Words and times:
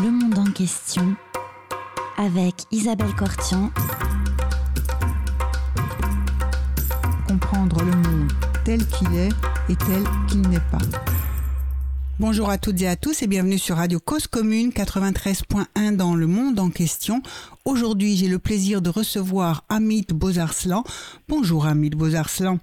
Le 0.00 0.12
monde 0.12 0.38
en 0.38 0.44
question 0.52 1.16
avec 2.16 2.54
Isabelle 2.70 3.12
Cortian. 3.16 3.72
Comprendre 7.26 7.82
le 7.82 7.90
monde 7.90 8.32
tel 8.64 8.86
qu'il 8.86 9.12
est 9.16 9.32
et 9.68 9.74
tel 9.74 10.04
qu'il 10.28 10.42
n'est 10.42 10.60
pas. 10.70 10.78
Bonjour 12.20 12.48
à 12.48 12.58
toutes 12.58 12.80
et 12.80 12.86
à 12.86 12.94
tous 12.94 13.22
et 13.22 13.26
bienvenue 13.26 13.58
sur 13.58 13.76
Radio 13.76 13.98
Cause 13.98 14.28
Commune 14.28 14.70
93.1 14.70 15.96
dans 15.96 16.14
le 16.14 16.28
monde 16.28 16.60
en 16.60 16.70
question. 16.70 17.20
Aujourd'hui, 17.64 18.16
j'ai 18.16 18.28
le 18.28 18.38
plaisir 18.38 18.80
de 18.82 18.90
recevoir 18.90 19.64
Amit 19.68 20.06
Bozarslan. 20.12 20.84
Bonjour 21.28 21.66
Amit 21.66 21.90
Bozarslan. 21.90 22.58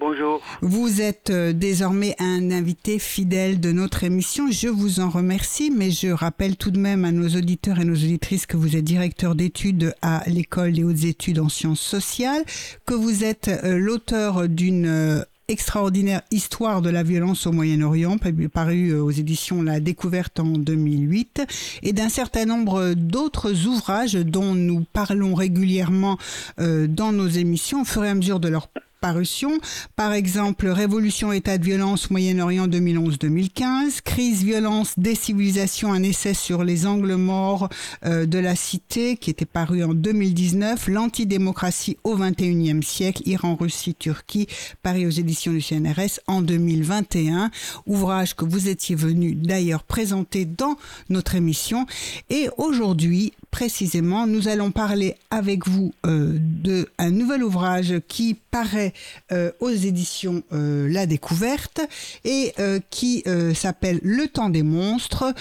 Bonjour. 0.00 0.40
Vous 0.62 1.02
êtes 1.02 1.28
euh, 1.28 1.52
désormais 1.52 2.16
un 2.18 2.50
invité 2.50 2.98
fidèle 2.98 3.60
de 3.60 3.70
notre 3.70 4.02
émission. 4.02 4.50
Je 4.50 4.68
vous 4.68 4.98
en 4.98 5.10
remercie, 5.10 5.70
mais 5.70 5.90
je 5.90 6.08
rappelle 6.08 6.56
tout 6.56 6.70
de 6.70 6.78
même 6.78 7.04
à 7.04 7.12
nos 7.12 7.28
auditeurs 7.28 7.78
et 7.78 7.84
nos 7.84 7.92
auditrices 7.92 8.46
que 8.46 8.56
vous 8.56 8.76
êtes 8.76 8.84
directeur 8.84 9.34
d'études 9.34 9.94
à 10.00 10.22
l'école 10.26 10.72
des 10.72 10.84
hautes 10.84 11.04
études 11.04 11.38
en 11.38 11.50
sciences 11.50 11.82
sociales, 11.82 12.42
que 12.86 12.94
vous 12.94 13.24
êtes 13.24 13.48
euh, 13.48 13.76
l'auteur 13.76 14.48
d'une 14.48 14.86
euh, 14.86 15.22
extraordinaire 15.48 16.22
histoire 16.30 16.80
de 16.80 16.88
la 16.88 17.02
violence 17.02 17.46
au 17.46 17.52
Moyen-Orient, 17.52 18.16
paru 18.50 18.94
aux 18.94 19.10
éditions 19.10 19.62
La 19.62 19.80
Découverte 19.80 20.40
en 20.40 20.52
2008, 20.52 21.42
et 21.82 21.92
d'un 21.92 22.08
certain 22.08 22.46
nombre 22.46 22.94
d'autres 22.94 23.66
ouvrages 23.66 24.14
dont 24.14 24.54
nous 24.54 24.86
parlons 24.94 25.34
régulièrement 25.34 26.18
dans 26.56 27.10
nos 27.10 27.26
émissions 27.26 27.82
au 27.82 27.84
fur 27.84 28.04
et 28.04 28.08
à 28.10 28.14
mesure 28.14 28.38
de 28.38 28.46
leur 28.46 28.68
Par 29.00 30.12
exemple, 30.12 30.68
Révolution, 30.68 31.32
état 31.32 31.56
de 31.56 31.64
violence, 31.64 32.10
Moyen-Orient 32.10 32.68
2011-2015, 32.68 34.02
Crise, 34.04 34.44
violence, 34.44 34.92
décivilisation, 34.98 35.90
un 35.92 36.02
essai 36.02 36.34
sur 36.34 36.64
les 36.64 36.86
angles 36.86 37.14
morts 37.14 37.70
euh, 38.04 38.26
de 38.26 38.38
la 38.38 38.54
cité 38.54 39.16
qui 39.16 39.30
était 39.30 39.46
paru 39.46 39.82
en 39.82 39.94
2019, 39.94 40.88
L'antidémocratie 40.88 41.96
au 42.04 42.16
21e 42.16 42.82
siècle, 42.82 43.22
Iran, 43.24 43.56
Russie, 43.58 43.94
Turquie, 43.94 44.46
Paris 44.82 45.06
aux 45.06 45.10
éditions 45.10 45.52
du 45.52 45.62
CNRS 45.62 46.20
en 46.26 46.42
2021, 46.42 47.50
ouvrage 47.86 48.36
que 48.36 48.44
vous 48.44 48.68
étiez 48.68 48.96
venu 48.96 49.34
d'ailleurs 49.34 49.82
présenter 49.82 50.44
dans 50.44 50.76
notre 51.08 51.36
émission. 51.36 51.86
Et 52.28 52.48
aujourd'hui, 52.58 53.32
précisément, 53.50 54.26
nous 54.26 54.48
allons 54.48 54.70
parler 54.70 55.16
avec 55.30 55.68
vous 55.68 55.92
euh, 56.06 56.38
de 56.40 56.88
un 56.98 57.10
nouvel 57.10 57.44
ouvrage 57.44 58.00
qui 58.08 58.38
paraît 58.50 58.94
euh, 59.32 59.52
aux 59.60 59.68
éditions 59.70 60.42
euh, 60.52 60.88
La 60.88 61.04
Découverte 61.06 61.80
et 62.24 62.54
qui 62.90 63.24
s'appelle 63.54 64.00
Le 64.02 64.26
temps 64.28 64.50
des 64.50 64.62
monstres 64.62 65.34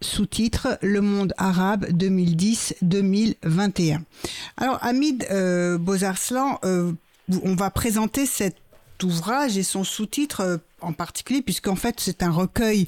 sous-titre 0.00 0.78
Le 0.82 1.00
monde 1.00 1.32
arabe 1.36 1.86
2010-2021. 1.90 4.00
Alors 4.56 4.78
Hamid 4.82 5.26
Bozarslan, 5.80 6.60
on 6.62 7.54
va 7.54 7.70
présenter 7.70 8.26
cet 8.26 8.56
ouvrage 9.02 9.56
et 9.56 9.62
son 9.62 9.84
sous-titre 9.84 10.60
en 10.80 10.92
particulier, 10.92 11.42
puisqu'en 11.42 11.76
fait 11.76 11.96
c'est 11.98 12.22
un 12.22 12.30
recueil 12.30 12.86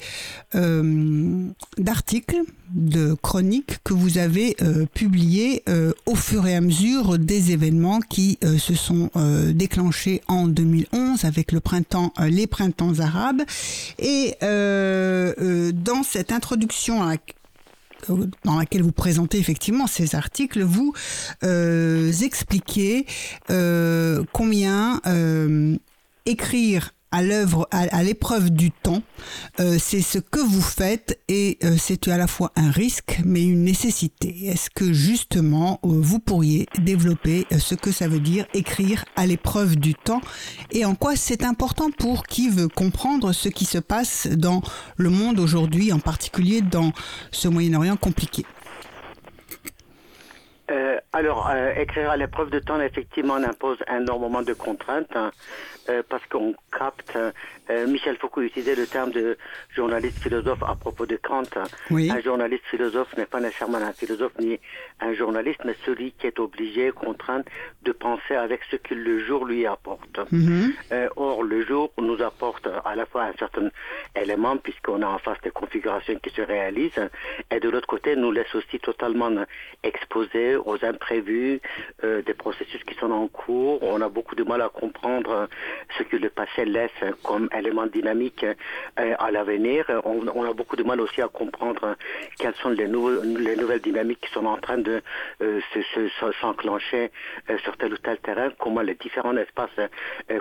euh, 0.54 1.48
d'articles, 1.78 2.42
de 2.70 3.14
chroniques 3.14 3.78
que 3.82 3.94
vous 3.94 4.18
avez 4.18 4.56
euh, 4.60 4.84
publiés 4.86 5.62
euh, 5.68 5.92
au 6.06 6.14
fur 6.14 6.46
et 6.46 6.54
à 6.54 6.60
mesure 6.60 7.18
des 7.18 7.52
événements 7.52 8.00
qui 8.00 8.38
euh, 8.44 8.58
se 8.58 8.74
sont 8.74 9.10
euh, 9.16 9.52
déclenchés 9.52 10.20
en 10.28 10.46
2011 10.46 11.24
avec 11.24 11.52
le 11.52 11.60
printemps, 11.60 12.12
euh, 12.20 12.28
les 12.28 12.46
printemps 12.46 12.98
arabes. 13.00 13.42
Et 13.98 14.36
dans 14.40 16.02
cette 16.02 16.32
introduction 16.32 17.02
dans 18.44 18.58
laquelle 18.58 18.82
vous 18.82 18.92
présentez 18.92 19.38
effectivement 19.38 19.86
ces 19.86 20.14
articles, 20.14 20.62
vous 20.62 20.92
euh, 21.42 22.12
expliquez 22.12 23.06
euh, 23.50 24.22
combien 24.32 25.00
euh, 25.06 25.76
écrire 26.28 26.92
à 27.10 27.22
l'œuvre, 27.22 27.66
à, 27.70 28.02
l'épreuve 28.02 28.50
du 28.50 28.70
temps. 28.70 29.02
Euh, 29.60 29.78
c'est 29.80 30.02
ce 30.02 30.18
que 30.18 30.40
vous 30.40 30.60
faites 30.60 31.18
et 31.28 31.58
euh, 31.64 31.76
c'est 31.78 32.06
à 32.08 32.18
la 32.18 32.26
fois 32.26 32.52
un 32.54 32.70
risque 32.70 33.20
mais 33.24 33.42
une 33.42 33.64
nécessité. 33.64 34.46
Est-ce 34.46 34.68
que 34.68 34.92
justement 34.92 35.80
euh, 35.84 35.88
vous 35.88 36.18
pourriez 36.18 36.66
développer 36.78 37.46
ce 37.58 37.74
que 37.74 37.92
ça 37.92 38.08
veut 38.08 38.20
dire 38.20 38.46
écrire 38.52 39.06
à 39.16 39.26
l'épreuve 39.26 39.76
du 39.76 39.94
temps 39.94 40.20
et 40.70 40.84
en 40.84 40.94
quoi 40.94 41.16
c'est 41.16 41.44
important 41.44 41.90
pour 41.90 42.24
qui 42.24 42.50
veut 42.50 42.68
comprendre 42.68 43.32
ce 43.32 43.48
qui 43.48 43.64
se 43.64 43.78
passe 43.78 44.26
dans 44.26 44.60
le 44.96 45.08
monde 45.08 45.40
aujourd'hui, 45.40 45.92
en 45.92 46.00
particulier 46.00 46.60
dans 46.60 46.92
ce 47.32 47.48
Moyen-Orient 47.48 47.96
compliqué? 47.96 48.44
Euh, 50.70 50.98
alors, 51.12 51.48
euh, 51.50 51.72
écrire 51.76 52.10
à 52.10 52.16
l'épreuve 52.16 52.50
de 52.50 52.58
temps, 52.58 52.80
effectivement, 52.80 53.34
impose 53.36 53.78
énormément 53.90 54.42
de 54.42 54.52
contraintes 54.52 55.14
hein, 55.14 55.30
euh, 55.88 56.02
parce 56.08 56.24
qu'on 56.26 56.54
capte. 56.76 57.16
Euh, 57.70 57.86
Michel 57.86 58.16
Foucault 58.16 58.42
utilisait 58.42 58.74
le 58.74 58.86
terme 58.86 59.10
de 59.10 59.36
journaliste 59.74 60.18
philosophe 60.18 60.62
à 60.62 60.74
propos 60.74 61.06
de 61.06 61.16
Kant. 61.16 61.42
Oui. 61.90 62.10
Un 62.10 62.20
journaliste 62.20 62.64
philosophe 62.70 63.14
n'est 63.16 63.26
pas 63.26 63.40
nécessairement 63.40 63.78
un 63.78 63.92
philosophe 63.92 64.32
ni 64.38 64.58
un 65.00 65.12
journaliste, 65.14 65.60
mais 65.64 65.74
celui 65.84 66.12
qui 66.12 66.26
est 66.26 66.38
obligé, 66.38 66.90
contraint 66.90 67.42
de 67.82 67.92
penser 67.92 68.34
avec 68.34 68.60
ce 68.70 68.76
que 68.76 68.94
le 68.94 69.24
jour 69.24 69.44
lui 69.44 69.66
apporte. 69.66 70.18
Mhm. 70.30 70.72
Euh, 70.92 71.08
or, 71.16 71.42
le 71.42 71.64
jour 71.64 71.90
nous 71.98 72.22
apporte 72.22 72.68
à 72.84 72.94
la 72.94 73.06
fois 73.06 73.24
un 73.24 73.32
certain 73.38 73.70
élément, 74.16 74.56
puisqu'on 74.56 75.02
a 75.02 75.06
en 75.06 75.18
face 75.18 75.40
des 75.42 75.50
configurations 75.50 76.18
qui 76.22 76.30
se 76.30 76.42
réalisent, 76.42 77.08
et 77.50 77.60
de 77.60 77.68
l'autre 77.68 77.86
côté, 77.86 78.16
nous 78.16 78.32
laisse 78.32 78.54
aussi 78.54 78.78
totalement 78.78 79.30
exposés 79.82 80.56
aux 80.56 80.84
imprévus, 80.84 81.60
euh, 82.04 82.22
des 82.22 82.34
processus 82.34 82.82
qui 82.84 82.94
sont 82.94 83.10
en 83.10 83.28
cours. 83.28 83.82
On 83.82 84.00
a 84.00 84.08
beaucoup 84.08 84.34
de 84.34 84.44
mal 84.44 84.62
à 84.62 84.68
comprendre 84.68 85.48
ce 85.96 86.02
que 86.02 86.16
le 86.16 86.30
passé 86.30 86.64
laisse 86.64 86.90
comme 87.22 87.48
élément 87.58 87.86
dynamique 87.86 88.44
euh, 88.44 89.14
à 89.18 89.30
l'avenir. 89.30 89.84
On, 90.04 90.44
a 90.44 90.52
beaucoup 90.52 90.76
de 90.76 90.82
mal 90.82 91.00
aussi 91.00 91.20
à 91.22 91.28
comprendre 91.28 91.96
quelles 92.38 92.54
sont 92.56 92.70
les, 92.70 92.88
nouvelles 92.88 93.80
dynamiques 93.80 94.20
qui 94.20 94.32
sont 94.32 94.46
en 94.46 94.56
train 94.56 94.78
de 94.78 95.02
euh, 95.42 95.60
s'enclencher 96.40 97.10
euh, 97.50 97.58
sur 97.58 97.76
tel 97.76 97.92
ou 97.92 97.98
tel 97.98 98.18
terrain, 98.18 98.50
comment 98.58 98.82
les 98.82 98.94
différents 98.94 99.36
espaces 99.36 99.78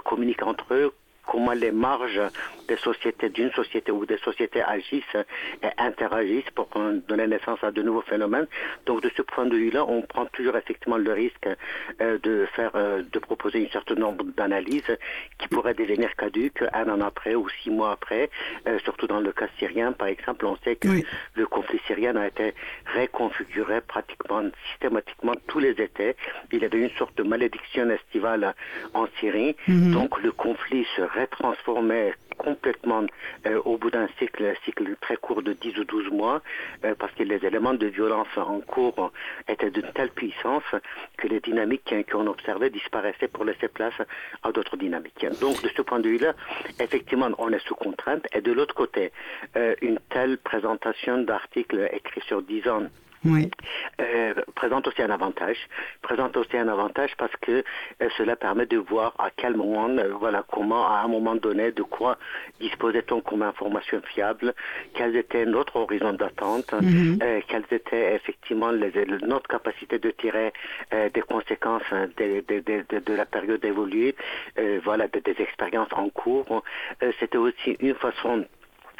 communiquent 0.04 0.44
entre 0.44 0.74
eux, 0.74 0.94
comment 1.28 1.54
les 1.54 1.72
marges 1.72 2.22
des 2.68 2.78
sociétés, 2.78 3.30
d'une 3.30 3.52
société 3.52 3.92
ou 3.92 4.06
des 4.06 4.18
sociétés 4.18 4.62
agissent 4.62 5.18
et 5.64 5.68
interagissent 5.78 6.50
pour 6.56 6.68
donner 7.08 7.28
naissance 7.28 7.60
à 7.64 7.72
de 7.72 7.82
nouveaux 7.82 8.02
phénomènes. 8.02 8.48
Donc 8.86 9.02
de 9.02 9.12
ce 9.16 9.22
point 9.22 9.46
de 9.46 9.56
vue-là, 9.56 9.86
on 9.88 10.02
prend 10.02 10.26
toujours 10.28 10.56
effectivement 10.58 10.98
le 10.98 11.14
risque 11.14 11.48
euh, 12.02 12.18
de 12.24 12.48
faire, 12.56 12.72
euh, 12.76 13.04
de 13.12 13.20
proposer 13.20 13.66
un 13.68 13.72
certain 13.72 13.96
nombre 13.96 14.26
d'analyses 14.36 14.98
qui 15.38 15.48
pourraient 15.48 15.74
devenir 15.74 16.14
caduques 16.16 16.64
un 16.74 16.90
an 16.90 17.02
après 17.02 17.36
ou 17.36 17.48
six 17.62 17.70
mois 17.70 17.92
après. 17.92 18.30
Euh, 18.68 18.80
surtout 18.84 19.08
dans 19.08 19.20
le 19.22 19.32
cas 19.32 19.48
syrien, 19.60 19.92
par 19.94 20.08
exemple, 20.08 20.46
on 20.46 20.58
sait 20.64 20.76
que 20.76 20.88
Oui. 20.90 21.06
le 21.36 21.46
conflit 21.48 21.80
syrien 21.88 22.16
a 22.16 22.28
été 22.28 22.54
réconfiguré 22.86 23.82
pratiquement 23.82 24.44
systématiquement 24.72 25.34
tous 25.48 25.60
les 25.60 25.72
étés. 25.82 26.16
Il 26.52 26.62
y 26.62 26.66
avait 26.66 26.80
une 26.80 26.96
sorte 26.98 27.16
de 27.18 27.24
malédiction 27.24 27.90
estivale 27.90 28.54
en 28.94 29.08
Syrie. 29.20 29.56
Mhm. 29.68 29.92
Donc 29.92 30.20
le 30.22 30.32
conflit 30.32 30.86
se 30.96 31.02
rétransformait 31.18 32.14
complètement 32.38 33.04
euh, 33.46 33.60
au 33.66 33.78
bout 33.78 33.90
d'un 33.90 34.08
cycle, 34.20 34.46
un 34.46 34.66
cycle 34.66 34.96
très 35.02 35.18
court 35.18 35.42
de 35.42 35.54
10 35.54 35.80
ou 35.80 35.84
12 35.84 36.12
mois, 36.12 36.42
euh, 36.86 36.94
parce 36.98 37.12
que 37.14 37.24
les 37.24 37.44
éléments 37.46 37.74
de 37.74 37.88
violence 37.88 38.28
en 38.38 38.60
cours 38.62 39.12
étaient 39.48 39.72
d'une 39.72 39.92
telle 39.94 40.12
puissance 40.12 40.64
que 41.18 41.28
les 41.28 41.40
dynamiques 41.40 41.94
qu'on 42.12 42.28
observait 42.28 42.70
disparaissaient 42.70 43.28
pour 43.28 43.44
laisser 43.44 43.68
place 43.68 44.00
à 44.44 44.52
d'autres 44.52 44.78
dynamiques. 44.78 45.26
Donc 45.42 45.62
de 45.64 45.70
ce 45.76 45.82
point 45.82 46.00
de 46.00 46.10
vue-là, 46.10 46.34
effectivement, 46.80 47.30
on 47.40 47.52
est 47.52 47.66
sous 47.68 47.76
contrainte. 47.76 48.26
Et 48.34 48.42
de 48.42 48.52
l'autre 48.52 48.76
côté, 48.76 49.12
euh, 49.56 49.76
une 49.82 50.00
telle 50.10 50.38
présentation 50.38 51.18
d'articles 51.20 51.90
écrits 51.92 52.22
sur 52.28 52.42
10 52.42 52.68
ans 52.70 52.84
Oui. 53.26 53.50
euh, 54.00 54.34
présente 54.56 54.88
aussi 54.88 55.02
un 55.02 55.10
avantage. 55.10 55.58
Présente 56.02 56.38
aussi 56.38 56.56
un 56.58 56.68
avantage 56.68 57.12
parce 57.18 57.36
que 57.42 57.64
euh, 58.02 58.10
cela 58.18 58.36
permet 58.36 58.66
de 58.66 58.78
voir 58.78 59.14
à 59.20 59.30
quel 59.36 59.56
moment, 59.58 59.90
euh, 59.90 60.14
voilà, 60.20 60.44
comment 60.52 60.88
à 60.88 61.00
un 61.02 61.08
moment 61.08 61.36
donné, 61.36 61.72
de 61.72 61.84
quoi 61.84 62.18
disposait-on 62.60 63.22
comme 63.22 63.42
information 63.42 64.02
fiable, 64.14 64.54
quels 64.94 65.16
étaient 65.16 65.46
notre 65.46 65.76
horizon 65.78 66.14
d'attente, 66.14 66.72
Mhm. 66.74 67.20
quelles 67.48 67.66
étaient 67.72 68.16
effectivement 68.16 68.72
les, 68.72 68.92
les- 68.92 69.06
notre 69.26 69.48
capacité 69.48 70.00
de 70.00 70.12
tirer 70.12 70.54
des 70.92 71.22
conséquences 71.22 71.84
hein, 71.92 72.08
de, 72.18 72.44
de, 72.48 72.60
de, 72.60 72.86
de, 72.90 73.00
de 73.00 73.14
la 73.14 73.26
période 73.26 73.64
évoluée, 73.66 74.16
voilà, 74.84 75.08
de- 75.08 75.20
des 75.20 75.36
expériences 75.40 75.92
en 75.94 76.10
cours. 76.10 76.64
C'était 77.20 77.38
aussi 77.38 77.76
une 77.80 77.96
façon 77.96 78.46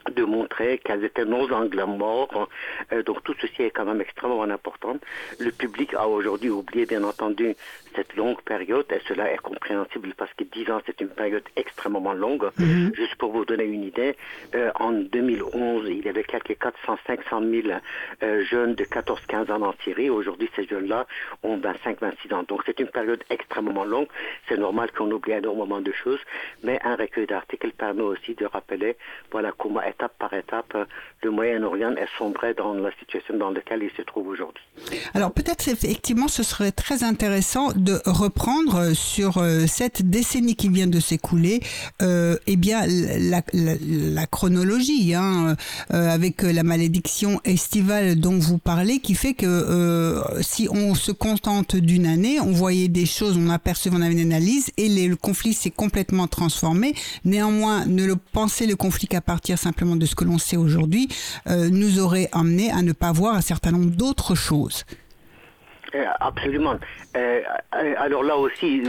de 0.10 0.24
montrer 0.24 0.80
quels 0.84 1.04
étaient 1.04 1.26
nos 1.26 1.52
angles 1.52 1.84
morts. 1.86 2.50
Euh, 2.92 3.04
donc 3.04 3.24
tout 3.24 3.36
ceci 3.40 3.64
est 3.64 3.72
quand 3.72 3.86
même 3.86 4.02
extrêmement 4.02 4.44
important. 4.44 4.98
Le 5.40 5.52
public 5.52 5.94
a 5.94 6.08
aujourd'hui 6.08 6.50
oublié, 6.50 6.86
bien 6.86 7.04
entendu, 7.04 7.56
cette 7.96 8.16
longue 8.16 8.42
période, 8.42 8.86
et 8.92 9.02
cela 9.08 9.32
est 9.32 9.38
compréhensible 9.38 10.14
parce 10.16 10.34
que 10.34 10.44
10 10.44 10.72
ans, 10.72 10.82
c'est 10.86 11.02
une 11.02 11.10
période 11.10 11.44
extrêmement 11.56 12.14
longue. 12.14 12.50
Mhm. 12.58 12.94
Juste 12.96 13.16
pour 13.16 13.32
vous 13.32 13.46
donner 13.46 13.66
une 13.66 13.84
idée, 13.84 14.16
euh, 14.56 14.72
en 14.80 14.92
2011, 14.92 15.88
il 15.90 16.06
y 16.06 16.10
avait 16.10 16.24
quelques 16.24 16.58
400-500 16.58 17.64
000 17.64 17.80
euh, 18.24 18.44
jeunes 18.46 18.76
de 18.76 18.84
14-15 18.84 19.52
ans 19.52 19.62
en 19.62 19.74
Syrie. 19.84 20.10
Aujourd'hui, 20.10 20.50
ces 20.56 20.66
jeunes-là 20.66 21.08
ont 21.44 21.58
25-26 21.58 22.34
ans. 22.34 22.44
Donc 22.48 22.62
c'est 22.66 22.80
une 22.80 22.88
période 22.88 23.24
extrêmement 23.30 23.86
longue. 23.86 24.08
C'est 24.48 24.58
normal 24.58 24.92
qu'on 24.92 25.10
oublie 25.12 25.34
énormément 25.34 25.82
de 25.82 25.92
choses, 25.92 26.20
mais 26.64 26.80
un 26.84 26.96
recueil 26.96 27.26
d'articles 27.26 27.72
permet 27.72 28.04
aussi 28.04 28.36
de 28.36 28.46
rappeler 28.46 28.96
voilà 29.32 29.52
comment 29.58 29.82
étape 29.98 30.14
par 30.20 30.34
étape 30.34 30.76
le 31.24 31.32
Moyen-Orient 31.32 31.96
est 31.96 32.08
sombré 32.18 32.54
dans 32.54 32.74
la 32.74 32.92
situation 33.00 33.38
dans 33.38 33.50
laquelle 33.50 33.82
il 33.82 33.92
se 33.98 34.04
trouve 34.04 34.28
aujourd'hui. 34.28 34.64
Alors 35.16 35.32
peut-être 35.32 35.68
effectivement 35.68 36.28
ce 36.28 36.44
serait 36.44 36.72
très 36.72 37.04
intéressant 37.04 37.72
de 37.76 38.00
reprendre 38.06 38.94
sur 38.94 39.38
euh, 39.40 39.66
cette 39.68 40.08
décennie 40.10 40.56
qui 40.56 40.70
vient 40.70 40.88
de 40.88 41.00
s'écouler, 41.00 41.62
euh, 42.02 42.38
eh 42.46 42.56
bien 42.56 42.86
la, 42.88 44.28
chronologie, 44.28 45.16
hein, 45.16 45.56
euh, 45.94 46.10
avec 46.10 46.44
la 46.44 46.64
malédiction 46.64 47.42
estivale 47.44 48.20
dont 48.20 48.38
vous 48.38 48.60
parlez, 48.60 49.00
qui 49.00 49.16
fait 49.16 49.34
que 49.34 49.46
euh, 49.46 50.22
si 50.42 50.68
on 50.70 50.94
se 50.94 51.12
contente 51.12 51.76
d'une 51.76 52.06
année, 52.06 52.40
on 52.40 52.52
voyait 52.52 52.88
des 52.88 53.06
choses, 53.06 53.38
on 53.38 53.50
apercevait, 53.50 53.96
on 53.96 54.02
avait 54.02 54.14
une 54.14 54.32
analyse, 54.32 54.72
et 54.78 55.08
le 55.08 55.16
conflit 55.16 55.54
s'est 55.54 55.72
complètement 55.72 56.28
transformé. 56.28 56.94
Néanmoins, 57.26 57.86
ne 57.86 58.06
le 58.06 58.16
penser 58.16 58.68
le 58.68 58.76
conflit 58.76 59.08
qu'à 59.08 59.22
partir 59.22 59.58
simplement 59.58 59.87
de 59.96 60.06
ce 60.06 60.16
que 60.16 60.24
l'on 60.24 60.38
sait 60.38 60.58
aujourd'hui 60.58 61.08
nous 61.48 62.00
aurait 62.00 62.30
amené 62.32 62.72
à 62.72 62.82
ne 62.82 62.92
pas 62.92 63.12
voir 63.12 63.36
un 63.36 63.42
certain 63.42 63.72
nombre 63.72 63.92
d'autres 63.92 64.36
choses. 64.36 64.84
Euh, 65.98 66.06
absolument. 66.20 66.78
Euh, 67.16 67.42
euh, 67.76 67.94
alors 67.98 68.24
là 68.24 68.38
aussi, 68.38 68.84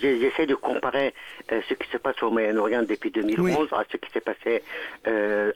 j'essaie 0.00 0.46
de 0.46 0.54
comparer 0.54 1.14
ce 1.50 1.74
qui 1.74 1.88
se 1.90 1.96
passe 1.98 2.22
au 2.22 2.30
Moyen-Orient 2.30 2.82
depuis 2.82 3.10
2011 3.10 3.68
à 3.72 3.84
ce 3.90 3.96
qui 3.96 4.10
s'est 4.10 4.20
passé 4.20 4.62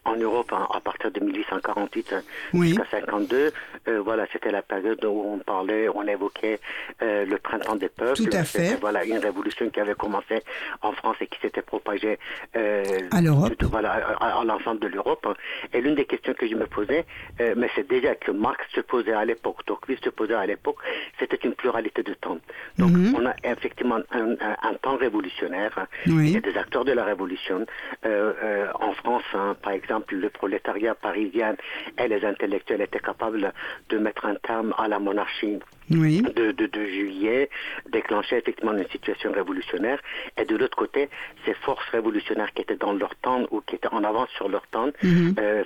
en 0.04 0.16
Europe 0.16 0.52
à, 0.52 0.80
partir 0.80 1.10
de 1.10 1.20
1848 1.20 2.14
jusqu'à 2.54 2.84
52. 2.90 3.52
voilà, 4.00 4.26
c'était 4.32 4.50
la 4.50 4.62
période 4.62 5.04
où 5.04 5.34
on 5.34 5.38
parlait, 5.38 5.88
on 5.88 6.06
évoquait 6.06 6.60
le 7.00 7.36
printemps 7.36 7.76
des 7.76 7.88
peuples. 7.88 8.16
Tout 8.16 8.30
à 8.32 8.44
fait. 8.44 8.78
Voilà, 8.80 9.04
une 9.04 9.18
révolution 9.18 9.68
qui 9.70 9.80
avait 9.80 9.94
commencé 9.94 10.42
en 10.82 10.92
France 10.92 11.16
et 11.20 11.26
qui 11.26 11.38
s'était 11.40 11.62
propagée 11.62 12.18
à 12.54 13.20
l'Europe. 13.20 13.52
Voilà, 13.70 14.16
à, 14.20 14.44
l'ensemble 14.44 14.80
de 14.80 14.88
l'Europe. 14.88 15.26
Et 15.72 15.80
l'une 15.80 15.94
des 15.94 16.06
questions 16.06 16.34
que 16.34 16.48
je 16.48 16.54
me 16.54 16.66
posais, 16.66 17.04
mais 17.38 17.68
c'est 17.74 17.88
déjà 17.88 18.14
que 18.14 18.30
Marx 18.30 18.64
se 18.74 18.80
posait 18.80 19.12
à 19.12 19.24
l'époque, 19.24 19.64
Tocqueville 19.66 19.98
se 20.02 20.10
posait 20.10 20.34
à 20.34 20.46
l'époque, 20.46 20.76
c'était 21.19 21.37
une 21.37 21.55
pluralité 21.55 22.02
de 22.02 22.14
temps. 22.14 22.38
Donc, 22.79 22.93
mhm. 22.93 23.14
on 23.17 23.26
a 23.26 23.34
effectivement 23.44 24.00
un, 24.11 24.75
temps 24.82 24.96
révolutionnaire. 24.96 25.87
Il 26.06 26.31
y 26.31 26.37
a 26.37 26.40
des 26.40 26.56
acteurs 26.56 26.84
de 26.84 26.93
la 26.93 27.05
révolution. 27.05 27.67
Euh, 28.05 28.32
euh, 28.43 28.67
en 28.75 28.93
France, 28.93 29.23
hein, 29.34 29.56
par 29.62 29.73
exemple, 29.73 30.14
le 30.14 30.31
prolétariat 30.31 30.94
parisien 30.94 31.55
et 31.99 32.08
les 32.08 32.25
intellectuels 32.25 32.81
étaient 32.81 32.99
capables 32.99 33.52
de 33.90 33.99
mettre 33.99 34.26
un 34.26 34.34
terme 34.37 34.75
à 34.79 34.88
la 34.88 34.99
monarchie 34.99 35.58
de, 35.90 36.52
de, 36.52 36.87
juillet, 36.87 37.50
déclencher 37.90 38.37
effectivement 38.37 38.73
une 38.73 38.88
situation 38.88 39.32
révolutionnaire. 39.32 39.99
Et 40.37 40.44
de 40.44 40.56
l'autre 40.56 40.76
côté, 40.76 41.08
ces 41.44 41.55
forces 41.55 41.88
révolutionnaires 41.90 42.52
qui 42.52 42.62
étaient 42.62 42.76
dans 42.76 42.93
leur 42.93 43.14
temps 43.17 43.46
ou 43.50 43.61
qui 43.61 43.76
étaient 43.76 43.93
en 43.93 44.05
avance 44.05 44.31
sur 44.31 44.49
leur 44.49 44.67
temps, 44.69 44.90
mm 45.02 45.32
euh, 45.38 45.64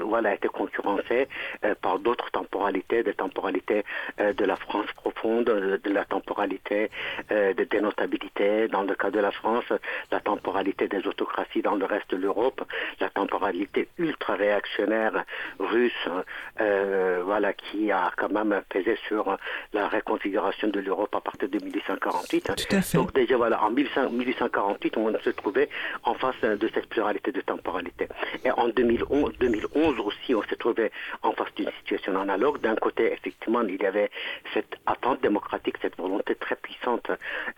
voilà, 0.00 0.34
étaient 0.34 0.48
concurrencées 0.48 1.28
euh, 1.64 1.74
par 1.80 1.98
d'autres 1.98 2.30
temporalités, 2.30 3.02
des 3.02 3.14
temporalités 3.14 3.84
euh, 4.20 4.32
de 4.32 4.44
la 4.44 4.56
France 4.56 4.86
profonde, 4.96 5.44
de 5.46 5.90
la 5.90 6.04
temporalité 6.04 6.90
de 7.30 7.64
dénotabilité 7.64 8.68
dans 8.68 8.82
le 8.82 8.94
cas 8.94 9.10
de 9.10 9.20
la 9.20 9.30
France, 9.30 9.64
la 10.10 10.20
temporalité 10.20 10.88
des 10.88 11.06
autocraties 11.06 11.62
dans 11.62 11.74
le 11.76 11.84
reste 11.84 12.10
de 12.10 12.16
l'Europe, 12.16 12.62
la 13.00 13.10
temporalité 13.10 13.88
ultra-réactionnaire 13.98 15.24
russe, 15.58 16.08
voilà, 16.58 17.52
qui 17.52 17.90
a 17.90 18.12
quand 18.16 18.32
même 18.32 18.62
pesé 18.68 18.98
sur 19.08 19.37
la 19.72 19.88
reconfiguration 19.88 20.68
de 20.68 20.80
l'Europe 20.80 21.14
à 21.14 21.20
partir 21.20 21.48
de 21.48 21.58
1848. 21.62 22.94
Donc 22.94 23.12
déjà 23.14 23.36
voilà, 23.36 23.62
en 23.62 23.70
1848, 23.70 24.96
on 24.96 25.18
se 25.20 25.30
trouvait 25.30 25.68
en 26.04 26.14
face 26.14 26.40
de 26.40 26.70
cette 26.74 26.88
pluralité 26.88 27.32
de 27.32 27.40
temporalité. 27.40 28.08
Et 28.44 28.50
en 28.50 28.68
2011, 28.68 29.32
2011 29.38 29.98
aussi, 30.00 30.34
on 30.34 30.42
se 30.42 30.54
trouvait 30.54 30.90
en 31.22 31.32
face 31.32 31.52
d'une 31.56 31.70
situation 31.78 32.18
analogue. 32.20 32.60
D'un 32.60 32.76
côté, 32.76 33.12
effectivement, 33.12 33.62
il 33.62 33.80
y 33.80 33.86
avait 33.86 34.10
cette 34.54 34.76
attente 34.86 35.20
démocratique, 35.22 35.76
cette 35.82 35.96
volonté 35.96 36.34
très 36.34 36.56
puissante 36.56 37.10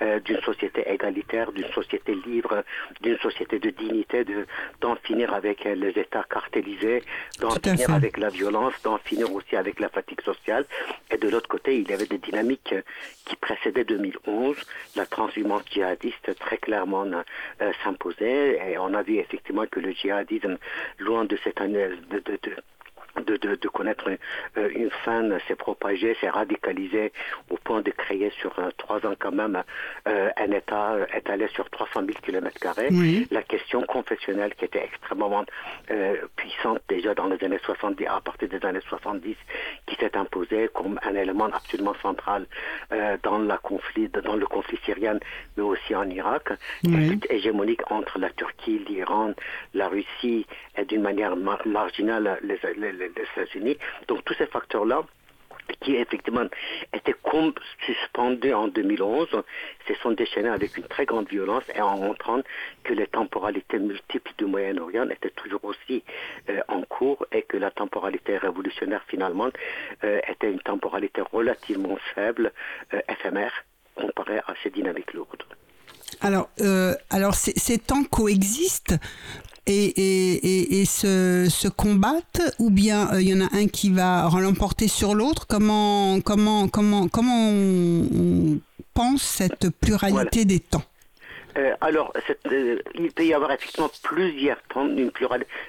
euh, 0.03 0.21
d'une 0.21 0.41
société 0.41 0.83
égalitaire, 0.91 1.53
d'une 1.53 1.71
société 1.73 2.15
libre, 2.27 2.65
d'une 3.01 3.19
société 3.19 3.59
de 3.59 3.71
dignité, 3.71 4.25
de, 4.25 4.47
d'en 4.81 4.97
finir 4.97 5.33
avec 5.35 5.65
les 5.65 5.91
États 5.99 6.25
cartélisés, 6.29 7.03
d'en 7.41 7.51
finir 7.51 7.91
avec 7.91 8.17
la 8.17 8.29
violence, 8.29 8.75
d'en 8.83 8.99
finir 8.99 9.33
aussi 9.33 9.57
avec 9.57 9.81
la 9.81 9.89
fatigue 9.89 10.23
sociale. 10.23 10.65
Et 11.11 11.17
de 11.17 11.29
l'autre 11.29 11.49
côté, 11.49 11.70
il 11.79 11.89
y 11.89 11.93
avait 11.93 12.07
des 12.07 12.19
dynamiques 12.19 12.75
qui 13.25 13.37
précédaient 13.37 13.85
2011. 13.85 14.57
La 14.97 15.07
transhumance 15.07 15.63
djihadiste 15.71 16.39
très 16.39 16.59
clairement 16.59 17.05
euh, 17.05 17.73
s'imposait 17.83 18.59
et 18.71 18.79
on 18.79 18.95
a 18.95 19.03
vu 19.03 19.19
effectivement 19.19 19.67
que 19.67 19.81
le 19.81 19.93
djihadisme, 19.93 20.59
loin 20.99 21.25
de 21.25 21.39
cette 21.45 21.61
année 21.61 21.89
connaître 23.81 24.11
euh, 24.59 24.69
une 24.75 24.91
fin 25.05 25.23
s'est 25.49 25.57
propagé, 25.57 26.17
s'est 26.21 26.29
radicalisé 26.29 27.13
au 27.49 27.57
point 27.57 27.81
de 27.81 27.91
créer 27.91 28.31
sur 28.41 28.53
euh, 28.59 28.71
trois 28.77 28.99
ans 29.07 29.15
quand 29.19 29.33
même 29.33 29.63
euh, 30.09 30.31
un 30.37 30.51
État 30.53 30.97
étalé 31.17 31.49
sur 31.49 31.69
300 31.71 32.01
000 32.01 32.19
km 32.23 32.57
La 33.31 33.43
question 33.43 33.83
confessionnelle 33.83 34.55
qui 34.55 34.65
était 34.65 34.85
extrêmement 34.85 35.45
puissante 36.37 36.81
déjà 36.89 37.15
dans 37.15 37.27
les 37.27 37.43
années 37.45 37.59
70, 37.65 38.07
à 38.07 38.21
partir 38.21 38.49
des 38.49 38.65
années 38.67 38.81
70, 38.89 39.37
qui 39.87 39.95
s'est 39.97 40.17
imposée 40.17 40.69
comme 40.75 40.99
un 41.03 41.15
élément 41.15 41.47
absolument 41.47 41.95
central 42.03 42.47
dans, 43.23 43.39
la 43.39 43.59
conflit, 43.59 44.09
dans 44.09 44.37
le 44.37 44.47
conflit 44.47 44.79
syrien, 44.85 45.19
mais 45.57 45.63
aussi 45.63 45.95
en 45.95 46.09
Irak, 46.09 46.51
hégémonique 47.29 47.83
entre 47.91 48.19
la 48.19 48.31
Turquie, 48.31 48.81
l'Iran, 48.89 49.33
la 49.75 49.89
Russie 49.89 50.47
et 50.77 50.85
d'une 50.85 51.03
manière 51.03 51.37
marginale 51.37 52.39
les, 52.43 52.59
les 52.93 53.00
des 53.09 53.23
États-Unis. 53.23 53.79
Donc 54.09 54.25
tous 54.25 54.35
ces 54.35 54.47
facteurs-là 54.47 55.05
qui 55.81 55.97
effectivement 55.97 56.45
étaient 56.93 57.15
comme 57.31 57.53
suspendus 57.87 58.53
en 58.53 58.69
2011, 58.69 59.29
se 59.87 59.95
sont 60.03 60.13
déchaînés 60.13 60.49
avec 60.49 60.77
une 60.77 60.85
très 60.85 61.07
grande 61.07 61.29
violence 61.29 61.65
et 61.75 61.81
en 61.81 61.99
montrant 61.99 62.41
que 62.85 62.93
les 62.93 63.07
temporalités 63.07 63.79
multiples 63.79 64.33
du 64.39 64.47
Moyen-Orient 64.47 65.09
étaient 65.11 65.31
toujours 65.31 65.65
aussi 65.65 66.03
euh, 66.49 66.61
en 66.69 66.83
cours 66.83 67.27
et 67.33 67.43
que 67.43 67.57
la 67.57 67.71
temporalité 67.71 68.37
révolutionnaire 68.37 69.03
finalement 69.09 69.51
euh, 70.05 70.21
était 70.29 70.51
une 70.51 70.61
temporalité 70.61 71.23
relativement 71.33 71.97
faible, 72.15 72.53
euh, 72.95 73.01
éphémère, 73.09 73.53
comparée 73.95 74.39
à 74.39 74.55
ces 74.63 74.71
dynamiques 74.71 75.13
lourdes. 75.13 75.45
Alors, 76.23 76.51
alors 77.11 77.35
ces 77.35 77.79
temps 77.79 78.05
coexistent 78.05 78.99
et, 79.71 80.81
et, 80.81 80.85
se, 80.85 81.49
se, 81.51 81.69
combattent 81.69 82.43
ou 82.59 82.71
bien 82.71 83.13
euh, 83.13 83.23
il 83.23 83.29
y 83.29 83.35
en 83.35 83.41
a 83.41 83.49
un 83.55 83.67
qui 83.67 83.91
va 83.91 84.29
l'emporter 84.41 84.89
sur 84.89 85.15
l'autre? 85.15 85.47
Comment, 85.47 86.21
comment, 86.21 86.69
comment, 86.69 87.09
comment 87.09 87.51
on, 87.51 88.59
pense 88.95 89.23
cette 89.23 89.71
pluralité 89.71 90.45
des 90.45 90.61
temps? 90.61 90.83
Euh, 91.57 91.75
alors, 91.81 92.13
euh, 92.47 92.79
il 92.95 93.13
peut 93.13 93.25
y 93.25 93.35
avoir 93.35 93.51
effectivement 93.53 93.91
plusieurs 94.03 94.61
temps, 94.65 94.87
une 94.87 95.11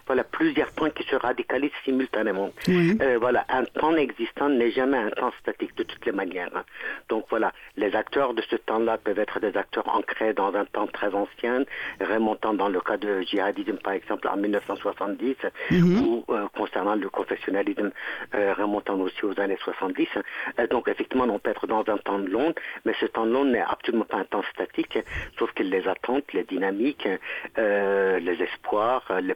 voilà, 0.08 0.24
plusieurs 0.24 0.72
temps 0.74 0.90
qui 0.90 1.04
se 1.04 1.16
radicalisent 1.16 1.72
simultanément. 1.84 2.52
Euh, 2.70 3.18
voilà, 3.20 3.46
un 3.50 3.64
temps 3.66 3.96
existant 3.96 4.50
n'est 4.50 4.72
jamais 4.72 4.98
un 4.98 5.10
temps 5.10 5.32
statique 5.40 5.76
de 5.76 5.84
toutes 5.84 6.06
les 6.06 6.12
manières. 6.12 6.50
Hein. 6.56 6.64
Donc 7.10 7.26
voilà, 7.30 7.52
les 7.78 7.96
acteurs 7.96 8.34
de 8.34 8.42
ce 8.42 8.56
temps-là 8.56 8.98
peuvent 8.98 9.20
être 9.20 9.40
des 9.40 9.56
acteurs 9.58 9.88
ancrés 9.90 10.34
dans 10.34 10.54
un 10.56 10.66
temps 10.66 10.88
très 10.88 11.14
ancien, 11.14 11.64
remontant 12.00 12.54
dans 12.54 12.70
le 12.70 12.80
cas 12.82 12.98
de 12.98 13.22
djihadisme 13.22 13.78
par 13.78 13.94
exemple 13.94 14.28
en 14.28 14.38
1970, 14.38 15.36
mhm. 15.72 16.02
ou 16.02 16.26
concernant 16.56 16.96
le 16.96 17.10
confessionnalisme 17.10 17.92
remontant 18.34 19.00
aussi 19.00 19.26
aux 19.26 19.40
années 19.40 19.58
70. 19.64 20.08
donc 20.70 20.88
effectivement, 20.88 21.26
on 21.26 21.40
peut 21.40 21.52
être 21.52 21.68
dans 21.68 21.84
un 21.88 21.98
temps 21.98 22.18
long, 22.18 22.54
mais 22.86 22.94
ce 23.00 23.06
temps 23.06 23.26
long 23.26 23.46
n'est 23.46 23.62
absolument 23.62 24.06
pas 24.06 24.18
un 24.18 24.26
temps 24.26 24.44
statique, 24.54 25.00
sauf 25.38 25.52
que 25.54 25.64
les 25.72 25.88
attentes, 25.88 26.32
les 26.34 26.44
dynamiques, 26.44 27.08
euh, 27.58 28.20
les 28.20 28.38
espoirs, 28.44 29.04
les 29.22 29.36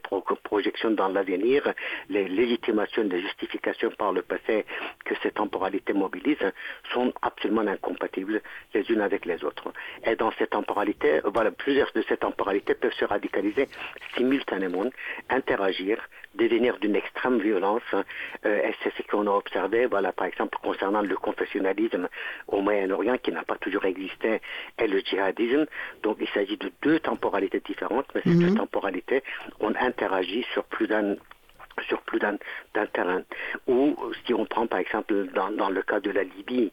projections 0.50 0.92
dans 0.92 1.08
l'avenir, 1.08 1.74
les 2.10 2.28
légitimations, 2.28 3.04
les 3.04 3.22
justifications 3.22 3.92
par 3.92 4.12
le 4.12 4.22
passé 4.22 4.66
que 5.06 5.16
ces 5.24 5.32
temporalités 5.32 5.94
mobilisent 5.94 6.52
sont 6.94 7.14
absolument 7.22 7.68
incompatibles 7.76 8.42
les 8.74 8.84
unes 8.92 9.02
avec 9.02 9.26
les 9.26 9.44
autres. 9.44 9.72
Et 10.06 10.16
dans 10.16 10.32
ces 10.38 10.48
temporalités, 10.48 11.22
voilà, 11.34 11.52
plusieurs 11.52 11.92
de 11.94 12.04
ces 12.10 12.18
temporalités 12.18 12.76
peuvent 12.76 13.00
se 13.00 13.06
radicaliser 13.06 13.68
simultanément, 14.16 14.90
interagir, 15.30 15.98
devenir 16.36 16.78
d'une 16.80 16.96
extrême 16.96 17.40
violence. 17.40 17.84
Euh, 18.46 18.68
et 18.68 18.76
c'est 18.84 18.94
ce 18.96 19.02
qu'on 19.10 19.28
a 19.28 19.32
observé, 19.32 19.86
voilà, 19.86 20.12
par 20.12 20.28
exemple, 20.28 20.58
concernant 20.62 21.02
le 21.02 21.16
confessionnalisme 21.16 22.08
au 22.48 22.62
Moyen-Orient, 22.62 23.18
qui 23.18 23.32
n'a 23.32 23.44
pas 23.44 23.58
toujours 23.58 23.86
existé, 23.86 24.42
et 24.80 24.88
le 24.88 25.00
djihadisme. 25.00 25.66
Donc, 26.04 26.18
il 26.20 26.28
s'agit 26.30 26.58
de 26.58 26.72
deux 26.82 27.00
temporalités 27.00 27.62
différentes, 27.62 28.08
mais 28.14 28.22
ces 28.24 28.36
deux 28.36 28.52
mhm. 28.52 28.58
temporalités 28.58 29.24
ont 29.60 29.74
interagi 29.80 30.46
sur 30.54 30.64
plus 30.66 30.88
d'un 30.88 31.16
sur 31.88 32.02
plus 32.02 32.20
d'un 32.20 32.38
terrain. 32.94 33.22
Ou 33.68 33.96
si 34.26 34.34
on 34.34 34.46
prend 34.46 34.68
par 34.68 34.80
exemple 34.80 35.28
dans, 35.34 35.52
dans 35.52 35.70
le 35.70 35.82
cas 35.82 36.00
de 36.00 36.10
la 36.12 36.24
Libye, 36.24 36.72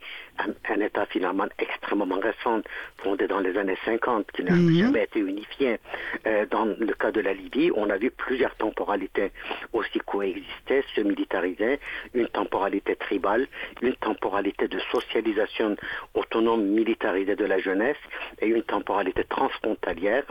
un, 0.69 0.81
État 0.81 1.07
finalement 1.07 1.47
extrêmement 1.59 2.19
récent, 2.19 2.61
fondé 2.99 3.27
dans 3.27 3.41
les 3.41 3.57
années 3.57 3.79
50, 3.85 4.31
qui 4.33 4.43
n'a 4.45 4.53
mhm. 4.53 4.75
jamais 4.75 5.05
été 5.05 5.21
unifié. 5.21 5.79
Euh, 6.27 6.47
dans 6.51 6.65
le 6.65 6.95
cas 6.95 7.11
de 7.13 7.21
la 7.21 7.33
Libye, 7.33 7.71
on 7.75 7.89
a 7.91 7.97
vu 7.97 8.11
plusieurs 8.11 8.55
temporalités 8.57 9.31
aussi 9.73 9.99
coexister, 10.01 10.85
se 10.95 11.01
militariser, 11.01 11.79
une 12.15 12.29
temporalité 12.29 12.97
tribale, 12.97 13.47
une 13.81 13.95
temporalité 13.95 14.69
de 14.69 14.79
socialisation 14.91 15.77
autonome 16.15 16.65
militarisée 16.65 17.37
de 17.37 17.45
la 17.45 17.59
jeunesse 17.59 17.97
et 18.41 18.47
une 18.47 18.63
temporalité 18.63 19.25
transfrontalière, 19.25 20.25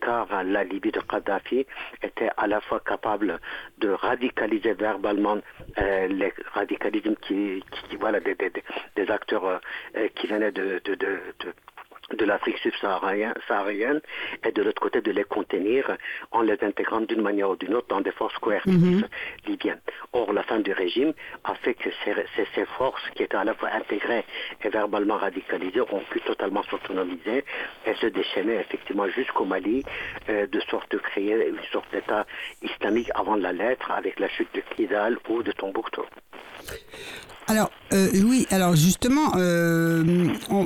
car 0.00 0.26
la 0.44 0.64
Libye 0.64 0.90
de 0.92 1.00
Kadhafi 1.00 1.66
était 2.02 2.30
à 2.36 2.46
la 2.46 2.60
fois 2.60 2.80
capable 2.80 3.38
de 3.78 3.90
radicaliser 3.90 4.72
verbalement 4.74 5.38
euh, 5.78 6.06
les 6.08 6.32
radicalismes 6.52 7.16
qui, 7.16 7.62
qui, 7.88 7.96
voilà, 7.96 8.20
des, 8.20 8.34
des, 8.34 8.52
des 8.96 9.10
acteurs 9.10 9.51
qui 10.14 10.26
venaient 10.26 10.52
de, 10.52 10.80
de, 10.84 10.94
de, 10.94 11.18
de 11.40 11.54
de 12.16 12.24
l'Afrique 12.24 12.58
subsaharienne 12.58 14.00
et 14.44 14.52
de 14.52 14.62
l'autre 14.62 14.80
côté 14.80 15.00
de 15.00 15.10
les 15.10 15.24
contenir 15.24 15.96
en 16.30 16.42
les 16.42 16.58
intégrant 16.62 17.00
d'une 17.00 17.22
manière 17.22 17.50
ou 17.50 17.56
d'une 17.56 17.74
autre 17.74 17.88
dans 17.88 18.00
des 18.00 18.12
forces 18.12 18.36
coercitives 18.38 19.06
mhm. 19.06 19.08
libyennes. 19.46 19.80
Or, 20.12 20.32
la 20.32 20.42
fin 20.42 20.58
du 20.60 20.72
régime 20.72 21.12
a 21.44 21.54
fait 21.54 21.74
que 21.74 21.90
ces, 22.04 22.14
ces, 22.54 22.66
forces 22.76 23.02
qui 23.14 23.22
étaient 23.22 23.36
à 23.36 23.44
la 23.44 23.54
fois 23.54 23.70
intégrées 23.72 24.24
et 24.62 24.68
verbalement 24.68 25.16
radicalisées 25.16 25.80
ont 25.80 26.02
pu 26.10 26.20
totalement 26.20 26.62
s'autonomiser 26.64 27.44
et 27.86 27.94
se 27.94 28.06
déchaîner 28.06 28.54
effectivement 28.54 29.08
jusqu'au 29.08 29.44
Mali 29.44 29.84
euh, 30.28 30.46
de 30.46 30.60
sorte 30.70 30.90
de 30.92 30.98
créer 30.98 31.48
une 31.48 31.62
sorte 31.72 31.90
d'État 31.92 32.26
islamique 32.62 33.10
avant 33.14 33.36
la 33.36 33.52
lettre 33.52 33.90
avec 33.90 34.18
la 34.20 34.28
chute 34.28 34.52
de 34.54 34.60
Kidal 34.74 35.18
ou 35.28 35.42
de 35.42 35.52
Tombouctou. 35.52 36.04
Alors 37.48 37.70
euh, 37.92 38.08
oui, 38.24 38.46
alors 38.50 38.76
justement, 38.76 39.32
euh, 39.36 40.04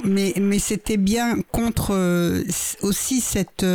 mais, 0.04 0.34
mais 0.38 0.58
c'était 0.58 0.98
bien 0.98 1.40
contre 1.50 1.92
euh, 1.92 2.44
aussi 2.82 3.20
cette 3.20 3.66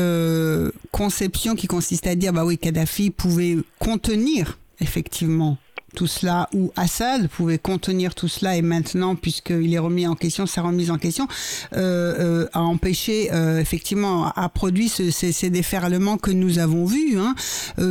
conception 0.91 1.55
qui 1.55 1.67
consistait 1.67 2.11
à 2.11 2.15
dire 2.15 2.31
bah 2.33 2.45
oui, 2.45 2.57
Kadhafi 2.57 3.09
pouvait 3.09 3.57
contenir 3.79 4.59
effectivement 4.79 5.57
tout 5.95 6.07
cela, 6.07 6.49
ou 6.53 6.71
Assad 6.75 7.27
pouvait 7.27 7.57
contenir 7.57 8.15
tout 8.15 8.27
cela, 8.27 8.55
et 8.55 8.61
maintenant, 8.61 9.15
puisqu'il 9.15 9.73
est 9.73 9.79
remis 9.79 10.07
en 10.07 10.15
question, 10.15 10.45
sa 10.45 10.61
remise 10.61 10.91
en 10.91 10.97
question, 10.97 11.27
euh, 11.73 12.15
euh, 12.19 12.47
a 12.53 12.61
empêché, 12.61 13.29
euh, 13.33 13.59
effectivement, 13.59 14.31
a 14.31 14.49
produit 14.49 14.89
ce, 14.89 15.11
ces, 15.11 15.49
déferlements 15.49 16.17
que 16.17 16.31
nous 16.31 16.59
avons 16.59 16.85
vus, 16.85 17.17
hein, 17.17 17.35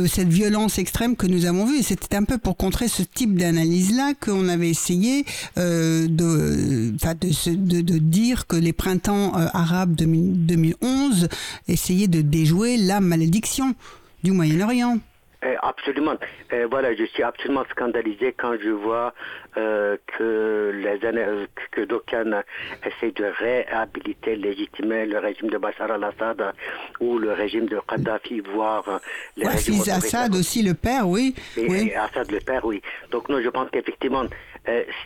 cette 0.07 0.29
violence 0.29 0.79
extrême 0.79 1.15
que 1.15 1.27
nous 1.27 1.45
avons 1.45 1.65
vue. 1.65 1.79
Et 1.79 1.83
c'était 1.83 2.15
un 2.15 2.23
peu 2.23 2.37
pour 2.37 2.57
contrer 2.57 2.87
ce 2.87 3.03
type 3.03 3.37
d'analyse-là 3.37 4.13
qu'on 4.19 4.49
avait 4.49 4.69
essayé 4.69 5.25
de, 5.57 6.07
de, 6.07 6.91
de, 6.91 7.81
de, 7.81 7.97
dire 7.97 8.47
que 8.47 8.55
les 8.55 8.73
printemps 8.73 9.33
arabes 9.53 9.95
de 9.95 10.05
2011 10.05 11.27
essayaient 11.67 12.07
de 12.07 12.21
déjouer 12.21 12.77
la 12.77 12.99
malédiction 12.99 13.75
du 14.23 14.31
Moyen-Orient. 14.31 14.99
Euh, 15.43 15.55
absolument. 15.63 16.15
Euh, 16.53 16.67
voilà, 16.69 16.93
je 16.95 17.03
suis 17.05 17.23
absolument 17.23 17.63
scandalisé 17.71 18.33
quand 18.37 18.53
je 18.61 18.69
vois 18.69 19.13
euh, 19.57 19.97
que 20.17 20.71
les 20.73 21.07
années, 21.07 21.25
que 21.71 21.81
d'aucuns 21.81 22.43
essaient 22.85 23.11
de 23.11 23.25
réhabiliter, 23.25 24.35
légitimer 24.35 25.07
le 25.07 25.17
régime 25.17 25.49
de 25.49 25.57
Bachar 25.57 25.91
al-Assad 25.91 26.53
ou 26.99 27.17
le 27.17 27.33
régime 27.33 27.65
de 27.65 27.79
Kadhafi, 27.87 28.41
voire 28.41 29.01
les 29.35 29.47
ouais, 29.47 29.89
Assad 29.89 30.35
aussi 30.35 30.61
le 30.61 30.75
père, 30.75 31.07
oui. 31.07 31.33
Et, 31.57 31.67
oui. 31.67 31.91
Assad 31.95 32.31
le 32.31 32.39
père, 32.39 32.63
oui. 32.63 32.81
Donc 33.09 33.27
non, 33.27 33.41
je 33.41 33.49
pense 33.49 33.69
qu'effectivement, 33.71 34.25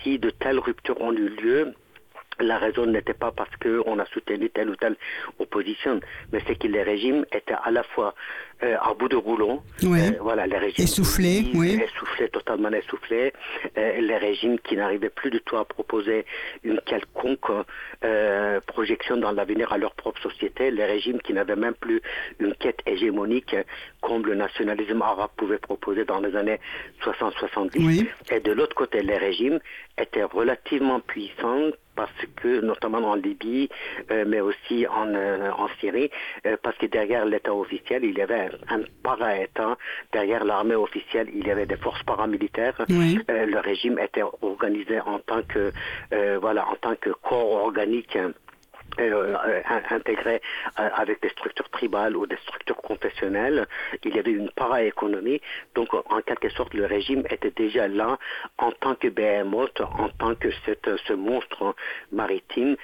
si 0.03 0.19
de 0.19 0.31
telles 0.31 0.59
ruptures 0.59 0.99
ont 0.99 1.13
eu 1.13 1.29
lieu, 1.29 1.73
la 2.39 2.57
raison 2.57 2.85
n'était 2.85 3.13
pas 3.13 3.31
parce 3.31 3.55
qu'on 3.57 3.99
a 3.99 4.05
soutenu 4.07 4.49
telle 4.49 4.69
ou 4.69 4.75
telle 4.75 4.95
opposition, 5.39 5.99
mais 6.31 6.41
c'est 6.47 6.55
que 6.55 6.67
les 6.67 6.83
régimes 6.83 7.25
étaient 7.31 7.55
à 7.63 7.71
la 7.71 7.83
fois 7.83 8.13
euh, 8.63 8.77
à 8.81 8.93
bout 8.93 9.09
de 9.09 9.15
rouleau, 9.15 9.61
euh, 9.83 10.11
voilà, 10.21 10.47
les 10.47 10.57
régimes 10.57 10.85
essoufflés, 10.85 11.45
oui. 11.53 11.79
essoufflés, 11.81 12.29
totalement 12.29 12.71
essoufflés, 12.71 13.33
euh, 13.77 13.99
les 13.99 14.17
régimes 14.17 14.59
qui 14.59 14.77
n'arrivaient 14.77 15.09
plus 15.09 15.29
du 15.29 15.41
tout 15.41 15.57
à 15.57 15.65
proposer 15.65 16.25
une 16.63 16.79
quelconque 16.81 17.51
projection 18.67 19.17
dans 19.17 19.31
l'avenir 19.31 19.71
à 19.73 19.77
leur 19.77 19.93
propre 19.95 20.21
société, 20.21 20.71
les 20.71 20.85
régimes 20.85 21.19
qui 21.19 21.33
n'avaient 21.33 21.55
même 21.55 21.73
plus 21.73 22.01
une 22.39 22.53
quête 22.55 22.79
hégémonique 22.85 23.55
comme 24.01 24.25
le 24.25 24.35
nationalisme 24.35 25.01
arabe 25.01 25.31
pouvait 25.35 25.57
proposer 25.57 26.05
dans 26.05 26.19
les 26.19 26.35
années 26.35 26.59
60-70. 27.03 28.07
Et 28.31 28.39
de 28.39 28.51
l'autre 28.51 28.75
côté, 28.75 29.01
les 29.01 29.17
régimes 29.17 29.59
étaient 29.97 30.23
relativement 30.23 30.99
puissants 30.99 31.71
parce 31.95 32.11
que, 32.35 32.61
notamment 32.61 32.99
en 32.99 33.15
Libye, 33.15 33.69
euh, 34.11 34.25
mais 34.27 34.41
aussi 34.41 34.85
en, 34.87 35.07
euh, 35.13 35.49
en 35.51 35.67
Syrie, 35.79 36.09
euh, 36.45 36.57
parce 36.61 36.77
que 36.77 36.85
derrière 36.85 37.25
l'État 37.25 37.53
officiel, 37.53 38.03
il 38.03 38.17
y 38.17 38.21
avait 38.21 38.49
un, 38.69 38.81
para-État, 39.03 39.77
derrière 40.11 40.43
l'armée 40.43 40.75
officielle, 40.75 41.29
il 41.33 41.47
y 41.47 41.51
avait 41.51 41.65
des 41.65 41.77
forces 41.77 42.03
paramilitaires. 42.03 42.75
le 42.89 43.59
régime 43.59 43.99
était 43.99 44.23
organisé 44.41 44.99
en 44.99 45.19
tant 45.19 45.41
que, 45.43 45.71
voilà, 46.39 46.67
en 46.67 46.75
tant 46.75 46.95
que 46.95 47.09
corps 47.09 47.51
organique 47.51 48.17
euh, 48.99 49.35
euh 49.47 49.61
intégré 49.89 50.41
euh, 50.79 50.89
avec 50.95 51.21
des 51.21 51.29
structures 51.29 51.69
tribales 51.69 52.15
ou 52.15 52.25
des 52.25 52.37
structures 52.37 52.77
confessionnelles. 52.77 53.67
Il 54.03 54.15
y 54.15 54.19
avait 54.19 54.31
une 54.31 54.49
para-économie. 54.51 55.41
Donc, 55.75 55.93
en 55.93 56.21
quelque 56.21 56.49
sorte, 56.49 56.73
le 56.73 56.85
régime 56.85 57.23
était 57.29 57.51
déjà 57.51 57.87
là 57.87 58.17
en 58.57 58.71
tant 58.71 58.95
que 58.95 59.07
behemoth, 59.07 59.81
en 59.81 60.09
tant 60.09 60.35
que 60.35 60.49
ce 60.51 61.13
monstre 61.13 61.75
maritime 62.11 62.75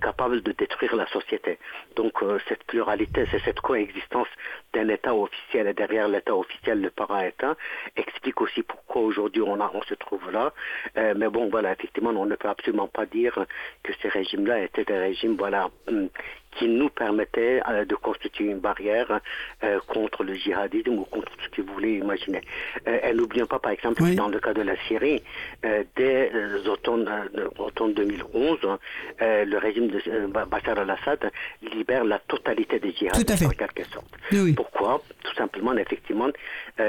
capable 0.00 0.42
de 0.42 0.52
détruire 0.52 0.96
la 0.96 1.06
société. 1.06 1.58
Donc, 1.96 2.12
cette 2.48 2.64
pluralité, 2.64 3.26
c'est 3.30 3.40
cette 3.40 3.60
coexistence 3.60 4.28
d'un 4.72 4.88
État 4.88 5.14
officiel 5.14 5.68
et 5.68 5.74
derrière 5.74 6.08
l'État 6.08 6.34
officiel, 6.34 6.80
le 6.80 6.90
para-État, 6.90 7.56
explique 7.96 8.40
aussi 8.40 8.62
pourquoi 8.62 9.02
aujourd'hui 9.02 9.42
on, 9.42 9.60
on 9.60 9.82
se 9.82 9.94
trouve 9.94 10.30
là. 10.30 10.52
mais 10.96 11.28
bon, 11.28 11.48
voilà, 11.48 11.72
effectivement, 11.72 12.10
on 12.10 12.26
ne 12.26 12.36
peut 12.36 12.48
absolument 12.48 12.88
pas 12.88 13.06
dire 13.06 13.46
que 13.82 13.92
ces 14.02 14.08
régimes-là 14.08 14.60
étaient 14.60 14.84
des 14.84 14.98
régimes 14.98 15.36
voilà, 15.36 15.53
mm, 15.88 16.10
qui 16.58 16.68
nous 16.68 16.88
permettait 16.88 17.60
euh, 17.68 17.84
de 17.84 17.94
constituer 17.94 18.46
une 18.46 18.58
barrière 18.58 19.20
euh, 19.62 19.78
contre 19.86 20.24
le 20.24 20.34
djihadisme 20.34 20.98
ou 20.98 21.04
contre 21.04 21.32
ce 21.42 21.48
que 21.50 21.62
vous 21.62 21.72
voulez 21.74 21.94
imaginer. 21.94 22.40
Euh, 22.86 22.98
et 23.02 23.14
n'oublions 23.14 23.46
pas, 23.46 23.58
par 23.58 23.72
exemple, 23.72 24.02
dans 24.14 24.28
le 24.28 24.38
cas 24.40 24.54
de 24.54 24.62
la 24.62 24.76
Syrie, 24.88 25.22
dès 25.96 26.30
l'automne 26.64 27.08
2011, 27.94 28.58
le 29.20 29.58
régime 29.58 29.88
de 29.88 30.00
Bachar 30.26 30.78
al-Assad 30.78 31.30
libère 31.62 32.04
la 32.04 32.18
totalité 32.18 32.78
des 32.78 32.92
djihadistes 32.92 33.44
en 33.44 33.50
quelque 33.50 33.84
sorte. 33.84 34.08
Pourquoi? 34.56 35.02
Tout 35.22 35.34
simplement, 35.34 35.72
effectivement, 35.76 36.28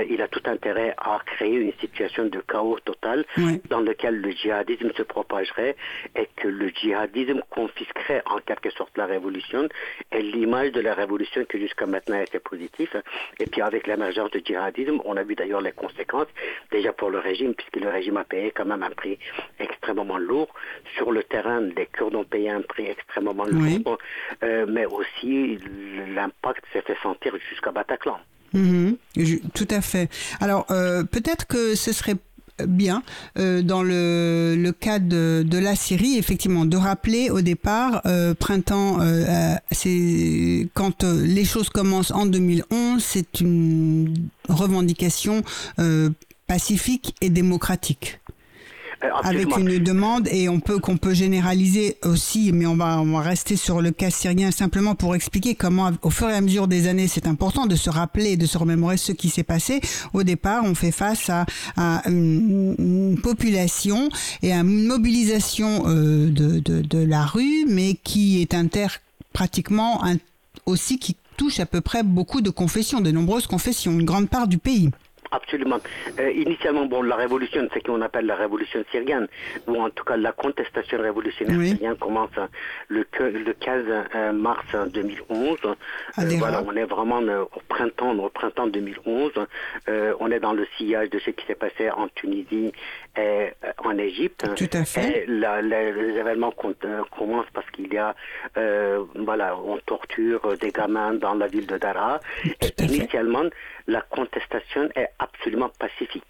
il 0.10 0.22
a 0.22 0.28
tout 0.28 0.42
intérêt 0.46 0.94
à 0.98 1.20
créer 1.26 1.56
une 1.56 1.74
situation 1.80 2.26
de 2.26 2.40
chaos 2.42 2.80
total 2.84 3.26
dans 3.70 3.82
lequel 3.82 4.20
le 4.22 4.32
djihadisme 4.32 4.92
se 4.96 5.04
propagerait 5.04 5.76
et 6.16 6.28
que 6.36 6.48
le 6.48 6.70
djihadisme 6.70 7.42
confisquerait 7.50 8.22
en 8.26 8.40
quelque 8.40 8.72
sorte 8.72 8.98
la 8.98 9.06
révolution 9.06 9.55
et 10.12 10.22
l'image 10.22 10.72
de 10.72 10.82
la 10.82 10.94
révolution 10.94 11.46
qui 11.46 11.60
jusqu'à 11.60 11.86
maintenant 11.86 12.20
était 12.20 12.40
positive. 12.40 12.90
Et 13.40 13.46
puis 13.46 13.62
avec 13.62 13.88
l'émergence 13.88 14.32
du 14.32 14.42
djihadisme, 14.44 15.00
on 15.06 15.18
a 15.18 15.24
vu 15.24 15.36
d'ailleurs 15.36 15.62
les 15.62 15.72
conséquences, 15.72 16.28
déjà 16.72 16.94
pour 16.94 17.10
le 17.10 17.20
régime, 17.20 17.54
puisque 17.54 17.78
le 17.78 17.90
régime 17.90 18.18
a 18.18 18.24
payé 18.24 18.52
quand 18.52 18.66
même 18.66 18.84
un 18.84 18.92
prix 18.92 19.18
extrêmement 19.60 20.18
lourd. 20.18 20.50
Sur 20.96 21.12
le 21.12 21.24
terrain, 21.24 21.62
les 21.62 21.88
Kurdes 21.88 22.16
ont 22.16 22.24
payé 22.24 22.50
un 22.50 22.62
prix 22.62 22.88
extrêmement 22.88 23.46
lourd, 23.46 23.98
euh, 24.44 24.66
mais 24.68 24.86
aussi 24.86 25.60
l'impact 26.14 26.64
s'est 26.74 26.82
fait 26.82 26.98
sentir 27.02 27.34
jusqu'à 27.50 27.72
Bataclan. 27.72 28.20
Mhm. 28.54 28.98
tout 29.54 29.68
à 29.70 29.82
fait. 29.82 30.08
Alors, 30.40 30.66
euh, 30.72 31.04
peut-être 31.04 31.46
que 31.46 31.76
ce 31.76 31.92
serait 31.92 32.16
bien 32.66 33.04
dans 33.36 33.84
le, 33.84 34.56
le 34.58 34.72
cas 34.72 35.00
de, 35.00 35.44
de, 35.46 35.58
la 35.58 35.76
Syrie, 35.76 36.18
effectivement, 36.18 36.66
de 36.66 36.78
rappeler 36.78 37.30
au 37.30 37.42
départ, 37.42 38.02
printemps, 38.40 39.00
c'est 39.72 40.68
quand 40.74 41.04
les 41.04 41.46
choses 41.46 41.70
commencent 41.70 42.12
en 42.12 42.26
2011, 42.26 43.04
c'est 43.04 43.42
une 43.42 44.30
revendication 44.48 45.44
pacifique 46.48 47.16
et 47.22 47.30
démocratique. 47.30 48.20
Euh, 49.04 49.10
avec 49.24 49.56
une 49.58 49.80
demande 49.80 50.28
et 50.32 50.48
on 50.50 50.60
peut 50.60 50.80
qu'on 50.80 50.98
peut 50.98 51.14
généraliser 51.14 51.98
aussi, 52.04 52.52
mais 52.54 52.66
on 52.66 52.75
va, 52.75 53.00
on 53.02 53.18
va 53.18 53.22
rester 53.22 53.56
sur 53.56 53.82
le 53.82 53.92
cas 53.92 54.10
syrien 54.10 54.52
simplement 54.52 54.96
pour 54.96 55.16
expliquer 55.16 55.56
comment, 55.56 55.92
au 56.02 56.10
fur 56.10 56.30
et 56.30 56.34
à 56.34 56.42
mesure 56.42 56.68
des 56.68 56.88
années, 56.88 57.08
c'est 57.08 57.28
important 57.28 57.66
de 57.66 57.75
se 57.75 57.90
rappeler, 57.90 58.38
de 58.38 58.46
se 58.46 58.58
remémorer 58.58 58.98
ce 58.98 59.12
qui 59.12 59.30
s'est 59.30 59.44
passé. 59.44 59.82
Au 60.14 60.24
départ, 60.24 60.64
on 60.64 60.75
fait 60.75 60.92
face 60.92 61.30
à, 61.30 61.46
à 61.78 62.02
une, 62.08 63.20
population 63.22 64.10
et 64.42 64.54
à 64.54 64.58
une 64.58 64.86
mobilisation 64.86 65.84
euh, 65.88 66.30
de, 66.30 66.60
de, 66.60 66.82
de, 66.82 66.98
la 67.00 67.25
rue, 67.25 67.66
mais 67.68 67.96
qui 68.04 68.42
est 68.42 68.54
inter 68.54 68.88
pratiquement 69.34 70.02
aussi 70.66 71.00
qui 71.00 71.16
touche 71.38 71.60
à 71.60 71.66
peu 71.66 71.82
près 71.82 72.04
beaucoup 72.04 72.42
de 72.42 72.50
confessions, 72.50 73.02
de 73.02 73.12
nombreuses 73.12 73.48
confessions, 73.48 73.92
une 73.92 74.06
grande 74.06 74.30
part 74.30 74.48
du 74.48 74.58
pays. 74.58 74.90
Absolument. 75.36 75.80
Euh, 76.20 76.32
initialement, 76.32 76.86
bon, 76.86 77.01
la 77.01 77.15
révolution, 77.18 77.68
c'est 77.74 77.80
ce 77.80 77.86
qu'on 77.86 78.01
appelle 78.01 78.25
la 78.25 78.36
révolution 78.36 78.84
syrienne, 78.92 79.27
ou 79.68 79.82
en 79.82 79.89
tout 79.89 80.06
cas 80.06 80.15
la 80.15 80.32
contestation 80.32 81.01
révolutionnaire 81.01 81.60
syrienne 81.62 81.96
commence 81.98 82.30
le, 82.88 83.06
le 83.20 83.54
15 83.54 83.84
euh, 84.15 84.32
mars 84.32 84.65
2011. 84.94 85.58
Euh, 85.65 85.75
voilà, 86.39 86.63
on 86.65 86.75
est 86.75 86.86
vraiment 86.86 87.20
au 87.20 87.62
printemps, 87.68 88.18
au 88.18 88.30
printemps 88.30 88.68
2011. 88.68 89.32
on 90.20 90.32
est 90.32 90.39
dans 90.39 90.54
le 90.54 90.65
sillage 90.77 91.10
de 91.10 91.20
ce 91.20 91.32
qui 91.32 91.46
s'est 91.46 91.56
passé 91.56 91.89
en 91.89 92.08
Tunisie 92.10 92.72
et 93.18 93.52
en 93.84 93.98
Égypte. 93.98 94.46
Tout 94.56 94.70
à 94.74 94.86
fait. 94.86 95.24
Et 95.24 95.26
les 95.28 96.18
événements 96.18 96.52
commencent 96.52 97.52
parce 97.54 97.70
qu'il 97.72 97.94
y 97.94 97.98
a, 97.98 98.16
voilà, 99.16 99.58
on 99.58 99.78
torture 99.86 100.58
des 100.58 100.72
gamins 100.72 101.14
dans 101.14 101.36
la 101.36 101.48
ville 101.48 101.68
de 101.68 101.78
Dara. 101.78 102.20
et 102.62 102.84
initialement, 102.84 103.46
la 103.88 104.02
contestation 104.02 104.90
est 104.96 105.10
absolument 105.20 105.70
pacifique. 105.80 106.24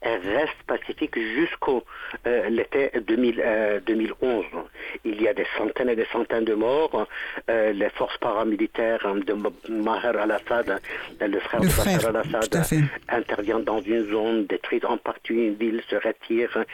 Elle 0.00 0.20
reste 0.20 0.62
pacifique 0.66 1.16
jusqu'au 1.18 1.84
euh, 2.26 2.48
l'été 2.48 2.90
2011. 3.06 3.36
Euh, 3.40 4.60
Il 5.04 5.22
y 5.22 5.28
a 5.28 5.34
des 5.34 5.46
centaines 5.56 5.90
et 5.90 5.96
des 5.96 6.06
centaines 6.06 6.44
de 6.44 6.54
morts. 6.54 7.06
Euh, 7.48 7.72
les 7.72 7.90
forces 7.90 8.18
paramilitaires 8.18 9.06
de 9.14 9.34
Maher 9.68 10.16
al-Assad, 10.16 10.80
le 11.20 11.40
frère 11.40 11.60
de 11.60 11.66
Bashar 11.66 12.06
al-Assad, 12.08 12.84
interviennent 13.08 13.64
dans 13.64 13.80
une 13.80 14.10
zone, 14.10 14.46
détruisent 14.46 14.84
en 14.84 14.96
partie 14.96 15.34
une 15.34 15.54
ville, 15.54 15.82
se 15.88 15.96
retirent, 16.20 16.64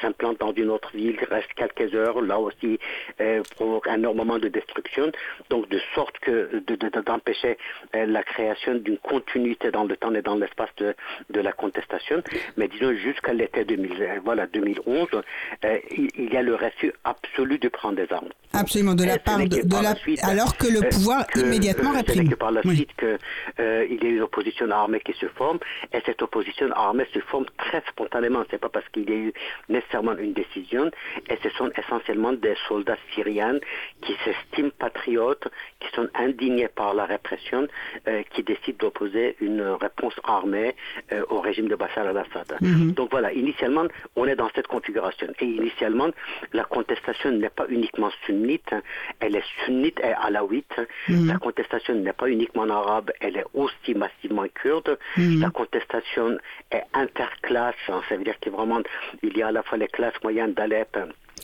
s'implantent 0.00 0.40
dans 0.40 0.52
une 0.52 0.70
autre 0.70 0.90
ville, 0.94 1.18
restent 1.30 1.54
quelques 1.54 1.94
heures, 1.94 2.20
là 2.20 2.38
aussi 2.38 2.78
provoque 3.56 3.86
énormément 3.88 4.38
de 4.38 4.48
destruction. 4.48 5.10
Donc 5.50 5.68
de 5.68 5.80
sorte 5.94 6.18
que 6.18 6.62
d'empêcher 7.00 7.56
la 7.92 8.22
création 8.22 8.74
d'une 8.74 8.98
continuité 8.98 9.70
dans 9.70 9.84
le 9.84 9.96
temps 9.96 10.14
et 10.14 10.22
dans 10.22 10.36
l'espace 10.36 10.70
de, 10.78 10.94
la 11.40 11.52
contestation. 11.52 12.22
Mais 12.56 12.68
disons 12.68 12.94
jusqu'à 12.94 13.32
l'été 13.32 13.64
2000, 13.64 14.20
voilà, 14.24 14.46
2011, 14.46 15.08
euh, 15.64 15.78
il, 15.90 16.32
y 16.32 16.36
a 16.36 16.42
le 16.42 16.54
refus 16.54 16.92
absolu 17.04 17.58
de 17.58 17.68
prendre 17.68 17.96
des 17.96 18.10
armes. 18.12 18.30
Absolument, 18.54 18.94
de 18.94 19.04
la 19.04 19.18
part 19.18 19.38
de, 19.38 19.82
la, 19.82 19.94
alors 20.28 20.56
que 20.56 20.66
le 20.66 20.84
euh, 20.84 20.88
pouvoir 20.90 21.26
immédiatement 21.36 21.90
euh, 21.90 21.96
réprime. 21.96 22.28
que 22.28 22.34
par 22.34 22.52
la 22.52 22.62
suite 22.62 22.90
qu'il 22.96 23.18
il 23.90 24.02
y 24.02 24.06
a 24.06 24.10
une 24.10 24.22
opposition 24.22 24.70
armée 24.70 25.00
qui 25.00 25.12
se 25.14 25.26
forme, 25.26 25.58
et 25.92 26.00
cette 26.06 26.22
opposition 26.22 26.70
armée 26.72 27.06
se 27.12 27.20
forme 27.20 27.46
très 27.58 27.82
spontanément. 27.88 28.44
C'est 28.50 28.60
pas 28.60 28.68
parce 28.68 28.88
qu'il 28.90 29.08
y 29.08 29.12
a 29.12 29.16
eu 29.16 29.32
nécessairement 29.68 30.16
une 30.16 30.32
décision, 30.32 30.90
et 31.28 31.38
ce 31.42 31.50
sont 31.50 31.70
essentiellement 31.76 32.32
des 32.32 32.54
soldats 32.68 32.96
syriens 33.14 33.58
qui 34.02 34.14
s'estiment 34.24 34.70
patriotes, 34.78 35.48
qui 35.80 35.88
sont 35.94 36.08
indignés 36.14 36.68
par 36.68 36.94
la 36.94 37.04
répression, 37.04 37.66
qui 38.32 38.42
décident 38.42 38.78
d'opposer 38.80 39.36
une 39.40 39.62
réponse 39.62 40.14
armée 40.24 40.74
au 41.30 41.40
régime 41.40 41.68
de 41.68 41.76
Bachar 41.76 42.06
al-Assad. 42.06 42.56
Mhm. 42.60 42.92
Donc 42.92 43.10
voilà, 43.10 43.32
initialement, 43.32 43.84
on 44.16 44.26
est 44.26 44.36
dans 44.36 44.50
cette 44.54 44.66
configuration. 44.66 45.28
Et 45.40 45.44
initialement, 45.44 46.10
la 46.52 46.64
contestation 46.64 47.30
n'est 47.32 47.50
pas 47.50 47.66
uniquement 47.68 48.10
sunnite, 48.26 48.43
elle 49.20 49.36
est 49.36 49.44
sunnite 49.64 49.98
et 50.00 50.12
alawite. 50.12 50.80
Mhm. 51.08 51.28
La 51.28 51.38
contestation 51.38 51.94
n'est 51.94 52.12
pas 52.12 52.28
uniquement 52.28 52.68
arabe, 52.68 53.10
elle 53.20 53.36
est 53.36 53.44
aussi 53.54 53.94
massivement 53.94 54.46
kurde. 54.54 54.98
Mhm. 55.16 55.40
La 55.40 55.50
contestation 55.50 56.38
est 56.70 56.84
interclasse, 56.92 57.74
hein. 57.88 58.02
ça 58.08 58.16
veut 58.16 58.24
dire 58.24 58.38
qu'il 58.40 58.52
vraiment, 58.52 58.80
il 59.22 59.36
y 59.36 59.42
a 59.42 59.48
à 59.48 59.52
la 59.52 59.62
fois 59.62 59.78
les 59.78 59.88
classes 59.88 60.20
moyennes 60.22 60.54
d'Alep, 60.54 60.96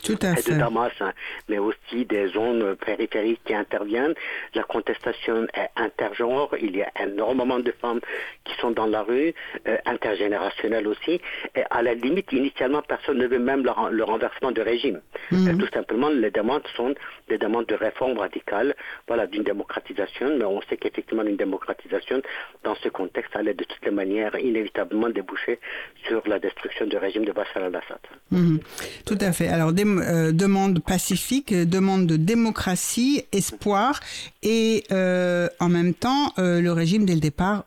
tout 0.03 0.19
à 0.21 0.35
fait. 0.35 0.53
de 0.53 0.57
Damas, 0.57 0.91
hein, 0.99 1.13
mais 1.49 1.57
aussi 1.57 2.05
des 2.05 2.27
zones 2.27 2.75
périphériques 2.75 3.41
qui 3.45 3.53
interviennent. 3.53 4.13
La 4.55 4.63
contestation 4.63 5.47
est 5.53 5.69
intergenre. 5.75 6.49
Il 6.61 6.75
y 6.75 6.81
a 6.81 6.91
énormément 7.01 7.59
de 7.59 7.71
femmes 7.81 7.99
qui 8.43 8.53
sont 8.59 8.71
dans 8.71 8.87
la 8.87 9.03
rue, 9.03 9.33
euh, 9.67 9.77
intergénérationnelle 9.85 10.87
aussi. 10.87 11.21
Et 11.55 11.63
à 11.69 11.81
la 11.81 11.93
limite, 11.93 12.31
initialement, 12.31 12.81
personne 12.81 13.17
ne 13.17 13.27
veut 13.27 13.39
même 13.39 13.63
le, 13.63 14.03
renversement 14.03 14.51
de 14.51 14.61
régime. 14.61 15.01
Mhm. 15.31 15.57
Tout 15.57 15.69
simplement, 15.73 16.09
les 16.09 16.31
demandes 16.31 16.63
sont 16.75 16.93
des 17.29 17.37
demandes 17.37 17.65
de 17.67 17.75
réforme 17.75 18.17
radicale, 18.17 18.75
voilà, 19.07 19.27
d'une 19.27 19.43
démocratisation. 19.43 20.37
Mais 20.37 20.45
on 20.45 20.61
sait 20.63 20.77
qu'effectivement, 20.77 21.23
une 21.23 21.37
démocratisation, 21.37 22.21
dans 22.63 22.75
ce 22.75 22.89
contexte, 22.89 23.35
allait 23.35 23.53
de 23.53 23.63
toutes 23.63 23.85
les 23.85 23.91
manières 23.91 24.35
inévitablement 24.37 25.09
déboucher 25.09 25.59
sur 26.07 26.21
la 26.27 26.39
destruction 26.39 26.87
du 26.87 26.97
régime 26.97 27.25
de 27.25 27.31
Bachar 27.31 27.63
al-Assad. 27.63 27.99
Mhm. 28.31 28.59
Tout 29.05 29.17
à 29.21 29.31
fait. 29.31 29.47
Alors, 29.47 29.71
euh, 29.99 30.31
demande 30.31 30.79
pacifique, 30.79 31.53
demande 31.53 32.07
de 32.07 32.17
démocratie, 32.17 33.23
espoir, 33.31 33.99
et 34.43 34.83
euh, 34.91 35.47
en 35.59 35.69
même 35.69 35.93
temps, 35.93 36.33
euh, 36.37 36.61
le 36.61 36.71
régime, 36.71 37.05
dès 37.05 37.15
le 37.15 37.19
départ, 37.19 37.65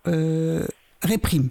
réprime. 1.03 1.51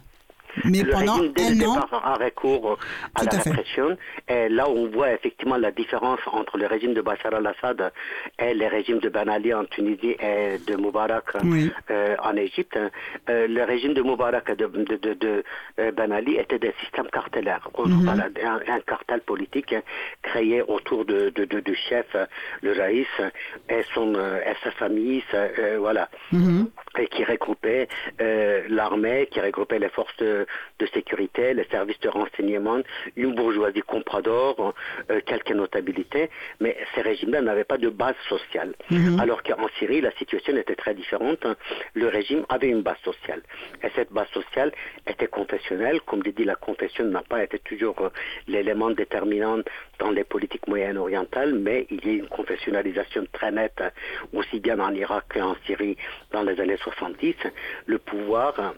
Mais 0.66 0.82
le 0.84 0.92
pendant 0.92 1.16
régime, 1.16 1.34
dès 1.34 1.48
un 1.48 1.56
le 1.56 1.68
an, 1.68 1.88
a 1.92 2.16
recours 2.16 2.78
à 3.16 3.24
la 3.24 3.32
répression. 3.32 3.98
Et 4.28 4.50
là, 4.50 4.70
on 4.70 4.88
voit 4.88 5.12
effectivement 5.14 5.58
la 5.58 5.72
différence 5.72 6.20
entre 6.28 6.58
le 6.58 6.68
régime 6.68 6.94
de 6.94 7.02
Bachar 7.02 7.34
al-Assad 7.34 7.92
et 8.40 8.54
le 8.54 8.68
régime 8.68 9.00
de 9.00 9.10
Ben 9.10 9.30
Ali 9.30 9.54
en 9.54 9.66
Tunisie 9.66 10.16
et 10.20 10.58
de 10.68 10.76
Moubarak 10.76 11.26
euh, 11.90 12.16
en 12.22 12.36
Égypte. 12.36 12.78
Euh, 13.30 13.48
le 13.48 13.64
régime 13.64 13.94
de 13.94 14.02
Moubarak 14.02 14.50
et 14.50 14.56
de, 14.56 14.68
de, 14.68 14.96
de, 14.96 15.14
de 15.14 15.44
euh, 15.80 15.92
Ben 15.92 16.12
Ali 16.12 16.36
était 16.36 16.60
des 16.60 16.74
systèmes 16.82 17.10
cartellaires. 17.12 17.70
Mhm. 17.78 18.08
un, 18.08 18.80
cartel 18.82 19.22
politique 19.22 19.76
créé 20.22 20.62
autour 20.62 21.06
de, 21.06 21.30
du 21.30 21.76
chef, 21.76 22.06
le 22.62 22.74
Raïs, 22.74 23.08
et, 23.70 23.84
son, 23.94 24.14
et 24.14 24.56
sa 24.64 24.72
famille, 24.72 25.24
voilà, 25.80 26.10
mhm. 26.32 26.70
et 26.98 27.08
qui 27.08 27.24
regroupait 27.24 27.88
l'armée, 28.70 29.28
qui 29.32 29.40
regroupait 29.40 29.80
les 29.80 29.90
forces 29.90 30.16
de 30.18 30.43
de, 30.80 30.86
sécurité, 30.88 31.54
les 31.54 31.66
services 31.66 32.00
de 32.00 32.10
renseignement, 32.10 32.82
une 33.16 33.34
bourgeoisie 33.36 33.82
comprador, 33.82 34.74
euh, 35.10 35.22
quelques 35.26 35.52
notabilités, 35.52 36.30
mais 36.60 36.78
ces 36.94 37.02
régimes-là 37.02 37.42
n'avaient 37.42 37.64
pas 37.64 37.78
de 37.78 37.90
base 37.90 38.16
sociale. 38.28 38.74
Mhm. 38.90 39.20
Alors 39.20 39.44
qu'en 39.44 39.68
Syrie, 39.80 40.02
la 40.02 40.12
situation 40.12 40.56
était 40.58 40.76
très 40.76 40.94
différente. 40.94 41.46
Le 41.94 42.08
régime 42.08 42.46
avait 42.50 42.70
une 42.70 42.82
base 42.82 43.00
sociale. 43.04 43.42
Et 43.84 43.88
cette 43.96 44.12
base 44.12 44.30
sociale 44.30 44.72
était 45.08 45.28
confessionnelle. 45.28 46.02
Comme 46.02 46.22
dit, 46.22 46.44
la 46.44 46.56
confession 46.56 47.06
n'a 47.06 47.22
pas 47.22 47.44
été 47.44 47.60
toujours 47.60 48.00
euh, 48.02 48.10
l'élément 48.48 48.92
déterminant 48.92 49.60
dans 50.00 50.12
les 50.12 50.24
politiques 50.24 50.68
moyennes 50.68 50.98
orientales, 50.98 51.54
mais 51.54 51.88
il 51.90 52.06
y 52.06 52.10
a 52.10 52.14
une 52.14 52.28
confessionnalisation 52.28 53.26
très 53.32 53.52
nette, 53.52 53.84
aussi 54.34 54.60
bien 54.60 54.80
en 54.80 54.94
Irak 54.94 55.26
qu'en 55.34 55.56
Syrie 55.66 55.98
dans 56.32 56.44
les 56.44 56.60
années 56.60 56.78
70. 56.78 57.36
Le 57.86 58.00
pouvoir 58.00 58.74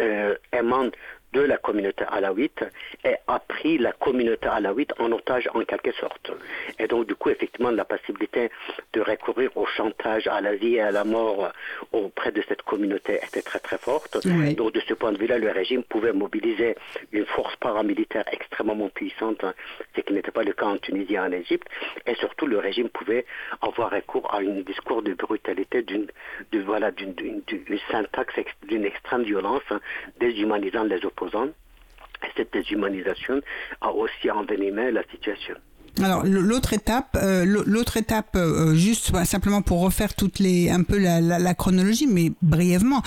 euh, 0.00 0.34
émane 0.52 0.90
de 1.32 1.40
la 1.40 1.58
communauté 1.58 2.04
alawite 2.08 2.64
et 3.04 3.16
a 3.26 3.38
pris 3.38 3.78
la 3.78 3.92
communauté 3.92 4.46
alawite 4.48 4.92
en 4.98 5.12
otage 5.12 5.48
en 5.54 5.62
quelque 5.64 5.92
sorte. 5.92 6.32
Et 6.78 6.86
donc 6.86 7.06
du 7.06 7.14
coup, 7.14 7.28
effectivement, 7.30 7.70
la 7.70 7.84
possibilité 7.84 8.50
de 8.92 9.00
recourir 9.00 9.54
au 9.56 9.66
chantage 9.66 10.26
à 10.26 10.40
la 10.40 10.54
vie 10.54 10.76
et 10.76 10.80
à 10.80 10.90
la 10.90 11.04
mort 11.04 11.52
auprès 11.92 12.32
de 12.32 12.42
cette 12.48 12.62
communauté 12.62 13.20
était 13.22 13.42
très 13.42 13.58
très 13.60 13.78
forte. 13.78 14.26
Donc 14.56 14.72
de 14.72 14.80
ce 14.80 14.94
point 14.94 15.12
de 15.12 15.18
vue-là, 15.18 15.38
le 15.38 15.50
régime 15.50 15.82
pouvait 15.82 16.12
mobiliser 16.12 16.76
une 17.12 17.26
force 17.26 17.56
paramilitaire 17.56 18.24
extrêmement 18.32 18.88
puissante, 18.88 19.44
ce 19.94 20.00
qui 20.00 20.12
n'était 20.12 20.30
pas 20.30 20.44
le 20.44 20.52
cas 20.52 20.66
en 20.66 20.78
Tunisie 20.78 21.14
et 21.14 21.20
en 21.20 21.32
Égypte. 21.32 21.68
Et 22.06 22.14
surtout, 22.14 22.46
le 22.46 22.58
régime 22.58 22.88
pouvait 22.88 23.26
avoir 23.60 23.90
recours 23.90 24.32
à 24.32 24.38
un 24.38 24.60
discours 24.62 25.02
de 25.02 25.12
brutalité, 25.14 25.82
d'une 25.82 26.06
voilà, 26.64 26.90
d'une 26.90 27.42
syntaxe 27.90 28.34
d'une 28.66 28.84
extrême 28.84 29.22
violence, 29.22 29.62
déshumanisant 30.20 30.84
les 30.84 31.04
opposants 31.04 31.17
et 31.26 32.30
cette 32.36 32.52
déshumanisation 32.52 33.40
a 33.80 33.90
aussi 33.90 34.30
envenimé 34.30 34.90
la 34.90 35.02
situation. 35.10 35.54
Alors 36.02 36.24
l'autre 36.24 36.74
étape, 36.74 37.18
euh, 37.20 37.44
l'autre 37.44 37.96
étape, 37.96 38.36
euh, 38.36 38.74
juste 38.74 39.12
simplement 39.24 39.62
pour 39.62 39.80
refaire 39.80 40.14
toutes 40.14 40.38
les 40.38 40.70
un 40.70 40.82
peu 40.84 40.96
la, 40.98 41.54
chronologie, 41.54 42.06
mais 42.06 42.30
brièvement, 42.40 43.02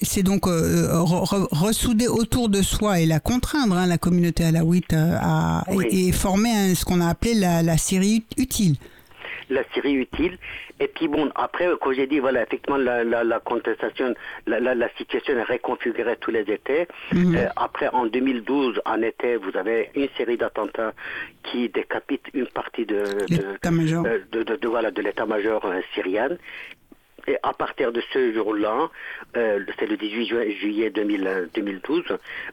c'est 0.00 0.22
donc 0.22 0.46
ressouder 0.46 2.08
autour 2.08 2.48
de 2.48 2.62
soi 2.62 3.00
et 3.00 3.06
la 3.06 3.20
contraindre, 3.20 3.76
hein, 3.76 3.86
la 3.86 3.98
communauté 3.98 4.44
alaouite, 4.44 4.94
à, 4.94 5.64
et, 5.90 6.12
former 6.12 6.74
ce 6.74 6.84
qu'on 6.86 7.02
a 7.02 7.08
appelé 7.08 7.34
la, 7.34 7.62
la 7.62 7.76
Syrie 7.76 8.24
utile 8.38 8.76
la 9.50 9.64
Syrie 9.74 9.94
utile. 9.94 10.38
Et 10.78 10.88
puis 10.88 11.08
bon, 11.08 11.30
après, 11.34 11.68
comme 11.80 11.92
j'ai 11.92 12.06
dit, 12.06 12.20
voilà, 12.20 12.42
effectivement, 12.42 12.78
la, 12.78 13.04
la, 13.04 13.40
contestation, 13.40 14.14
la, 14.46 14.60
la, 14.60 14.88
situation 14.96 15.36
est 15.36 15.42
réconfigurée 15.42 16.16
tous 16.20 16.30
les 16.30 16.42
étés. 16.42 16.86
Mhm. 17.12 17.36
Euh, 17.36 17.48
après, 17.56 17.88
en 17.88 18.06
2012, 18.06 18.80
en 18.86 19.02
été, 19.02 19.36
vous 19.36 19.56
avez 19.56 19.90
une 19.94 20.08
série 20.16 20.36
d'attentats 20.36 20.94
qui 21.42 21.68
décapitent 21.68 22.28
une 22.32 22.46
partie 22.46 22.86
de, 22.86 23.02
de, 23.28 24.42
de, 24.42 24.56
de, 24.56 24.68
voilà, 24.68 24.90
de 24.90 25.02
l'état-major 25.02 25.64
euh, 25.64 25.80
syrien. 25.94 26.30
Et 27.26 27.36
à 27.42 27.52
partir 27.52 27.92
de 27.92 28.00
ce 28.12 28.32
jour-là, 28.32 28.88
euh, 29.36 29.64
c'est 29.78 29.86
le 29.86 29.96
18 29.98 30.54
juillet 30.58 30.90
2012, 30.90 32.04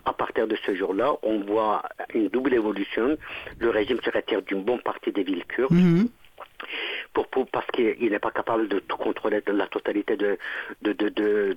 à 0.05 0.13
partir 0.13 0.45
de 0.45 0.57
ce 0.65 0.75
jour-là, 0.75 1.13
on 1.23 1.39
voit 1.39 1.83
une 2.13 2.27
double 2.27 2.53
évolution. 2.53 3.17
Le 3.59 3.69
régime 3.69 3.99
se 4.03 4.09
retire 4.09 4.41
d'une 4.41 4.63
bonne 4.63 4.81
partie 4.81 5.11
des 5.11 5.23
villes 5.23 5.45
kurdes. 5.45 5.71
Mhm 5.71 6.09
pour, 7.13 7.47
parce 7.47 7.67
qu'il 7.67 8.09
n'est 8.09 8.19
pas 8.19 8.31
capable 8.31 8.67
de 8.67 8.79
tout 8.79 8.97
contrôler 8.97 9.41
de 9.45 9.51
la 9.51 9.67
totalité 9.67 10.15
de, 10.15 10.37
de, 10.81 10.93
de, 10.93 11.09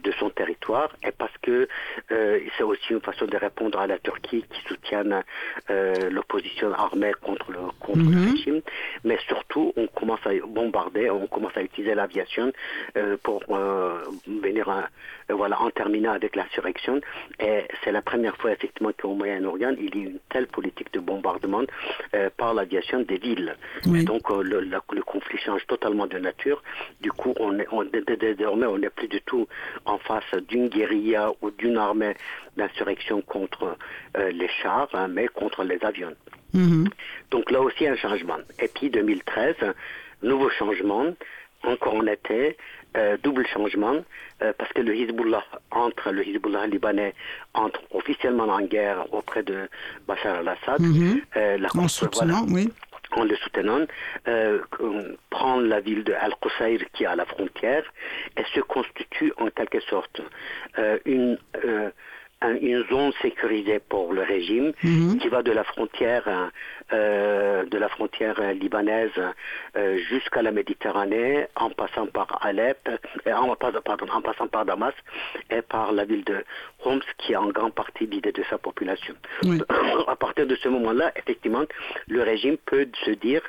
de, 0.02 0.12
son 0.18 0.30
territoire 0.30 0.90
et 1.06 1.12
parce 1.12 1.36
que 1.42 1.68
euh, 2.10 2.40
c'est 2.56 2.62
aussi 2.62 2.92
une 2.92 3.00
façon 3.00 3.26
de 3.26 3.36
répondre 3.36 3.78
à 3.78 3.86
la 3.86 3.98
Turquie 3.98 4.44
qui 4.52 4.62
soutient 4.66 5.22
euh, 5.70 6.10
l'opposition 6.10 6.72
armée 6.72 7.12
contre 7.22 7.50
le, 7.52 7.58
contre 7.78 7.98
le 7.98 8.16
mhm. 8.16 8.30
régime. 8.30 8.60
Mais 9.04 9.18
surtout, 9.28 9.72
on 9.76 9.86
commence 9.86 10.20
à 10.26 10.30
bombarder, 10.46 11.10
on 11.10 11.26
commence 11.26 11.56
à 11.56 11.62
utiliser 11.62 11.94
l'aviation 11.94 12.52
euh, 12.96 13.16
pour 13.22 13.42
venir 14.26 14.88
voilà, 15.28 15.60
en 15.60 15.70
terminer 15.70 16.08
avec 16.08 16.36
l'insurrection. 16.36 17.00
Et 17.38 17.64
c'est 17.82 17.92
la 17.92 18.02
première 18.02 18.36
fois 18.36 18.52
effectivement 18.52 18.90
qu'au 18.98 19.14
Moyen-Orient, 19.14 19.74
il 19.78 19.94
y 19.96 20.00
a 20.00 20.04
une 20.08 20.18
telle 20.30 20.46
politique 20.46 20.92
de 20.92 21.00
bombardement 21.00 21.62
par 22.36 22.54
l'aviation 22.54 23.00
des 23.02 23.18
villes. 23.18 23.54
donc 23.84 24.28
le, 24.30 24.60
le 24.60 24.80
conflit 25.03 25.38
change 25.38 25.66
totalement 25.66 26.07
de 26.07 26.18
nature. 26.18 26.62
Du 27.00 27.12
coup, 27.12 27.35
on 27.38 27.59
est, 27.59 27.66
on, 27.72 27.85
désormais, 27.85 28.66
on 28.66 28.79
n'est 28.79 28.90
plus 28.90 29.09
du 29.09 29.20
tout 29.22 29.46
en 29.85 29.98
face 29.98 30.35
d'une 30.48 30.68
guérilla 30.68 31.33
ou 31.40 31.50
d'une 31.50 31.76
armée 31.76 32.14
d'insurrection 32.57 33.22
contre 33.22 33.76
euh, 34.16 34.31
les 34.31 34.48
chars, 34.62 34.88
hein, 34.92 35.09
mais 35.09 35.29
contre 35.29 35.64
les 35.64 35.79
avions. 35.83 36.14
Mm-hmm. 36.55 36.88
Donc 37.31 37.50
là 37.50 37.61
aussi 37.61 37.87
un 37.87 37.96
changement. 37.96 38.38
Et 38.59 38.68
puis 38.68 38.90
2013, 38.90 39.57
nouveau 40.22 40.50
changement, 40.50 41.07
encore 41.62 41.94
en 41.94 42.07
été, 42.07 42.57
euh, 42.96 43.16
double 43.22 43.46
changement, 43.46 43.96
euh, 44.42 44.53
parce 44.59 44.72
que 44.72 44.81
le 44.81 44.96
Hezbollah 44.96 45.44
entre 45.70 46.11
le 46.11 46.26
Hezbollah 46.26 46.66
libanais 46.66 47.14
entre 47.55 47.81
officiellement 47.92 48.48
en 48.48 48.62
guerre 48.62 49.05
auprès 49.12 49.42
de 49.42 49.68
Bachar 50.09 50.38
al-Assad. 50.38 50.81
La 51.37 51.68
en 51.76 51.88
soutenant, 51.88 52.44
oui 52.48 52.70
en 53.12 53.25
le 53.25 53.37
soutenant, 53.37 53.87
euh, 54.29 54.61
prendre 55.31 55.66
la 55.66 55.81
ville 55.81 56.05
de 56.05 56.12
Al-Qusayr 56.12 56.81
qui 56.92 57.05
est 57.05 57.07
à 57.07 57.16
la 57.16 57.25
frontière 57.25 57.85
et 58.37 58.44
se 58.55 58.61
constitue 58.61 59.33
en 59.38 59.49
quelque 59.51 59.81
sorte 59.81 60.20
euh, 60.79 60.99
une, 61.05 61.38
euh, 61.64 61.90
une 62.42 62.85
zone 62.88 63.12
sécurisée 63.20 63.81
pour 63.81 64.12
le 64.12 64.22
régime 64.22 64.72
mhm. 64.83 65.18
qui 65.18 65.29
va 65.29 65.42
de 65.42 65.53
la 65.53 65.64
frontière 65.64 66.50
euh, 66.92 67.64
de 67.66 67.79
la 67.79 67.88
frontière 67.88 68.40
libanaise 68.55 69.11
euh, 69.76 69.98
jusqu'à 70.09 70.42
la 70.42 70.50
Méditerranée 70.50 71.46
en 71.55 71.70
passant 71.70 72.07
par 72.07 72.38
Alep 72.44 72.88
euh, 72.88 73.33
en, 73.33 73.55
pardon, 73.57 74.07
en 74.12 74.22
passant 74.22 74.48
par 74.48 74.64
Damas 74.64 74.94
et 75.50 75.62
par 75.62 75.92
la 75.92 76.05
ville 76.05 76.24
de 76.24 76.44
Homs 76.85 77.03
qui 77.18 77.33
est 77.33 77.37
en 77.37 77.50
grande 77.50 77.74
partie 77.74 78.07
l'idée 78.07 78.33
de 78.33 78.42
sa 78.48 78.59
population. 78.59 79.14
à 80.09 80.16
partir 80.16 80.46
de 80.46 80.57
ce 80.57 80.68
moment-là, 80.68 81.12
effectivement, 81.16 81.64
le 82.09 82.22
régime 82.22 82.57
peut 82.57 82.88
se 83.05 83.11
dire 83.11 83.42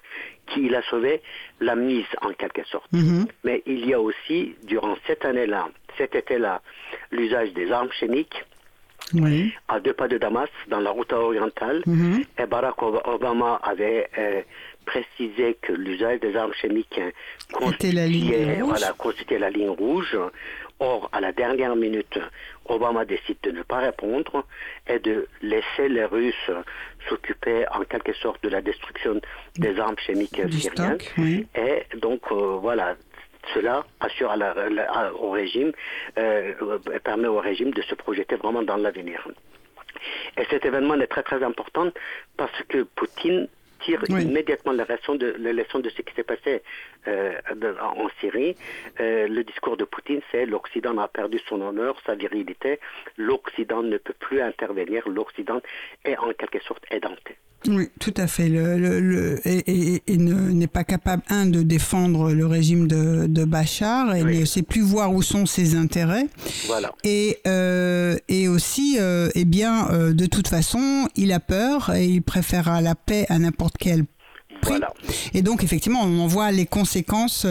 qu'il 0.47 0.75
a 0.75 0.81
sauvé 0.83 1.21
la 1.59 1.75
mise 1.75 2.05
en 2.21 2.31
quelque 2.33 2.65
sorte. 2.65 2.91
Mhm. 2.91 3.25
Mais 3.43 3.63
il 3.65 3.87
y 3.87 3.93
a 3.93 4.01
aussi, 4.01 4.55
durant 4.63 4.95
cette 5.07 5.23
année-là, 5.25 5.69
cet 5.97 6.15
été-là, 6.15 6.61
l'usage 7.11 7.53
des 7.53 7.71
armes 7.71 7.91
chimiques 7.91 8.45
à 9.67 9.79
deux 9.79 9.93
pas 9.93 10.07
de 10.07 10.17
Damas, 10.17 10.49
dans 10.67 10.79
la 10.79 10.91
route 10.91 11.13
orientale. 11.13 11.81
Mhm. 11.85 12.23
Et 12.37 12.45
Barack 12.45 12.81
Obama 12.81 13.59
avait 13.63 14.07
euh, 14.17 14.41
précisé 14.85 15.57
que 15.61 15.73
l'usage 15.73 16.19
des 16.19 16.35
armes 16.35 16.53
chimiques 16.53 16.99
constituait 17.51 17.91
la, 17.91 18.07
ligne 18.07 18.63
voilà, 18.63 18.93
constituait 18.97 19.39
la 19.39 19.49
ligne 19.49 19.69
rouge. 19.69 20.17
Or, 20.79 21.09
à 21.11 21.21
la 21.21 21.31
dernière 21.31 21.75
minute, 21.75 22.17
Obama 22.65 23.05
décide 23.05 23.37
de 23.43 23.51
ne 23.51 23.61
pas 23.61 23.77
répondre 23.77 24.43
et 24.87 24.97
de 24.97 25.27
laisser 25.43 25.87
les 25.87 26.05
Russes 26.05 26.49
s'occuper 27.07 27.65
en 27.71 27.83
quelque 27.83 28.13
sorte 28.13 28.41
de 28.43 28.49
la 28.49 28.61
destruction 28.61 29.21
des 29.57 29.79
armes 29.79 29.97
chimiques 29.99 30.41
syriennes. 30.51 30.97
Et 31.55 31.85
donc, 31.97 32.21
euh, 32.31 32.57
voilà, 32.59 32.95
cela 33.53 33.85
assure 33.99 34.33
au 35.19 35.31
régime, 35.31 35.71
euh, 36.17 36.53
permet 37.03 37.27
au 37.27 37.39
régime 37.39 37.71
de 37.71 37.81
se 37.81 37.95
projeter 37.95 38.35
vraiment 38.35 38.63
dans 38.63 38.77
l'avenir. 38.77 39.27
Et 40.37 40.45
cet 40.49 40.65
événement 40.65 40.95
est 40.95 41.07
très 41.07 41.23
très 41.23 41.43
important 41.43 41.91
parce 42.37 42.63
que 42.69 42.83
Poutine 42.83 43.47
tire 43.83 44.03
immédiatement 44.09 44.73
la 44.73 44.85
leçon 44.85 45.15
de, 45.15 45.31
de 45.31 45.89
ce 45.89 46.01
qui 46.01 46.13
s'est 46.15 46.23
passé 46.23 46.61
euh, 47.07 47.33
en 47.81 48.07
Syrie. 48.19 48.55
Euh, 48.99 49.27
le 49.27 49.43
discours 49.43 49.77
de 49.77 49.85
Poutine, 49.85 50.21
c'est 50.31 50.45
l'Occident 50.45 50.97
a 50.99 51.07
perdu 51.07 51.39
son 51.49 51.61
honneur, 51.61 51.95
sa 52.05 52.15
virilité, 52.15 52.79
l'Occident 53.17 53.83
ne 53.83 53.97
peut 53.97 54.13
plus 54.19 54.41
intervenir, 54.41 55.07
l'Occident 55.09 55.61
est 56.05 56.17
en 56.17 56.31
quelque 56.33 56.59
sorte 56.59 56.83
édenté. 56.91 57.37
Oui, 57.67 57.89
tout 57.99 58.13
à 58.17 58.25
fait. 58.25 58.49
Le, 58.49 58.77
le, 58.99 59.35
et, 59.45 60.17
pas 60.81 60.83
capable, 60.83 61.23
un, 61.29 61.45
de 61.45 61.61
défendre 61.61 62.31
le 62.31 62.45
régime 62.47 62.87
de, 62.87 63.27
de 63.27 63.45
Bachar 63.45 64.15
et 64.15 64.23
ne 64.23 64.45
sait 64.45 64.63
plus 64.63 64.81
voir 64.81 65.13
où 65.13 65.21
sont 65.21 65.45
ses 65.45 65.75
intérêts. 65.75 66.27
Voilà. 66.67 66.91
Et, 67.03 67.37
euh, 67.47 68.17
et 68.27 68.47
aussi, 68.47 68.97
euh, 68.99 69.29
eh 69.35 69.45
bien, 69.45 69.89
euh, 69.91 70.13
de 70.13 70.25
toute 70.25 70.47
façon, 70.47 71.07
il 71.15 71.31
a 71.31 71.39
peur 71.39 71.93
et 71.93 72.05
il 72.05 72.21
préférera 72.21 72.81
la 72.81 72.95
paix 72.95 73.25
à 73.29 73.37
n'importe 73.37 73.75
quel 73.77 74.05
prix. 74.61 74.73
Voilà. 74.73 74.91
Et 75.33 75.41
donc, 75.41 75.63
effectivement, 75.63 76.01
on 76.03 76.19
en 76.19 76.27
voit 76.27 76.51
les 76.51 76.65
conséquences 76.65 77.45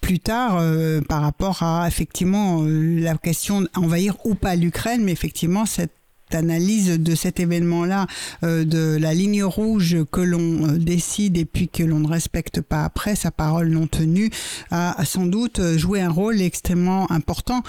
plus 0.00 0.18
tard 0.18 0.62
par 1.08 1.22
rapport 1.22 1.62
à, 1.62 1.86
effectivement, 1.86 2.64
la 2.66 3.16
question 3.16 3.62
d'envahir 3.62 4.16
ou 4.24 4.34
pas 4.34 4.56
l'Ukraine, 4.56 5.02
mais 5.04 5.12
effectivement, 5.12 5.66
cette 5.66 5.92
analyse 6.34 6.98
de 6.98 7.14
cet 7.14 7.40
événement-là, 7.40 8.06
euh, 8.42 8.64
de 8.64 8.96
la 9.00 9.14
ligne 9.14 9.44
rouge 9.44 9.96
que 10.10 10.20
l'on 10.20 10.68
euh, 10.68 10.78
décide 10.78 11.36
et 11.36 11.44
puis 11.44 11.68
que 11.68 11.82
l'on 11.82 12.00
ne 12.00 12.08
respecte 12.08 12.60
pas 12.60 12.84
après, 12.84 13.14
sa 13.14 13.30
parole 13.30 13.68
non 13.68 13.86
tenue, 13.86 14.30
a, 14.70 15.04
sans 15.04 15.26
doute 15.26 15.60
joué 15.76 16.00
un 16.00 16.10
rôle 16.10 16.40
extrêmement 16.40 17.10
important 17.10 17.62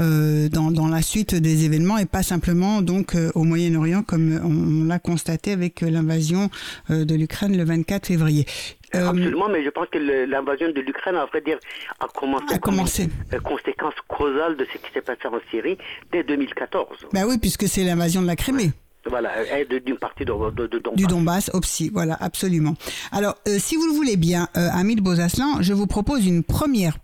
euh, 0.00 0.48
dans, 0.48 0.70
dans, 0.70 0.88
la 0.88 1.02
suite 1.02 1.34
des 1.34 1.64
événements 1.64 1.98
et 1.98 2.04
pas 2.04 2.22
simplement 2.22 2.82
donc 2.82 3.16
au 3.34 3.44
Moyen-Orient 3.44 4.02
comme 4.02 4.40
on, 4.44 4.84
l'a 4.84 4.98
constaté 4.98 5.52
avec 5.52 5.80
l'invasion 5.80 6.50
de 6.90 7.14
l'Ukraine 7.14 7.56
le 7.56 7.64
24 7.64 8.06
février. 8.06 8.46
Euh, 8.94 9.08
Absolument, 9.08 9.48
mais 9.48 9.64
je 9.64 9.70
pense 9.70 9.88
que 9.88 9.98
l'invasion 9.98 10.70
de 10.70 10.80
l'Ukraine, 10.80 11.16
à 11.16 11.26
vrai 11.26 11.40
dire, 11.40 11.58
a 12.00 12.06
commencé, 12.08 12.54
a 12.54 12.58
commencé. 12.58 13.08
Comme 13.08 13.32
une 13.32 13.40
conséquence 13.40 13.94
causale 14.08 14.56
de 14.56 14.64
ce 14.64 14.78
qui 14.78 14.92
s'est 14.92 15.02
passé 15.02 15.26
en 15.26 15.38
Syrie 15.50 15.78
dès 16.12 16.22
2014. 16.22 16.86
Ben 17.12 17.24
oui, 17.26 17.38
puisque 17.38 17.66
c'est 17.68 17.84
l'invasion 17.84 18.22
de 18.22 18.26
la 18.26 18.36
Crimée. 18.36 18.70
Voilà, 19.06 19.60
et 19.60 19.66
d'une 19.66 19.98
partie 19.98 20.24
de, 20.24 20.32
de, 20.32 20.66
Donbass. 20.66 20.96
Du 20.96 21.06
Donbass, 21.06 21.50
aussi, 21.52 21.90
voilà, 21.90 22.16
absolument. 22.20 22.74
Alors, 23.12 23.34
euh, 23.48 23.56
si 23.58 23.76
vous 23.76 23.86
le 23.86 23.92
voulez 23.92 24.16
bien, 24.16 24.48
euh, 24.56 24.68
Amid 24.72 25.02
Bozaslan, 25.02 25.60
je 25.60 25.74
vous 25.74 25.86
propose 25.86 26.26
une 26.26 26.42
première 26.42 26.96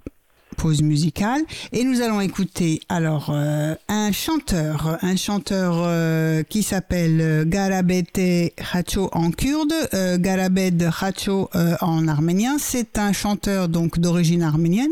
pause 0.57 0.83
musicale 0.83 1.43
et 1.73 1.85
nous 1.85 2.01
allons 2.03 2.21
écouter 2.21 2.81
alors 2.89 3.31
euh, 3.31 3.75
un 3.89 4.13
chanteur, 4.13 4.99
un 5.03 5.17
chanteur 5.17 5.77
euh, 5.79 6.43
qui 6.43 6.63
s'appelle 6.63 7.21
euh, 7.21 7.45
Garabete 7.47 8.53
Hacho 8.73 9.09
en 9.13 9.31
kurde, 9.31 9.73
Garabed 10.19 10.83
Hacho 11.01 11.51
en 11.81 12.09
arménien. 12.09 12.57
C'est 12.59 12.99
un 12.99 13.13
chanteur 13.13 13.69
donc 13.69 13.99
d'origine 13.99 14.43
arménienne 14.43 14.91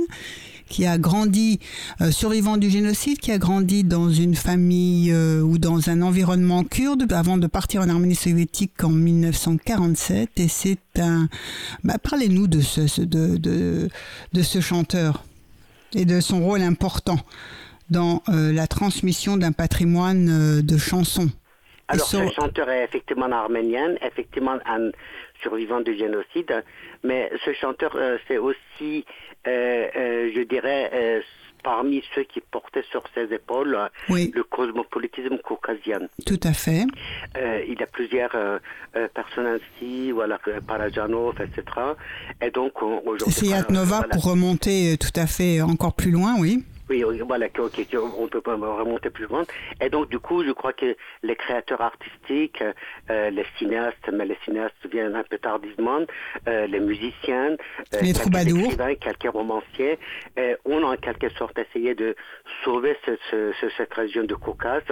qui 0.69 0.85
a 0.85 0.99
grandi 0.99 1.61
survivant 2.11 2.59
du 2.59 2.69
génocide, 2.69 3.19
qui 3.19 3.33
a 3.33 3.39
grandi 3.39 3.85
dans 3.85 4.11
une 4.11 4.35
famille 4.35 5.15
ou 5.15 5.57
dans 5.57 5.89
un 5.89 6.03
environnement 6.03 6.63
kurde 6.63 7.11
avant 7.11 7.39
de 7.39 7.47
partir 7.47 7.81
en 7.81 7.89
Arménie 7.89 8.15
soviétique 8.15 8.85
en 8.85 8.91
1947. 8.91 10.29
Et 10.37 10.49
c'est 10.49 10.79
un. 10.99 11.29
Bah, 11.85 11.97
Parlez-nous 11.99 12.49
de 12.49 12.61
ce, 12.61 13.01
de, 13.01 13.39
de, 13.39 13.89
de 14.35 14.43
ce 14.43 14.61
chanteur 14.61 15.25
et 15.95 16.05
de 16.05 16.21
son 16.21 16.41
rôle 16.41 16.63
important 16.63 17.17
dans 17.91 18.23
euh, 18.29 18.53
la 18.53 18.67
transmission 18.67 19.37
d'un 19.37 19.53
patrimoine 19.53 20.29
euh, 20.29 20.63
de 20.63 20.77
chansons. 20.77 21.29
Alors, 21.89 22.07
ce 22.07 22.29
chanteur 22.33 22.69
est 22.69 22.85
effectivement 22.85 23.33
arménien, 23.33 23.95
effectivement 24.03 24.59
un 24.67 24.91
survivant 25.41 25.81
du 25.81 25.97
génocide, 25.97 26.63
mais 27.03 27.31
ce 27.45 27.55
chanteur, 27.55 27.97
c'est 28.27 28.37
aussi, 28.37 29.07
je 29.47 30.45
dirais, 30.45 31.23
parmi 31.69 32.03
ceux 32.15 32.23
qui 32.23 32.41
portaient 32.41 32.89
sur 32.91 33.03
ses 33.15 33.25
épaules 33.35 33.77
le 34.09 34.43
cosmopolitisme 34.43 35.37
caucasien. 35.45 36.01
Tout 36.25 36.41
à 36.43 36.55
fait. 36.55 36.87
Euh, 37.37 37.63
il 37.69 37.79
y 37.79 37.83
a 37.83 37.87
plusieurs 37.87 38.35
euh, 38.35 38.59
euh, 38.97 39.07
personnes 39.13 39.59
ainsi, 39.59 40.11
voilà, 40.11 40.39
Parajanov, 40.67 41.35
etc. 41.43 41.63
Et 42.41 42.51
donc 42.51 42.83
aujourd'hui. 42.83 43.31
C'est 43.31 43.49
Yatnova 43.49 44.05
pour 44.11 44.25
remonter 44.25 44.97
tout 44.97 45.13
à 45.15 45.27
fait 45.27 45.61
encore 45.61 45.93
plus 45.93 46.11
loin, 46.11 46.37
oui. 46.39 46.65
Oui, 46.89 47.05
voilà, 47.27 47.49
on 47.59 48.23
ne 48.23 48.29
peut 48.29 48.41
pas 48.41 48.55
remonter 48.55 49.11
plus 49.11 49.27
loin. 49.27 49.45
Et 49.83 49.91
donc, 49.91 50.09
du 50.09 50.19
coup, 50.19 50.43
je 50.43 50.53
crois 50.53 50.73
que 50.73 50.97
les 51.23 51.37
créateurs 51.37 51.83
artistiques, 51.83 52.63
euh, 53.11 53.29
les 53.31 53.45
cinéastes, 53.59 54.09
mais 54.11 54.25
les 54.25 54.39
cinéastes 54.45 54.75
viennent 54.91 55.15
un 55.15 55.23
peu 55.23 55.37
tardivement, 55.37 56.01
euh, 56.47 56.67
les 56.67 56.81
musiciens, 56.81 57.57
euh, 57.95 58.01
les 58.01 58.15
quelques 58.15 58.49
écrivains, 58.49 58.95
quelques 58.95 59.31
romanciers, 59.31 59.99
on 60.65 60.83
a 60.83 60.95
en 60.95 60.97
quelque 60.97 61.29
sorte 61.31 61.59
essayé 61.59 61.95
de 61.95 62.17
sauver 62.65 62.97
cette 63.05 63.95
région 63.95 64.25
de 64.25 64.35
Caucase 64.35 64.83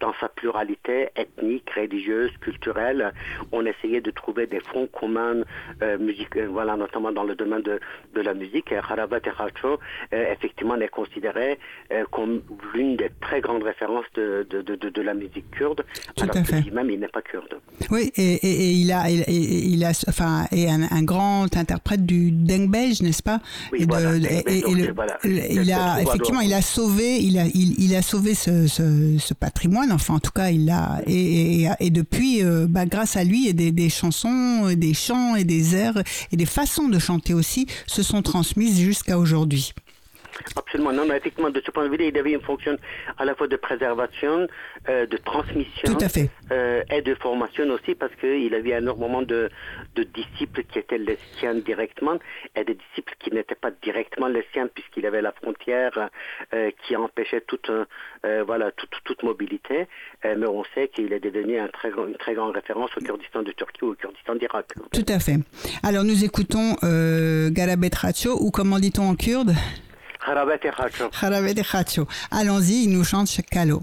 dans 0.00 0.14
sa 0.20 0.28
pluralité 0.28 1.08
ethnique, 1.16 1.68
religieuse, 1.76 2.30
culturelle. 2.40 3.12
On 3.52 3.66
essayait 3.66 4.00
de 4.00 4.10
trouver 4.10 4.46
des 4.46 4.60
fonds 4.60 4.86
communs, 4.86 5.42
musique, 5.98 6.36
voilà, 6.38 6.76
notamment 6.76 7.12
dans 7.12 7.24
le 7.24 7.34
domaine 7.34 7.62
de, 7.62 7.78
de 8.14 8.20
la 8.20 8.32
musique. 8.32 8.72
Et 8.72 8.76
Harabat 8.76 9.20
et 9.26 9.30
Hacho, 9.38 9.78
effectivement, 10.12 10.76
est 10.76 10.88
considéré 10.88 11.41
euh, 11.92 12.04
comme 12.10 12.42
l'une 12.74 12.96
des 12.96 13.10
très 13.20 13.40
grandes 13.40 13.62
références 13.62 14.06
de, 14.14 14.46
de, 14.50 14.62
de, 14.62 14.88
de 14.88 15.02
la 15.02 15.14
musique 15.14 15.50
kurde, 15.50 15.84
Tout 16.16 16.24
alors 16.24 16.44
que 16.44 16.54
lui-même 16.56 16.90
il 16.90 17.00
n'est 17.00 17.08
pas 17.08 17.22
kurde. 17.22 17.54
Oui, 17.90 18.10
et, 18.16 18.34
et, 18.34 18.70
il 18.72 18.92
a, 18.92 19.10
il, 19.10 19.24
il, 19.28 19.84
a, 19.84 19.90
enfin, 20.08 20.46
est 20.52 20.68
un, 20.68 21.02
grand 21.02 21.54
interprète 21.56 22.04
du 22.06 22.30
dengbej, 22.30 23.02
n'est-ce 23.02 23.22
pas? 23.22 23.40
Oui, 23.72 23.86
voilà, 23.88 24.16
et, 24.16 24.62
il 25.24 25.72
a 25.72 26.00
effectivement, 26.00 26.40
il 26.40 26.54
a 26.54 26.62
sauvé, 26.62 27.18
il 27.18 27.38
a, 27.38 27.44
il, 27.54 27.94
a 27.94 28.02
sauvé 28.02 28.34
ce, 28.34 28.66
ce, 28.66 29.16
ce, 29.18 29.34
patrimoine. 29.34 29.92
Enfin, 29.92 30.14
en 30.14 30.20
tout 30.20 30.30
cas, 30.30 30.50
il 30.50 30.70
a 30.70 31.00
et, 31.06 31.66
et, 31.80 31.90
depuis, 31.90 32.42
euh, 32.42 32.66
bah, 32.68 32.86
grâce 32.86 33.16
à 33.16 33.24
lui, 33.24 33.48
et 33.48 33.52
des, 33.52 33.72
des 33.72 33.88
chansons, 33.88 34.72
des 34.74 34.94
chants 34.94 35.36
et 35.36 35.44
des 35.44 35.74
airs 35.76 36.02
et 36.30 36.36
des 36.36 36.46
façons 36.46 36.88
de 36.88 36.98
chanter 36.98 37.34
aussi 37.34 37.66
se 37.86 38.02
sont 38.02 38.22
transmises 38.22 38.80
jusqu'à 38.80 39.18
aujourd'hui. 39.18 39.72
Absolument. 40.56 40.92
Non, 40.92 41.04
mais 41.06 41.16
effectivement, 41.16 41.50
de 41.50 41.60
ce 41.64 41.70
point 41.70 41.84
de 41.84 41.90
vue-là, 41.90 42.04
il 42.06 42.18
avait 42.18 42.32
une 42.32 42.40
fonction 42.40 42.76
à 43.18 43.24
la 43.24 43.34
fois 43.34 43.48
de 43.48 43.56
préservation, 43.56 44.46
euh, 44.88 45.06
de 45.06 45.16
transmission 45.16 45.96
euh, 46.50 46.82
et 46.90 47.02
de 47.02 47.14
formation 47.14 47.68
aussi, 47.70 47.94
parce 47.94 48.14
qu'il 48.16 48.54
avait 48.54 48.70
énormément 48.70 49.22
de, 49.22 49.50
de 49.94 50.02
disciples 50.02 50.64
qui 50.64 50.78
étaient 50.78 50.98
les 50.98 51.18
siens 51.38 51.54
directement 51.54 52.18
et 52.56 52.64
des 52.64 52.74
disciples 52.74 53.14
qui 53.18 53.30
n'étaient 53.30 53.54
pas 53.54 53.70
directement 53.82 54.28
les 54.28 54.44
siens, 54.52 54.68
puisqu'il 54.72 55.06
avait 55.06 55.22
la 55.22 55.32
frontière 55.32 56.10
euh, 56.54 56.70
qui 56.82 56.96
empêchait 56.96 57.42
toute, 57.42 57.70
voilà, 58.46 58.70
toute, 58.72 58.94
toute 59.04 59.22
mobilité. 59.22 59.86
mais 60.24 60.46
on 60.46 60.64
sait 60.74 60.88
qu'il 60.88 61.12
est 61.12 61.20
devenu 61.20 61.58
un 61.58 61.68
très, 61.68 61.90
une 61.90 62.16
très 62.16 62.34
grande 62.34 62.54
référence 62.54 62.90
au 62.96 63.00
Kurdistan 63.00 63.42
de 63.42 63.52
Turquie 63.52 63.84
ou 63.84 63.90
au 63.90 63.94
Kurdistan 63.94 64.34
d'Irak. 64.34 64.66
Tout 64.92 65.06
à 65.08 65.18
fait. 65.18 65.38
Alors 65.82 66.04
nous 66.04 66.24
écoutons 66.24 66.76
Garabet 67.50 67.90
Ratio, 67.94 68.36
ou 68.40 68.50
comment 68.50 68.78
dit-on 68.78 69.10
en 69.10 69.16
kurde? 69.16 69.54
Harabet 70.26 70.60
et 70.64 70.68
Hacho. 70.68 71.10
Harabet 71.20 71.54
Hacho. 71.72 72.06
Allons-y, 72.30 72.84
il 72.84 72.92
nous 72.92 73.04
chante 73.04 73.28
Calo. 73.50 73.82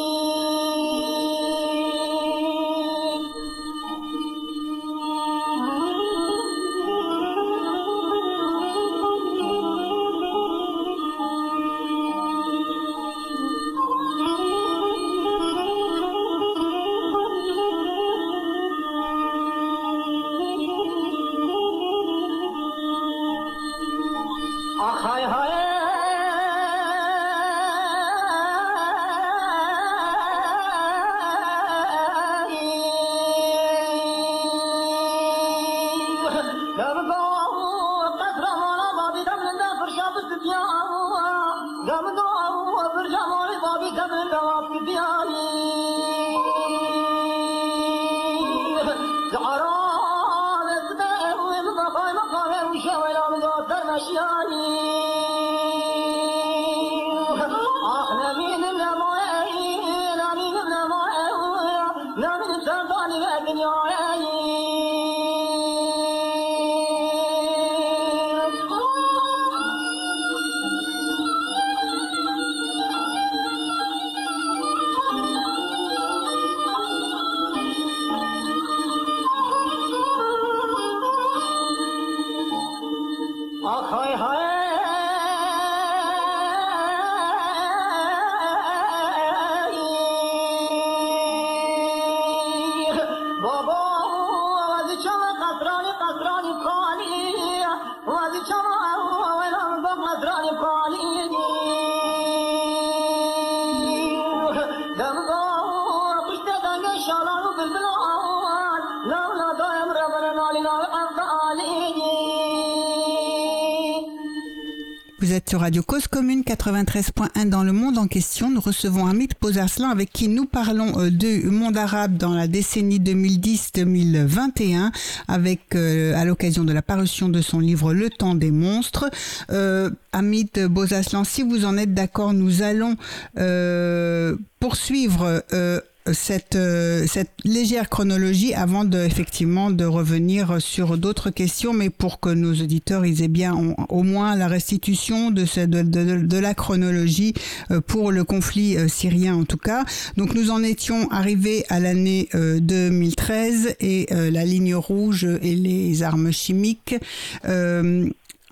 93.1 116.61 117.49
dans 117.49 117.63
le 117.63 117.71
monde 117.71 117.97
en 117.97 118.05
question. 118.05 118.51
Nous 118.51 118.61
recevons 118.61 119.07
Hamid 119.07 119.33
Pozarslan 119.33 119.89
avec 119.89 120.11
qui 120.13 120.27
nous 120.27 120.45
parlons 120.45 120.99
euh, 120.99 121.09
du 121.09 121.41
monde 121.45 121.75
arabe 121.75 122.17
dans 122.17 122.35
la 122.35 122.47
décennie 122.47 122.99
2010-2021 122.99 124.91
avec 125.27 125.73
euh, 125.73 126.15
à 126.15 126.23
l'occasion 126.23 126.63
de 126.63 126.71
la 126.71 126.83
parution 126.83 127.29
de 127.29 127.41
son 127.41 127.59
livre 127.59 127.95
Le 127.95 128.11
temps 128.11 128.35
des 128.35 128.51
monstres. 128.51 129.09
Euh, 129.49 129.89
Hamid 130.13 130.67
Bozaslan, 130.67 131.23
si 131.23 131.41
vous 131.41 131.65
en 131.65 131.77
êtes 131.77 131.95
d'accord, 131.95 132.33
nous 132.33 132.61
allons 132.61 132.95
euh, 133.39 134.35
poursuivre 134.59 135.43
euh, 135.53 135.79
cette, 136.13 136.55
euh, 136.55 137.05
cette 137.07 137.31
légère 137.43 137.89
chronologie 137.89 138.53
avant 138.53 138.85
de, 138.85 138.97
effectivement 138.99 139.69
de 139.71 139.85
revenir 139.85 140.61
sur 140.61 140.97
d'autres 140.97 141.29
questions, 141.29 141.73
mais 141.73 141.89
pour 141.89 142.19
que 142.19 142.29
nos 142.29 142.53
auditeurs 142.53 143.05
ils 143.05 143.21
aient 143.21 143.27
bien 143.27 143.55
au 143.89 144.03
moins 144.03 144.35
la 144.35 144.47
restitution 144.47 145.31
de, 145.31 145.45
de, 145.65 146.37
la 146.37 146.53
chronologie 146.53 147.33
euh, 147.69 147.81
pour 147.81 148.11
le 148.11 148.23
conflit 148.23 148.77
euh, 148.77 148.87
syrien 148.87 149.35
en 149.35 149.45
tout 149.45 149.57
cas. 149.57 149.85
Donc 150.17 150.33
nous 150.33 150.49
en 150.49 150.63
étions 150.63 151.09
arrivés 151.11 151.65
à 151.69 151.79
l'année 151.79 152.29
2013 152.33 153.75
et 153.79 154.07
la 154.11 154.45
ligne 154.45 154.75
rouge 154.75 155.27
et 155.41 155.55
les 155.55 156.03
armes 156.03 156.31
chimiques. 156.31 156.95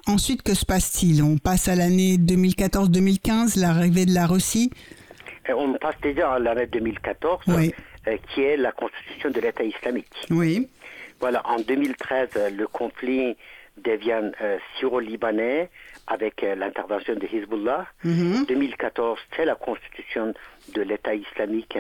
ensuite, 0.06 0.42
que 0.42 0.54
se 0.54 0.66
passe-t-il? 0.66 1.24
On 1.24 1.38
passe 1.38 1.68
à 1.68 1.76
l'année 1.76 2.18
2014-2015, 2.18 3.60
l'arrivée 3.60 4.06
de 4.06 4.14
la 4.14 4.28
Russie 4.28 4.72
on 5.54 5.74
passe 5.74 6.00
déjà 6.02 6.34
à 6.34 6.40
l'année 6.40 6.68
2014, 6.68 7.42
oui. 7.48 7.74
euh, 8.08 8.18
qui 8.30 8.42
est 8.44 8.58
la 8.58 8.72
constitution 8.72 9.30
de 9.30 9.40
l'État 9.40 9.64
islamique. 9.64 10.14
Oui. 10.30 10.68
Voilà, 11.20 11.42
en 11.46 11.60
2013, 11.60 12.30
le 12.58 12.68
conflit 12.68 13.36
devient 13.78 14.32
euh, 14.42 14.58
syro-libanais 14.80 15.70
avec 16.08 16.44
euh, 16.44 16.56
l'intervention 16.56 17.16
de 17.16 17.26
Hezbollah. 17.26 17.88
Mm 18.04 18.12
-hmm. 18.12 18.46
2014, 18.48 19.20
c'est 19.36 19.46
la 19.46 19.56
constitution 19.56 20.34
de 20.76 20.82
l'État 20.82 21.14
islamique, 21.16 21.78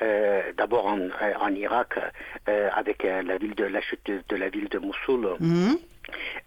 d'abord 0.00 0.86
en, 0.86 1.08
en, 1.40 1.54
Irak, 1.54 1.98
avec 2.46 3.02
la 3.02 3.38
ville 3.38 3.54
de 3.54 3.64
la 3.64 3.80
chute 3.80 4.04
de, 4.06 4.20
de 4.28 4.36
la 4.36 4.48
ville 4.48 4.68
de 4.68 4.78
Mossoul. 4.78 5.36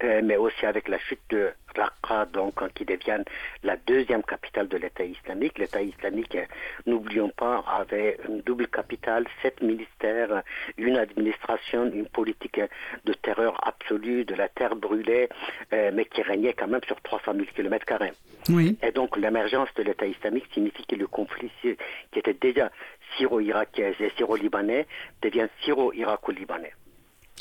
Euh, 0.03 0.21
mais 0.23 0.37
aussi 0.37 0.65
avec 0.65 0.87
la 0.87 0.97
chute 0.97 1.19
de 1.29 1.49
Raqqa, 1.75 2.25
donc 2.31 2.55
qui 2.73 2.85
devient 2.85 3.21
la 3.63 3.75
deuxième 3.75 4.23
capitale 4.23 4.67
de 4.67 4.77
l'État 4.77 5.03
islamique. 5.03 5.57
L'État 5.57 5.81
islamique, 5.81 6.37
n'oublions 6.85 7.29
pas, 7.29 7.63
avait 7.67 8.17
une 8.27 8.41
double 8.41 8.67
capitale, 8.67 9.25
sept 9.41 9.61
ministères, 9.61 10.43
une 10.77 10.97
administration, 10.97 11.91
une 11.91 12.07
politique 12.07 12.61
de 13.05 13.13
terreur 13.13 13.59
absolue, 13.67 14.23
de 14.23 14.35
la 14.35 14.47
terre 14.47 14.75
brûlée, 14.75 15.27
euh, 15.73 15.91
mais 15.93 16.05
qui 16.05 16.21
régnait 16.21 16.53
quand 16.53 16.67
même 16.67 16.83
sur 16.87 16.99
300 17.01 17.33
000 17.33 17.45
km 17.53 17.85
carrés. 17.85 18.13
Oui. 18.47 18.77
Et 18.81 18.91
donc 18.91 19.17
l'émergence 19.17 19.69
de 19.75 19.83
l'État 19.83 20.05
islamique 20.05 20.45
signifie 20.53 20.85
que 20.85 20.95
le 20.95 21.07
conflit 21.07 21.51
qui 21.61 21.75
était 22.15 22.33
déjà 22.33 22.71
syro-irakien 23.17 23.93
et 23.99 24.11
syro-libanais 24.17 24.87
devient 25.21 25.47
syro-irako-libanais. 25.63 26.73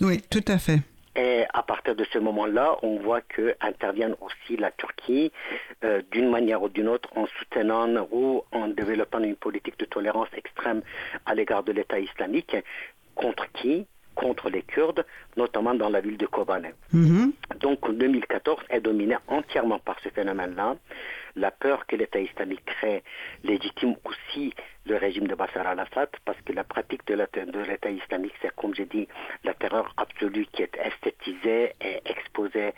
Oui, 0.00 0.22
tout 0.30 0.44
à 0.46 0.58
fait. 0.58 0.78
Et 1.16 1.44
à 1.52 1.62
partir 1.64 1.96
de 1.96 2.04
ce 2.12 2.18
moment-là, 2.18 2.76
on 2.82 2.98
voit 3.00 3.22
que 3.22 3.56
intervient 3.60 4.14
aussi 4.20 4.56
la 4.56 4.70
Turquie 4.70 5.32
euh, 5.82 6.00
d'une 6.12 6.30
manière 6.30 6.62
ou 6.62 6.68
d'une 6.68 6.86
autre 6.86 7.08
en 7.16 7.26
soutenant 7.26 7.88
ou 8.12 8.42
en 8.52 8.68
développant 8.68 9.18
une 9.18 9.34
politique 9.34 9.78
de 9.80 9.84
tolérance 9.84 10.28
extrême 10.36 10.82
à 11.26 11.34
l'égard 11.34 11.64
de 11.64 11.72
l'État 11.72 11.98
islamique. 11.98 12.56
Contre 13.16 13.50
qui 13.52 13.88
Contre 14.22 14.46
les 14.50 14.62
Kurdes, 14.72 15.04
notamment 15.36 15.74
dans 15.82 15.90
la 15.96 16.00
ville 16.00 16.18
de 16.24 16.26
Kobane. 16.34 16.70
Mm 16.92 17.06
-hmm. 17.06 17.26
Donc 17.64 17.80
2014 17.92 18.62
est 18.74 18.80
dominé 18.88 19.16
entièrement 19.38 19.80
par 19.88 19.96
ce 20.04 20.08
phénomène-là. 20.16 20.68
La 21.44 21.50
peur 21.62 21.78
que 21.88 21.94
l'État 22.00 22.20
islamique 22.28 22.64
crée 22.74 23.00
légitime 23.50 23.94
aussi 24.08 24.44
le 24.90 24.96
régime 25.04 25.26
de 25.32 25.34
Bachar 25.40 25.66
al-Assad 25.72 26.10
parce 26.26 26.40
que 26.44 26.52
la 26.60 26.64
pratique 26.74 27.04
de 27.06 27.14
l'État 27.70 27.90
islamique, 28.00 28.34
c'est 28.40 28.52
comme 28.60 28.74
j'ai 28.78 28.88
dit, 28.96 29.06
la 29.48 29.54
terreur 29.62 29.86
absolue 30.04 30.46
qui 30.52 30.60
est 30.66 30.76
esthétisée 30.88 31.64
et 31.88 31.96
exposée 32.14 32.70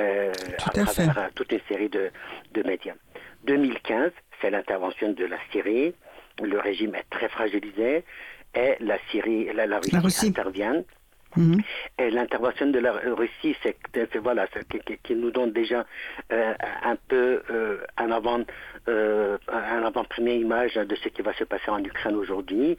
euh, 0.00 0.32
à, 0.64 0.80
à, 0.80 0.84
travers 0.84 1.14
fait. 1.26 1.34
toute 1.38 1.50
une 1.56 1.64
série 1.70 1.90
de, 1.98 2.04
de 2.56 2.60
médias. 2.70 2.98
2015, 3.44 4.12
c'est 4.40 4.50
l'intervention 4.54 5.08
de 5.20 5.24
la 5.32 5.38
Syrie. 5.52 5.94
Le 6.52 6.58
régime 6.68 6.94
est 7.00 7.08
très 7.16 7.28
fragilisé 7.36 7.90
et 8.56 8.76
la 8.80 8.96
Syrie, 9.10 9.48
la, 9.54 9.66
la 9.66 9.78
Russie, 9.78 9.90
La 9.92 10.00
Russie. 10.00 10.26
intervient. 10.28 10.82
Mhm. 11.36 11.60
Et 11.98 12.10
l'intervention 12.10 12.66
de 12.66 12.78
la 12.78 12.92
Russie, 12.92 13.56
c'est 13.62 13.76
voilà, 14.16 14.46
qui, 14.70 14.80
qui, 15.02 15.14
nous 15.14 15.30
donne 15.30 15.52
déjà 15.52 15.84
euh, 16.32 16.54
un 16.82 16.96
peu 17.08 17.42
euh, 17.50 17.78
un 17.96 18.10
avant, 18.10 18.40
euh, 18.88 19.38
un 19.48 19.82
avant-première 19.84 20.36
image 20.36 20.74
de 20.74 20.94
ce 20.96 21.08
qui 21.08 21.22
va 21.22 21.32
se 21.34 21.44
passer 21.44 21.70
en 21.70 21.82
Ukraine 21.82 22.16
aujourd'hui. 22.16 22.76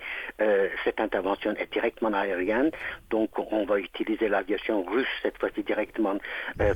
cette 0.84 1.00
intervention 1.00 1.52
est 1.58 1.72
directement 1.72 2.14
aérienne, 2.14 2.72
donc 3.10 3.30
on 3.52 3.66
va 3.66 3.80
utiliser 3.80 4.28
l'aviation 4.30 4.84
russe 4.84 5.08
cette 5.22 5.38
fois-ci 5.38 5.64
directement 5.64 6.18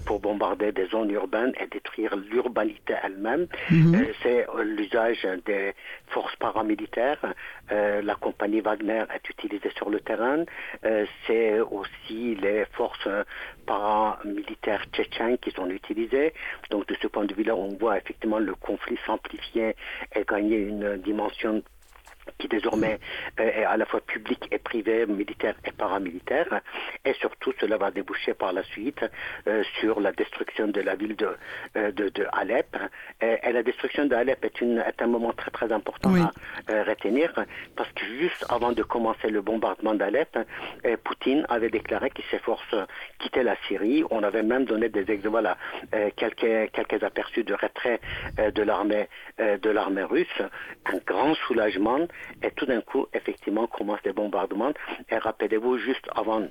pour 0.06 0.20
bombarder 0.20 0.72
des 0.72 0.88
zones 0.88 1.12
urbaines 1.12 1.54
et 1.60 1.67
détruire 1.67 2.15
l'urbanité 2.15 2.94
elle-même. 3.04 3.48
Mhm. 3.70 4.06
c'est 4.22 4.46
l'usage 4.63 5.28
des 5.46 5.74
forces 6.08 6.36
paramilitaires. 6.38 7.24
la 7.70 8.15
compagnie 8.15 8.62
Wagner 8.62 9.04
est 9.15 9.30
utilisée 9.30 9.72
sur 9.76 9.89
le 9.89 10.00
terrain. 10.00 10.44
c'est 11.26 11.60
aussi 11.71 12.36
les 12.36 12.65
forces 12.73 13.07
paramilitaires 13.65 14.86
tchétchènes 14.91 15.38
qui 15.38 15.51
sont 15.51 15.69
utilisées. 15.69 16.34
Donc 16.69 16.88
de 16.88 16.95
ce 17.01 17.07
point 17.07 17.25
de 17.25 17.34
vue-là, 17.34 17.55
on 17.55 17.69
voit 17.77 17.97
effectivement 17.97 18.39
le 18.39 18.55
conflit 18.55 18.97
s'amplifier 19.05 19.75
et 20.15 20.23
gagner 20.23 20.57
une 20.57 20.97
dimension 20.97 21.63
qui 22.38 22.47
désormais 22.47 22.99
euh, 23.39 23.43
est 23.43 23.63
à 23.63 23.77
la 23.77 23.86
fois 23.86 24.01
public 24.01 24.47
et 24.51 24.57
privé, 24.57 25.05
militaire 25.05 25.55
et 25.65 25.71
paramilitaire. 25.71 26.62
Et 27.05 27.13
surtout, 27.13 27.53
cela 27.60 27.77
va 27.77 27.91
déboucher 27.91 28.34
par 28.34 28.53
la 28.53 28.63
suite 28.63 29.03
euh, 29.47 29.63
sur 29.79 29.99
la 29.99 30.12
destruction 30.12 30.67
de 30.67 30.81
la 30.81 30.95
ville 30.95 31.15
de, 31.15 31.29
euh, 31.77 31.91
de, 31.91 32.10
de, 32.10 32.25
Alep. 32.34 32.75
Et, 33.21 33.38
et, 33.43 33.51
la 33.51 33.63
destruction 33.63 34.05
d'Alep 34.05 34.43
est, 34.43 34.62
une, 34.62 34.79
est 34.79 35.01
un 35.01 35.07
moment 35.07 35.34
très 35.34 35.51
très 35.51 35.71
important 35.71 36.12
oui. 36.12 36.21
à 36.21 36.84
retenir 36.84 37.31
parce 37.75 37.91
que 37.91 38.05
juste 38.05 38.45
avant 38.49 38.71
de 38.71 38.84
commencer 38.84 39.29
le 39.29 39.41
bombardement 39.41 39.93
d'Alep, 39.93 40.38
Poutine 41.03 41.45
avait 41.49 41.69
déclaré 41.69 42.10
que 42.10 42.21
ses 42.31 42.39
forces 42.39 42.75
quittaient 43.19 43.43
la 43.43 43.55
Syrie. 43.67 44.03
On 44.10 44.23
avait 44.23 44.43
même 44.43 44.65
donné 44.65 44.89
des 44.89 45.03
voilà, 45.25 45.57
quelques, 46.15 46.71
quelques 46.71 47.03
aperçus 47.03 47.43
de 47.43 47.53
retrait 47.53 47.99
de 48.38 48.63
l'armée 48.63 49.07
de 49.39 49.69
l'armée 49.69 50.03
russe. 50.03 50.41
Un 50.86 50.97
grand 51.05 51.34
soulagement 51.36 52.07
et 52.43 52.52
tout 52.52 52.65
d'un 52.65 52.82
coup, 52.82 53.08
effectivement, 53.13 53.67
commencent 53.67 54.04
les 54.06 54.13
bombardements. 54.13 54.74
Et 55.10 55.17
rappelez-vous, 55.17 55.78
juste 55.78 56.08
avant 56.15 56.41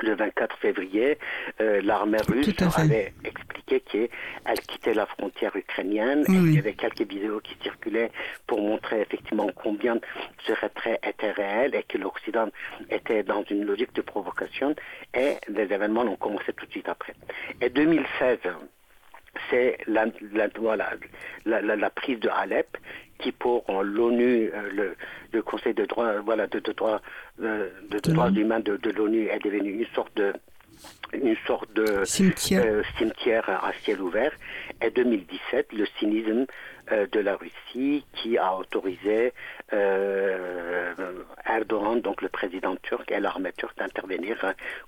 le 0.00 0.14
24 0.14 0.56
février, 0.58 1.18
euh, 1.60 1.80
l'armée 1.82 2.18
russe 2.28 2.54
avait 2.76 3.12
expliqué 3.24 3.80
qu'elle 3.80 4.60
quittait 4.60 4.94
la 4.94 5.06
frontière 5.06 5.54
ukrainienne. 5.56 6.24
Oui. 6.28 6.36
Il 6.36 6.54
y 6.54 6.58
avait 6.58 6.74
quelques 6.74 7.02
vidéos 7.02 7.40
qui 7.40 7.56
circulaient 7.62 8.10
pour 8.46 8.60
montrer 8.60 9.00
effectivement 9.00 9.48
combien 9.54 9.98
ce 10.46 10.52
retrait 10.52 11.00
était 11.02 11.32
réel 11.32 11.74
et 11.74 11.82
que 11.82 11.98
l'Occident 11.98 12.48
était 12.90 13.22
dans 13.22 13.44
une 13.50 13.64
logique 13.64 13.94
de 13.94 14.02
provocation. 14.02 14.74
Et 15.14 15.34
les 15.48 15.62
événements 15.62 16.02
ont 16.02 16.16
commencé 16.16 16.52
tout 16.52 16.66
de 16.66 16.70
suite 16.70 16.88
après. 16.88 17.14
Et 17.60 17.70
2016, 17.70 18.38
c'est 19.50 19.78
la, 19.86 20.06
la, 20.32 20.48
voilà, 20.58 20.90
la, 21.44 21.60
la, 21.60 21.90
prise 21.90 22.18
de 22.20 22.28
Alep 22.28 22.76
qui 23.18 23.32
pour 23.32 23.64
l'ONU, 23.82 24.50
euh, 24.54 24.70
le, 24.72 24.96
le, 25.32 25.42
Conseil 25.42 25.74
de 25.74 25.84
droit, 25.84 26.18
voilà, 26.24 26.46
de, 26.46 26.60
de 26.60 26.72
droits 26.72 27.00
de, 27.38 27.70
de, 27.90 27.98
droits 27.98 28.30
humains 28.30 28.60
de, 28.60 28.76
de 28.76 28.90
l'ONU 28.90 29.26
est 29.26 29.44
devenu 29.44 29.70
une 29.70 29.86
sorte 29.94 30.16
de 30.16 30.32
une 31.12 31.36
sorte 31.46 31.72
de 31.72 32.04
cimetière. 32.04 32.64
Euh, 32.64 32.82
cimetière 32.98 33.48
à 33.48 33.72
ciel 33.84 34.00
ouvert. 34.00 34.32
Et 34.82 34.90
2017, 34.90 35.72
le 35.72 35.86
cynisme 35.98 36.40
euh, 36.40 36.46
de 36.90 37.20
la 37.20 37.34
Russie 37.36 38.04
qui 38.14 38.30
a 38.38 38.56
autorisé 38.56 39.32
euh, 39.72 40.92
Erdogan, 41.46 42.00
donc 42.00 42.22
le 42.22 42.28
président 42.28 42.74
turc 42.88 43.10
et 43.10 43.20
l'armée 43.20 43.52
turque 43.60 43.76
d'intervenir 43.78 44.36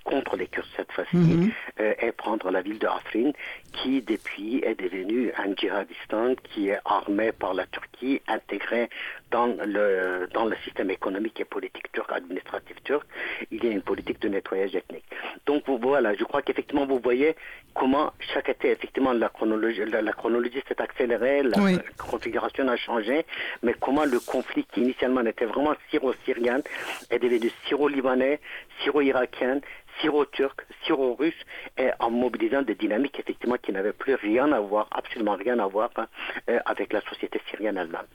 contre 0.04 0.32
les 0.40 0.46
Kurdes 0.54 0.72
cette 0.76 0.92
fois-ci 0.96 1.16
Mhm. 1.16 1.50
-hmm. 1.78 1.94
et 2.06 2.12
prendre 2.24 2.46
la 2.56 2.62
ville 2.66 2.80
de 2.84 2.88
Afrin 2.98 3.28
qui 3.78 3.92
depuis 4.12 4.52
est 4.68 4.78
devenu 4.84 5.18
un 5.44 5.50
djihadistan 5.58 6.28
qui 6.48 6.60
est 6.72 6.80
armé 6.98 7.26
par 7.42 7.52
la 7.60 7.66
Turquie, 7.74 8.16
intégré 8.36 8.82
dans 9.34 9.50
le, 9.74 9.86
dans 10.36 10.46
le 10.52 10.56
système 10.64 10.90
économique 10.98 11.38
et 11.44 11.48
politique 11.56 11.88
turc, 11.96 12.08
administratif 12.20 12.76
turc. 12.88 13.04
Il 13.54 13.60
y 13.64 13.68
a 13.70 13.72
une 13.78 13.86
politique 13.90 14.20
de 14.24 14.28
nettoyage 14.36 14.74
ethnique. 14.80 15.08
Donc 15.48 15.60
vous, 15.66 15.78
voilà, 15.92 16.08
je 16.20 16.24
crois 16.30 16.42
qu'effectivement 16.44 16.86
vous 16.92 17.00
voyez 17.10 17.30
comment 17.80 18.06
chaque 18.32 18.48
été, 18.54 18.66
effectivement, 18.76 19.12
la 19.24 19.28
chronologie, 19.36 19.84
la, 19.94 20.00
la 20.10 20.14
chronologie 20.20 20.62
s'est 20.68 20.80
accélérée, 20.86 21.38
la, 21.50 21.56
oui. 21.64 21.74
Configuration 21.96 22.68
a 22.68 22.76
changé, 22.76 23.24
mais 23.62 23.74
comment 23.74 24.04
le 24.04 24.20
conflit 24.20 24.64
qui 24.64 24.80
initialement 24.80 25.24
était 25.24 25.44
vraiment 25.46 25.74
syro-syrien 25.90 26.60
est 27.10 27.18
devenu 27.18 27.50
syro-libanais, 27.66 28.40
syro-irakien, 28.82 29.60
syro-turc, 30.00 30.66
syro-russe, 30.86 31.34
et 31.76 31.90
en 31.98 32.10
mobilisant 32.10 32.62
des 32.62 32.74
dynamiques 32.74 33.18
effectivement 33.18 33.56
qui 33.56 33.72
n'avaient 33.72 33.92
plus 33.92 34.14
rien 34.14 34.50
à 34.52 34.60
voir, 34.60 34.88
absolument 34.90 35.36
rien 35.36 35.58
à 35.58 35.66
voir 35.66 35.90
hein, 35.96 36.06
euh, 36.48 36.58
avec 36.64 36.92
la 36.92 37.00
société 37.02 37.40
syrienne 37.50 37.76
elle-même. 37.76 38.06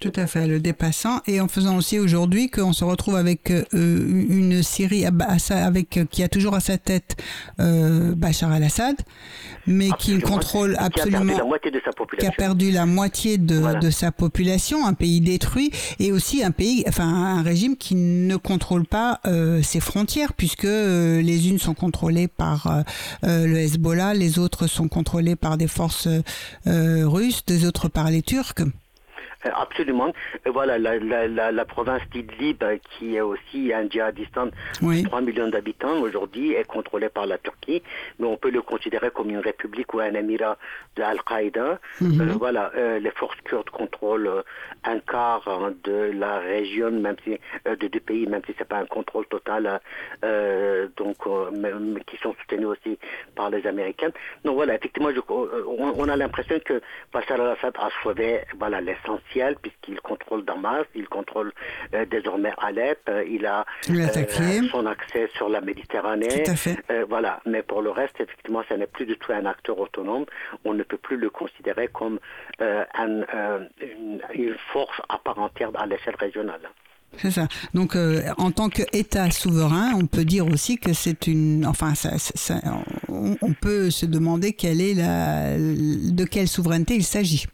Tout 0.00 0.12
à 0.14 0.28
fait, 0.28 0.46
le 0.46 0.60
dépassant. 0.60 1.22
Et 1.26 1.40
en 1.40 1.48
faisant 1.48 1.76
aussi 1.76 1.98
aujourd'hui 1.98 2.50
qu'on 2.50 2.72
se 2.72 2.84
retrouve 2.84 3.16
avec 3.16 3.50
euh, 3.50 3.64
une 3.72 4.62
Syrie 4.62 5.04
avec 5.04 5.96
euh, 5.96 6.04
qui 6.08 6.22
a 6.22 6.28
toujours 6.28 6.54
à 6.54 6.60
sa 6.60 6.78
tête 6.78 7.16
euh, 7.58 8.14
Bachar 8.14 8.54
el-Assad, 8.54 8.94
mais 9.66 9.88
qui 9.98 10.20
contrôle 10.20 10.76
absolument, 10.78 11.34
qui 12.16 12.26
a 12.26 12.30
perdu 12.30 12.70
la 12.70 12.86
moitié 12.86 13.38
de, 13.38 13.80
de, 13.80 13.90
sa 13.90 14.12
population, 14.12 14.86
un 14.86 14.94
pays 14.94 15.20
détruit 15.20 15.72
et 15.98 16.12
aussi 16.12 16.44
un 16.44 16.52
pays, 16.52 16.84
enfin 16.86 17.08
un 17.08 17.42
régime 17.42 17.76
qui 17.76 17.96
ne 17.96 18.36
contrôle 18.36 18.86
pas 18.86 19.18
euh, 19.26 19.62
ses 19.62 19.80
frontières 19.80 20.32
puisque 20.32 20.64
euh, 20.64 21.20
les 21.22 21.48
unes 21.48 21.58
sont 21.58 21.74
contrôlées 21.74 22.28
par 22.28 22.84
le 23.22 23.56
Hezbollah, 23.56 24.14
les 24.14 24.38
autres 24.38 24.68
sont 24.68 24.86
contrôlées 24.86 25.36
par 25.36 25.56
des 25.56 25.66
forces 25.66 26.08
russes, 26.66 27.44
des 27.46 27.66
autres 27.66 27.88
par 27.88 28.10
les 28.10 28.22
Turcs. 28.22 28.64
Euh, 29.46 29.50
absolument. 29.54 30.12
Euh, 30.46 30.50
voilà, 30.50 30.78
la, 30.78 30.98
la, 30.98 31.52
la, 31.52 31.64
province 31.64 32.02
d'Idlib, 32.10 32.62
euh, 32.62 32.76
qui 32.90 33.16
est 33.16 33.20
aussi 33.20 33.72
un 33.72 33.88
djihadistan 33.88 34.46
de 34.46 35.04
3 35.04 35.20
millions 35.20 35.48
d'habitants 35.48 36.00
aujourd'hui, 36.00 36.54
est 36.54 36.64
contrôlée 36.64 37.08
par 37.08 37.26
la 37.26 37.38
Turquie, 37.38 37.82
mais 38.18 38.26
on 38.26 38.36
peut 38.36 38.50
le 38.50 38.62
considérer 38.62 39.10
comme 39.10 39.30
une 39.30 39.38
république 39.38 39.94
ou 39.94 40.00
un 40.00 40.14
émirat 40.14 40.56
de 40.96 41.02
Al-Qaïda. 41.02 41.78
Mhm. 42.00 42.32
voilà, 42.38 42.72
les 42.98 43.10
forces 43.12 43.40
kurdes 43.44 43.70
contrôlent 43.70 44.42
un 44.84 44.98
quart 45.00 45.46
hein, 45.46 45.72
de 45.84 46.10
la 46.14 46.38
région, 46.38 46.90
même 46.90 47.16
si 47.24 47.38
de 47.64 47.86
deux 47.88 48.00
pays, 48.00 48.26
même 48.26 48.42
si 48.46 48.54
c'est 48.58 48.66
pas 48.68 48.78
un 48.78 48.86
contrôle 48.86 49.26
total, 49.26 49.80
donc 50.96 51.18
mais, 51.52 51.70
qui 52.06 52.16
sont 52.18 52.34
soutenus 52.40 52.66
aussi 52.66 52.98
par 53.36 53.50
les 53.50 53.66
Américains. 53.66 54.10
Donc 54.44 54.56
voilà, 54.56 54.74
effectivement, 54.74 55.10
je, 55.14 55.20
on, 55.28 55.94
on, 55.96 56.08
a 56.08 56.16
l'impression 56.16 56.58
que 56.64 56.80
Bachar 57.12 57.40
al-Assad 57.40 57.74
a 57.78 57.88
sauvé 58.02 58.40
voilà 58.58 58.80
puisqu'il 59.60 60.00
contrôle 60.00 60.44
Damas, 60.44 60.86
il 60.94 61.08
contrôle 61.08 61.52
euh, 61.94 62.04
désormais 62.06 62.52
Alep, 62.58 62.98
euh, 63.08 63.24
il 63.28 63.46
a 63.46 63.64
euh, 63.90 64.68
son 64.70 64.86
accès 64.86 65.28
sur 65.36 65.48
la 65.48 65.60
Méditerranée. 65.60 66.44
voilà, 67.08 67.40
mais 67.46 67.62
pour 67.62 67.82
le 67.82 67.90
reste, 67.90 68.20
effectivement, 68.20 68.62
ce 68.68 68.74
n'est 68.74 68.86
plus 68.86 69.06
du 69.06 69.16
tout 69.16 69.32
un 69.32 69.46
acteur 69.46 69.78
autonome. 69.78 70.24
On 70.64 70.74
ne 70.74 70.82
peut 70.82 70.98
plus 70.98 71.16
le 71.16 71.30
considérer 71.30 71.88
comme 71.88 72.18
une, 72.60 73.26
une, 74.34 74.56
force 74.72 75.00
à 75.08 75.18
part 75.18 75.38
entière 75.38 75.70
à 75.74 75.86
l'échelle 75.86 76.16
régionale. 76.16 76.60
C'est 77.16 77.30
ça. 77.30 77.48
Donc, 77.72 77.96
en 78.36 78.50
tant 78.50 78.68
qu'État 78.68 79.30
souverain, 79.30 79.92
on 79.94 80.06
peut 80.06 80.24
dire 80.24 80.46
aussi 80.46 80.76
que 80.76 80.92
c'est 80.92 81.26
une. 81.26 81.64
Enfin, 81.66 81.94
ça, 81.94 82.18
ça, 82.18 82.60
on, 83.08 83.52
peut 83.54 83.90
se 83.90 84.04
demander 84.04 84.52
quelle 84.52 84.80
est 84.80 84.94
la, 84.94 85.56
de 85.56 86.24
quelle 86.24 86.48
souveraineté 86.48 86.96
il 86.96 87.04
s'agit 87.04 87.46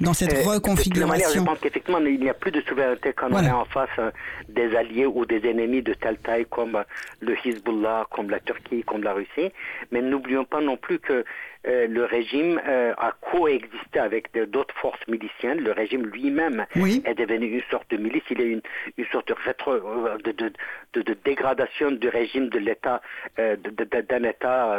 dans 0.00 0.14
cette 0.14 0.32
euh, 0.32 0.42
reconfiguration. 0.42 1.40
je 1.40 1.46
pense 1.46 1.58
qu'effectivement, 1.58 1.98
il 1.98 2.20
n'y 2.20 2.28
a 2.28 2.34
plus 2.34 2.50
de 2.50 2.60
souveraineté 2.62 3.12
quand 3.12 3.28
on 3.30 3.42
est 3.42 3.50
en 3.50 3.64
face 3.64 3.88
euh, 3.98 4.10
des 4.48 4.74
alliés 4.76 5.06
ou 5.06 5.24
des 5.26 5.48
ennemis 5.48 5.82
de 5.82 5.94
telle 5.94 6.18
taille 6.18 6.46
comme 6.46 6.76
euh, 6.76 6.82
le 7.20 7.34
Hezbollah, 7.44 8.06
comme 8.10 8.30
la 8.30 8.40
Turquie, 8.40 8.82
comme 8.82 9.02
la 9.02 9.12
Russie. 9.12 9.52
Mais 9.90 10.00
n'oublions 10.00 10.44
pas 10.44 10.60
non 10.60 10.76
plus 10.76 10.98
que 10.98 11.24
le 11.62 12.04
régime 12.06 12.58
a 12.66 13.12
coexisté 13.20 13.98
avec 13.98 14.32
d'autres 14.50 14.74
forces 14.76 15.06
miliciennes. 15.08 15.60
Le 15.60 15.72
régime 15.72 16.06
lui-même 16.06 16.64
est 16.74 17.14
devenu 17.14 17.48
une 17.48 17.62
sorte 17.70 17.90
de 17.90 17.98
milice. 17.98 18.22
Il 18.30 18.40
est 18.40 18.46
une, 18.46 18.62
une 18.96 19.04
sorte 19.12 19.28
de, 19.28 19.34
rétro, 19.34 19.74
de, 19.74 20.32
de, 20.32 20.52
de, 20.94 21.16
dégradation 21.22 21.90
du 21.90 22.08
régime 22.08 22.48
de 22.48 22.58
l'État, 22.58 23.02
d'un 23.36 24.24
État 24.24 24.78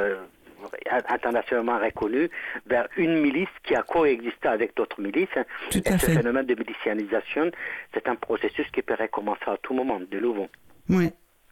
internationalement 1.09 1.79
reconnu 1.79 2.29
vers 2.65 2.87
une 2.97 3.19
milice 3.19 3.49
qui 3.63 3.75
a 3.75 3.83
coexisté 3.83 4.47
avec 4.47 4.75
d'autres 4.75 5.01
milices. 5.01 5.29
et 5.73 5.97
ce 5.97 6.11
phénomène 6.11 6.45
de 6.45 6.55
milicianisation, 6.55 7.51
c'est 7.93 8.07
un 8.07 8.15
processus 8.15 8.67
qui 8.71 8.81
pourrait 8.81 9.09
commencer 9.09 9.47
à 9.47 9.57
tout 9.57 9.73
moment, 9.73 9.99
de 9.99 10.19
nouveau. 10.19 10.47
Oui. 10.89 11.11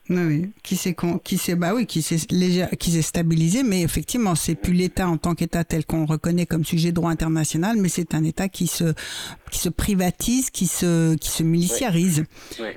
Oui, 0.10 0.49
qui 0.64 0.76
s'est 0.76 0.95
qui 1.24 1.38
s'est 1.38 1.55
bah 1.55 1.74
oui, 1.76 1.86
qui 1.86 2.01
s'est 2.01 2.18
qui 2.18 2.91
s'est 2.91 3.01
stabilisé, 3.03 3.62
mais 3.62 3.82
effectivement, 3.82 4.34
c'est 4.34 4.55
plus 4.55 4.74
l'État 4.74 5.07
en 5.07 5.18
tant 5.18 5.36
qu'État 5.36 5.64
tel 5.64 5.86
qu'on 5.86 6.05
reconnaît 6.05 6.47
comme 6.47 6.66
sujet 6.66 6.89
de 6.89 6.95
droit 6.95 7.12
international, 7.12 7.78
mais 7.78 7.89
c'est 7.89 8.16
un 8.16 8.24
État 8.24 8.49
qui 8.49 8.66
se 8.66 8.95
qui 9.51 9.60
se 9.60 9.70
privatise, 9.70 10.49
qui 10.49 10.66
se 10.66 11.16
qui 11.16 11.30
se 11.30 11.43
miliciarise, 11.43 12.24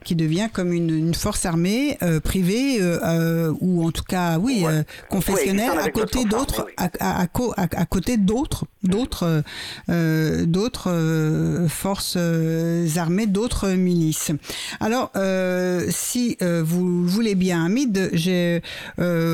qui 0.04 0.14
devient 0.14 0.48
comme 0.52 0.74
une, 0.74 0.90
une 0.90 1.14
force 1.14 1.46
armée 1.46 1.96
euh, 2.02 2.20
privée 2.20 2.82
euh, 2.82 2.98
euh, 3.02 3.54
ou 3.60 3.82
en 3.82 3.92
tout 3.92 4.04
cas 4.04 4.38
oui 4.38 4.64
euh, 4.66 4.82
confessionnelle 5.08 5.78
à 5.78 5.88
côté 5.90 6.24
d'autres 6.24 6.66
à, 6.76 6.90
à, 7.00 7.22
à, 7.22 7.86
côté 7.86 8.18
d'autres 8.18 8.66
d'autres 8.82 9.42
euh, 9.88 10.44
d'autres 10.44 11.66
forces 11.68 12.16
armées, 12.96 13.26
d'autres 13.26 13.70
milices. 13.70 14.32
Alors 14.80 15.12
si 15.90 16.36
vous 16.40 17.21
bien, 17.34 17.64
Hamid, 17.64 18.10
je 18.12 18.60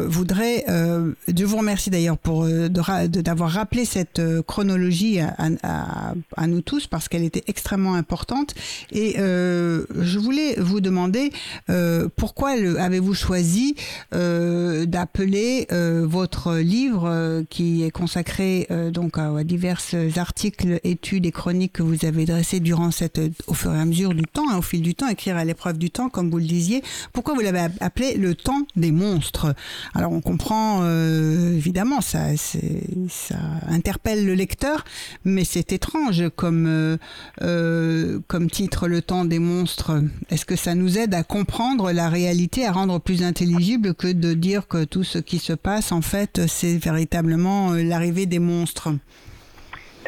voudrais 0.06 0.64
je 0.66 1.44
vous 1.44 1.56
remercie 1.56 1.90
d'ailleurs 1.90 2.18
pour 2.18 2.46
d'avoir 2.46 3.50
rappelé 3.50 3.84
cette 3.84 4.20
chronologie 4.46 5.20
à, 5.20 5.34
à, 5.62 6.14
à 6.36 6.46
nous 6.46 6.60
tous 6.60 6.86
parce 6.86 7.08
qu'elle 7.08 7.24
était 7.24 7.44
extrêmement 7.46 7.94
importante. 7.94 8.54
Et 8.92 9.16
euh, 9.18 9.84
je 9.98 10.18
voulais 10.18 10.56
vous 10.58 10.80
demander 10.80 11.32
euh, 11.70 12.08
pourquoi 12.16 12.50
avez-vous 12.50 13.14
choisi 13.14 13.74
euh, 14.14 14.86
d'appeler 14.86 15.66
votre 15.70 16.56
livre 16.56 17.42
qui 17.50 17.84
est 17.84 17.90
consacré 17.90 18.68
donc 18.92 19.18
à, 19.18 19.44
divers 19.44 19.80
articles, 20.16 20.80
études 20.84 21.26
et 21.26 21.32
chroniques 21.32 21.74
que 21.74 21.82
vous 21.82 22.04
avez 22.04 22.24
dressés 22.24 22.60
durant 22.60 22.90
cette, 22.90 23.20
au 23.46 23.54
fur 23.54 23.74
et 23.74 23.78
à 23.78 23.84
mesure 23.84 24.14
du 24.14 24.22
temps, 24.22 24.50
hein, 24.50 24.58
au 24.58 24.62
fil 24.62 24.82
du 24.82 24.94
temps, 24.94 25.08
écrire 25.08 25.36
à 25.36 25.44
l'épreuve 25.44 25.78
du 25.78 25.90
temps, 25.90 26.08
comme 26.08 26.30
vous 26.30 26.38
le 26.38 26.44
disiez. 26.44 26.82
Pourquoi 27.12 27.34
vous 27.34 27.40
l'avez 27.40 27.60
appelé 27.80 28.14
le 28.16 28.34
temps 28.34 28.62
des 28.76 28.92
monstres. 28.92 29.54
Alors 29.94 30.12
on 30.12 30.20
comprend 30.20 30.84
évidemment 30.88 32.00
ça, 32.00 32.36
ça 32.36 33.36
interpelle 33.68 34.26
le 34.26 34.34
lecteur, 34.34 34.84
mais 35.24 35.44
c'est 35.44 35.72
étrange 35.72 36.24
comme 36.36 36.98
euh, 37.42 38.18
comme 38.26 38.50
titre 38.50 38.88
Le 38.88 39.02
temps 39.02 39.24
des 39.24 39.38
monstres, 39.38 40.02
est-ce 40.30 40.44
que 40.44 40.56
ça 40.56 40.74
nous 40.74 40.98
aide 40.98 41.14
à 41.14 41.22
comprendre 41.22 41.92
la 41.92 42.08
réalité, 42.08 42.66
à 42.66 42.72
rendre 42.72 42.98
plus 42.98 43.22
intelligible 43.22 43.94
que 43.94 44.08
de 44.08 44.34
dire 44.34 44.66
que 44.66 44.84
tout 44.84 45.04
ce 45.04 45.18
qui 45.18 45.38
se 45.38 45.52
passe, 45.52 45.92
en 45.92 46.02
fait, 46.02 46.42
c'est 46.46 46.76
véritablement 46.76 47.72
euh, 47.72 47.82
l'arrivée 47.82 48.26
des 48.26 48.38
monstres? 48.38 48.90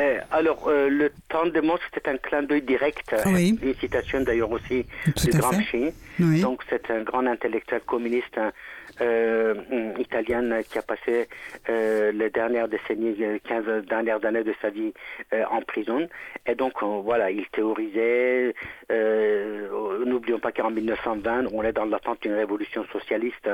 Eh, 0.01 0.19
alors, 0.31 0.69
euh, 0.69 0.89
le 0.89 1.13
temps 1.29 1.47
des 1.47 1.61
monstres, 1.61 1.87
c'était 1.93 2.11
un 2.11 2.17
clin 2.17 2.43
d'œil 2.43 2.63
direct, 2.63 3.15
une 3.27 3.75
citation 3.75 4.21
d'ailleurs 4.21 4.51
aussi 4.51 4.87
de 5.07 5.39
Gramsci. 5.39 5.93
Donc, 6.41 6.63
c'est 6.69 6.91
un 6.91 7.03
grand 7.03 7.27
intellectuel 7.27 7.81
communiste 7.87 8.37
hein, 8.37 8.53
euh, 9.01 9.55
italienne 9.99 10.63
qui 10.69 10.79
a 10.79 10.83
passé 10.83 11.29
euh, 11.69 12.13
les 12.13 12.31
dernières 12.31 12.69
décennies, 12.69 13.17
15 13.45 13.65
euh, 13.67 13.81
dernières 13.83 14.25
années 14.25 14.45
de 14.45 14.55
sa 14.61 14.71
vie 14.71 14.93
euh, 15.33 15.45
en 15.51 15.63
prison. 15.63 16.09
Et 16.47 16.55
donc, 16.55 16.75
euh, 16.83 17.01
voilà, 17.03 17.31
il 17.31 17.47
théorisait, 17.49 18.55
n'oublions 18.91 20.39
pas 20.39 20.53
qu'en 20.53 20.71
1920, 20.71 21.47
on 21.53 21.63
est 21.63 21.73
dans 21.73 21.85
l'attente 21.85 22.23
d'une 22.23 22.35
révolution 22.35 22.85
socialiste 22.93 23.49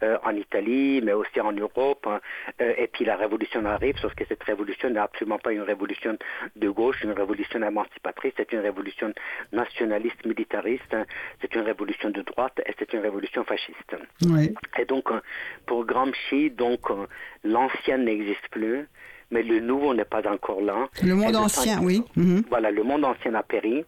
en 0.00 0.34
Italie, 0.34 1.00
mais 1.02 1.12
aussi 1.12 1.40
en 1.40 1.52
Europe. 1.52 2.06
Hein. 2.06 2.20
et 2.58 2.88
puis 2.88 3.04
la 3.04 3.16
révolution 3.16 3.64
arrive, 3.64 3.96
sauf 3.98 4.14
que 4.14 4.24
cette 4.26 4.42
révolution 4.42 4.90
n'est 4.90 5.00
absolument 5.00 5.38
pas 5.38 5.52
une 5.52 5.62
révolution 5.62 6.16
de 6.56 6.68
gauche, 6.70 7.02
une 7.02 7.12
révolution 7.12 7.62
émancipatrice, 7.62 8.32
c'est 8.36 8.52
une 8.52 8.60
révolution 8.60 9.12
nationaliste, 9.52 10.24
militariste, 10.24 10.92
hein. 10.92 11.04
c'est 11.40 11.54
une 11.54 11.62
révolution 11.62 12.10
de 12.10 12.22
droite 12.22 12.60
et 12.66 12.72
c'est 12.78 12.92
une 12.92 13.00
révolution 13.00 13.44
fasciste. 13.44 13.96
Oui 14.26 14.54
donc, 14.88 15.10
euh, 15.10 15.20
pour 15.66 15.84
Gramsci, 15.84 16.50
donc, 16.50 16.90
euh, 16.90 17.06
l'ancien 17.44 17.98
n'existe 17.98 18.48
plus, 18.50 18.88
mais 19.30 19.42
le 19.42 19.60
nouveau 19.60 19.94
n'est 19.94 20.04
pas 20.04 20.22
encore 20.30 20.60
là. 20.60 20.88
Le 21.02 21.14
monde 21.14 21.36
ancien, 21.36 21.80
oui. 21.82 22.02
Mhm. 22.16 22.44
Voilà, 22.48 22.70
le 22.70 22.82
monde 22.82 23.04
ancien 23.04 23.34
a 23.34 23.42
péri, 23.42 23.84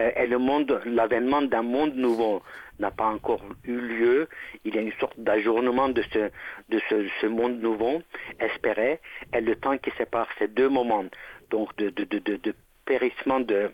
euh, 0.00 0.10
et 0.16 0.26
le 0.26 0.38
monde, 0.38 0.80
l'avènement 0.86 1.42
d'un 1.42 1.62
monde 1.62 1.94
nouveau 1.94 2.42
n'a 2.78 2.90
pas 2.90 3.06
encore 3.06 3.42
eu 3.64 3.78
lieu. 3.78 4.28
Il 4.64 4.74
y 4.74 4.78
a 4.78 4.82
une 4.82 4.92
sorte 5.00 5.18
d'ajournement 5.18 5.88
de 5.88 6.02
ce, 6.12 6.30
de 6.68 6.80
ce, 6.88 7.06
ce, 7.20 7.26
monde 7.26 7.60
nouveau 7.60 8.02
espéré, 8.38 9.00
et 9.34 9.40
le 9.40 9.56
temps 9.56 9.78
qui 9.78 9.90
sépare 9.96 10.28
ces 10.38 10.48
deux 10.48 10.68
moments, 10.68 11.04
donc 11.50 11.74
de, 11.76 11.90
de, 11.90 12.04
de, 12.04 12.18
de, 12.18 12.36
de 12.36 12.54
périssement 12.84 13.40
de 13.40 13.70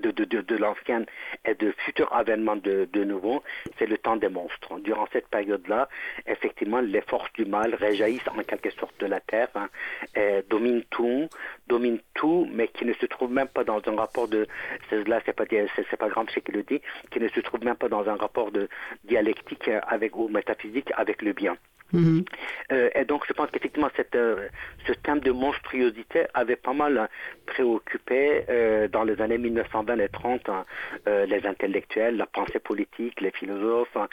de, 0.00 0.10
de, 0.10 0.24
de, 0.24 0.40
de 0.40 0.56
l'ancien 0.56 1.04
et 1.44 1.54
de 1.54 1.72
futurs 1.84 2.12
avènements 2.12 2.56
de, 2.56 2.88
de 2.92 3.04
nouveau, 3.04 3.42
c'est 3.78 3.86
le 3.86 3.98
temps 3.98 4.16
des 4.16 4.28
monstres. 4.28 4.78
Durant 4.80 5.06
cette 5.12 5.28
période-là, 5.28 5.88
effectivement, 6.26 6.80
les 6.80 7.00
forces 7.02 7.32
du 7.34 7.44
mal 7.44 7.74
réjaillissent 7.74 8.28
en 8.28 8.42
quelque 8.42 8.70
sorte 8.70 8.98
de 9.00 9.06
la 9.06 9.20
terre, 9.20 9.48
hein, 9.54 9.68
et 10.16 10.42
dominent 10.48 10.84
tout, 10.90 11.28
dominent 11.66 12.00
tout, 12.14 12.48
mais 12.52 12.68
qui 12.68 12.84
ne 12.84 12.92
se 12.94 13.06
trouvent 13.06 13.32
même 13.32 13.48
pas 13.48 13.64
dans 13.64 13.80
un 13.86 13.96
rapport 13.96 14.28
de, 14.28 14.46
là 14.90 15.20
c'est 15.24 15.32
pas, 15.32 15.44
c'est 15.48 15.96
pas 15.96 16.08
qui 16.24 16.52
le 16.52 16.62
dit, 16.62 16.80
qui 17.10 17.20
ne 17.20 17.28
se 17.28 17.40
trouvent 17.40 17.64
même 17.64 17.76
pas 17.76 17.88
dans 17.88 18.08
un 18.08 18.16
rapport 18.16 18.50
de 18.50 18.68
dialectique 19.04 19.70
avec 19.86 20.16
ou 20.16 20.28
métaphysique 20.28 20.90
avec 20.96 21.22
le 21.22 21.32
bien. 21.32 21.56
Mhm. 21.94 22.24
Euh, 22.72 22.90
et 22.94 23.04
donc, 23.04 23.24
je 23.28 23.32
pense 23.32 23.50
qu'effectivement, 23.50 23.90
euh, 24.14 24.48
ce 24.86 24.92
thème 24.92 25.20
de 25.20 25.30
monstruosité 25.30 26.26
avait 26.34 26.56
pas 26.56 26.72
mal 26.72 27.08
préoccupé 27.46 28.44
euh, 28.48 28.88
dans 28.88 29.04
les 29.04 29.20
années 29.20 29.38
1920 29.38 29.98
et 29.98 30.08
30 30.08 30.48
hein, 30.48 30.64
les 31.06 31.46
intellectuels, 31.46 32.16
la 32.16 32.26
pensée 32.26 32.58
politique, 32.58 33.20
les 33.20 33.30
philosophes, 33.30 33.96
hein, 33.96 34.08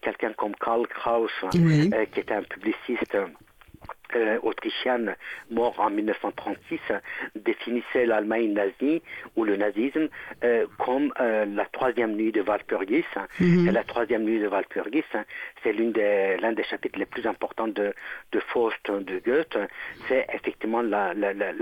quelqu'un 0.00 0.32
comme 0.32 0.54
Karl 0.56 0.86
Kraus, 0.86 1.30
hein, 1.42 1.50
qui 1.50 2.20
était 2.20 2.34
un 2.34 2.42
publiciste 2.42 3.16
euh, 4.14 4.38
autrichienne 4.42 5.16
mort 5.50 5.74
en 5.80 5.90
1936 5.90 6.78
définissait 7.34 8.06
l'Allemagne 8.06 8.52
nazie 8.52 9.02
ou 9.34 9.44
le 9.44 9.56
nazisme 9.56 10.08
euh, 10.44 10.66
comme 10.78 11.12
euh, 11.20 11.44
la 11.44 11.64
troisième 11.66 12.12
nuit 12.14 12.30
de 12.30 12.40
Walpurgis. 12.40 13.04
Mhm. 13.40 13.70
La 13.70 13.82
troisième 13.82 14.22
nuit 14.22 14.38
de 14.38 14.46
Walpurgis, 14.46 15.04
c'est 15.62 15.72
des 15.72 16.36
l'un 16.40 16.52
des 16.52 16.62
chapitres 16.64 16.98
les 16.98 17.06
plus 17.06 17.26
importants 17.26 17.66
de 17.66 17.92
de 18.32 18.40
Faust 18.40 18.90
de 18.90 19.18
Goethe. 19.18 19.58
C'est 20.08 20.26
effectivement 20.32 20.82
la, 20.82 21.12
la, 21.14 21.32
la, 21.32 21.52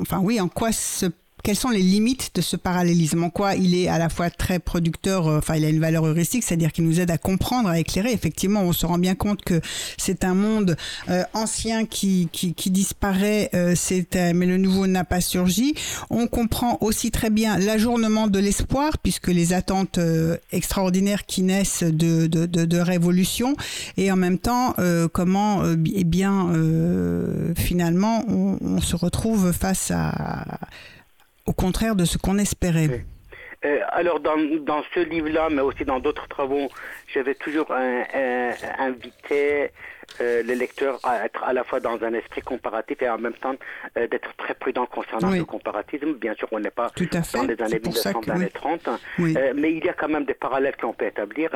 enfin 0.00 0.18
oui, 0.20 0.38
en 0.40 0.48
quoi 0.48 0.72
ce 0.72 1.06
quelles 1.46 1.54
sont 1.54 1.70
les 1.70 1.78
limites 1.78 2.32
de 2.34 2.40
ce 2.40 2.56
parallélisme? 2.56 3.22
En 3.22 3.30
quoi 3.30 3.54
il 3.54 3.76
est 3.76 3.86
à 3.86 3.98
la 3.98 4.08
fois 4.08 4.30
très 4.30 4.58
producteur, 4.58 5.28
euh, 5.28 5.38
enfin 5.38 5.54
il 5.54 5.64
a 5.64 5.68
une 5.68 5.78
valeur 5.78 6.04
heuristique, 6.04 6.42
c'est-à-dire 6.42 6.72
qu'il 6.72 6.82
nous 6.82 6.98
aide 6.98 7.12
à 7.12 7.18
comprendre, 7.18 7.68
à 7.68 7.78
éclairer? 7.78 8.10
Effectivement, 8.10 8.62
on 8.62 8.72
se 8.72 8.84
rend 8.84 8.98
bien 8.98 9.14
compte 9.14 9.42
que 9.42 9.60
c'est 9.96 10.24
un 10.24 10.34
monde 10.34 10.76
euh, 11.08 11.22
ancien 11.34 11.86
qui, 11.86 12.28
qui, 12.32 12.52
qui 12.52 12.72
disparaît, 12.72 13.50
euh, 13.54 13.76
mais 14.34 14.46
le 14.46 14.56
nouveau 14.56 14.88
n'a 14.88 15.04
pas 15.04 15.20
surgi. 15.20 15.74
On 16.10 16.26
comprend 16.26 16.78
aussi 16.80 17.12
très 17.12 17.30
bien 17.30 17.58
l'ajournement 17.58 18.26
de 18.26 18.40
l'espoir, 18.40 18.98
puisque 18.98 19.28
les 19.28 19.52
attentes 19.52 20.00
extraordinaires 20.50 21.26
qui 21.26 21.42
naissent 21.42 21.84
de, 21.84 22.26
de, 22.26 22.46
de, 22.46 22.64
de, 22.64 22.78
révolution, 22.78 23.54
et 23.96 24.10
en 24.10 24.16
même 24.16 24.38
temps 24.38 24.74
comment, 25.12 25.62
eh 25.64 26.04
bien, 26.04 26.50
finalement, 27.56 28.24
on, 28.26 28.58
on 28.60 28.80
se 28.80 28.96
retrouve 28.96 29.52
face 29.52 29.92
à 29.94 30.58
au 31.46 31.52
contraire 31.52 31.96
de 31.96 32.04
ce 32.04 32.18
qu'on 32.18 32.38
espérait. 32.38 33.04
Euh, 33.64 33.78
alors 33.88 34.20
dans, 34.20 34.36
dans 34.60 34.82
ce 34.94 35.00
livre-là, 35.00 35.48
mais 35.50 35.62
aussi 35.62 35.84
dans 35.84 35.98
d'autres 35.98 36.28
travaux, 36.28 36.68
j'avais 37.12 37.34
toujours 37.34 37.72
invité 38.78 39.70
euh, 40.20 40.42
le 40.42 40.54
lecteur 40.54 40.98
à 41.02 41.26
être 41.26 41.44
à 41.44 41.52
la 41.52 41.62
fois 41.64 41.80
dans 41.80 42.02
un 42.02 42.14
esprit 42.14 42.40
comparatif 42.40 43.02
et 43.02 43.08
en 43.08 43.18
même 43.18 43.34
temps 43.34 43.54
euh, 43.96 44.06
d'être 44.08 44.34
très 44.36 44.54
prudent 44.54 44.86
concernant 44.86 45.30
le 45.30 45.44
comparatisme. 45.44 46.14
Bien 46.14 46.34
sûr, 46.34 46.48
on 46.52 46.60
n'est 46.60 46.70
pas 46.70 46.90
dans 47.34 47.42
les 47.42 47.60
années 47.60 47.80
1930, 47.80 48.88
euh, 48.88 49.52
mais 49.54 49.72
il 49.72 49.84
y 49.84 49.88
a 49.88 49.92
quand 49.92 50.08
même 50.08 50.24
des 50.24 50.34
parallèles 50.34 50.76
qu'on 50.76 50.94
peut 50.94 51.06
établir. 51.06 51.50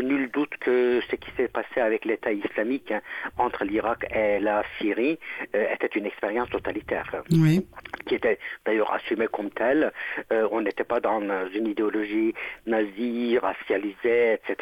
Nul 0.00 0.30
doute 0.30 0.56
que 0.60 1.00
ce 1.10 1.16
qui 1.16 1.30
s'est 1.36 1.48
passé 1.48 1.80
avec 1.80 2.04
l'État 2.04 2.32
islamique 2.32 2.92
hein, 2.92 3.00
entre 3.38 3.64
l'Irak 3.64 4.06
et 4.14 4.38
la 4.38 4.62
Syrie 4.78 5.18
était 5.52 5.98
une 5.98 6.06
expérience 6.06 6.50
totalitaire, 6.50 7.22
qui 8.06 8.14
était 8.14 8.38
d'ailleurs 8.64 8.92
assumée 8.92 9.28
comme 9.28 9.50
telle. 9.50 9.92
on 10.30 10.60
n'était 10.60 10.84
pas 10.84 11.00
dans 11.00 11.20
une 11.52 11.66
idéologie 11.66 12.34
nazie, 12.66 13.38
racialisée, 13.38 14.34
etc. 14.34 14.56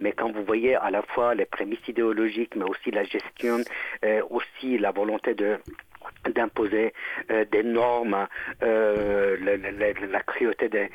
Mais 0.00 0.12
quand 0.12 0.32
vous 0.32 0.44
voyez 0.44 0.74
à 0.76 0.90
la 0.90 1.02
fois 1.02 1.34
les 1.34 1.46
prémices 1.46 1.86
idéologiques, 1.86 2.56
mais 2.56 2.64
aussi 2.70 2.90
la 2.90 3.04
gestion, 3.04 3.58
euh, 4.04 4.22
aussi 4.30 4.78
la 4.78 4.92
volonté 4.92 5.34
de 5.34 5.58
d'imposer 6.34 6.92
euh, 7.30 7.44
des 7.52 7.62
normes, 7.62 8.26
euh, 8.62 9.36
la, 9.40 10.20
cruauté 10.22 10.68
des, 10.68 10.90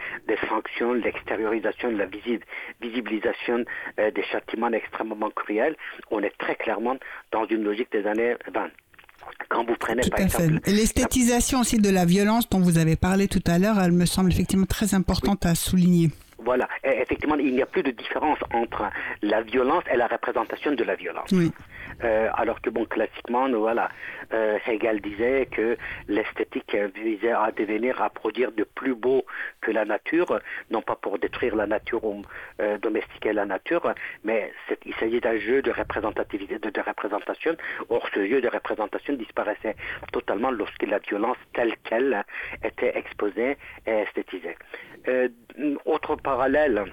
sanctions, 0.50 0.94
l'extériorisation, 0.94 1.92
la 1.92 2.06
visibilisation 2.06 3.66
des 3.98 4.24
châtiments 4.24 4.72
extrêmement 4.72 5.30
cruels, 5.30 5.76
on 6.12 6.22
est 6.22 6.36
très 6.38 6.56
clairement 6.56 6.98
dans 7.32 7.46
une 7.46 7.64
logique 7.64 7.92
des 7.92 8.06
années 8.06 8.36
20 8.52 8.70
quand 9.50 9.66
vous 9.66 9.76
prenez 9.80 10.08
par 10.10 10.20
exemple 10.20 10.60
l'esthétisation 10.68 11.62
aussi 11.62 11.78
de 11.78 11.90
la 11.90 12.06
violence 12.06 12.48
dont 12.50 12.60
vous 12.60 12.78
avez 12.78 12.96
parlé 12.96 13.28
tout 13.28 13.42
à 13.48 13.58
l'heure, 13.58 13.80
elle 13.82 13.92
me 13.92 14.06
semble 14.06 14.32
effectivement 14.32 14.68
très 14.68 14.94
importante 14.94 15.46
à 15.46 15.56
souligner. 15.56 16.12
Voilà, 16.46 16.68
effectivement, 16.84 17.36
il 17.36 17.54
n'y 17.54 17.62
a 17.62 17.66
plus 17.66 17.84
de 17.84 17.92
différence 17.92 18.40
entre 18.54 18.84
la 19.22 19.42
violence 19.42 19.84
et 19.92 19.98
la 19.98 20.08
représentation 20.08 20.72
de 20.74 20.84
la 20.84 20.96
violence. 20.96 21.32
Oui. 21.32 21.52
Euh, 22.04 22.30
alors 22.36 22.62
que 22.62 22.70
bon, 22.70 22.86
classiquement, 22.86 23.50
voilà, 23.50 23.90
euh, 24.34 24.58
Hegel 24.68 25.02
disait 25.02 25.48
que 25.52 25.78
l'esthétique 26.08 26.76
visait 26.96 27.32
à 27.32 27.52
devenir, 27.52 28.02
à 28.02 28.10
produire 28.10 28.52
de 28.52 28.64
plus 28.64 28.96
beau 28.96 29.26
que 29.62 29.72
la 29.72 29.86
nature, 29.86 30.40
non 30.72 30.82
pas 30.82 30.96
pour 30.96 31.18
détruire 31.20 31.56
la 31.56 31.68
nature 31.68 32.04
ou 32.04 32.22
euh, 32.60 32.78
domestiquer 32.80 33.34
la 33.34 33.46
nature, 33.46 33.94
mais 34.24 34.52
il 34.86 34.94
s'agit 34.96 35.22
d'un 35.22 35.38
jeu 35.40 35.62
de 35.62 35.72
représentativité, 35.72 36.60
de, 36.60 36.70
de, 36.70 36.82
représentation. 36.82 37.56
Or, 37.90 38.08
ce 38.14 38.28
jeu 38.28 38.42
de 38.42 38.50
représentation 38.50 39.14
disparaissait 39.14 39.76
totalement 40.12 40.52
lorsque 40.52 40.84
la 40.84 41.00
violence 41.00 41.38
telle 41.54 41.76
qu'elle 41.84 42.26
était 42.64 42.98
exposée 42.98 43.58
et 43.88 43.92
esthétisée. 43.92 44.58
Euh, 45.08 45.30
autre 45.86 46.16
parallèle 46.16 46.86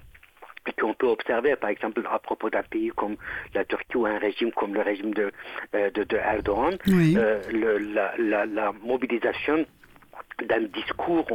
qu'on 0.78 0.94
peut 0.94 1.06
observer, 1.06 1.56
par 1.56 1.70
exemple, 1.70 2.02
à 2.10 2.18
propos 2.18 2.50
d'un 2.50 2.62
pays 2.62 2.90
comme 2.94 3.16
la 3.54 3.64
Turquie 3.64 3.96
ou 3.96 4.06
un 4.06 4.18
régime 4.18 4.52
comme 4.52 4.74
le 4.74 4.82
régime 4.82 5.12
de, 5.14 5.32
euh, 5.74 5.90
de, 5.90 6.04
de 6.04 6.16
Erdogan, 6.16 6.76
euh, 6.88 7.42
le, 7.50 7.78
la, 7.78 8.14
la, 8.18 8.46
la, 8.46 8.72
mobilisation 8.84 9.66
d'un 10.46 10.62
discours 10.62 11.26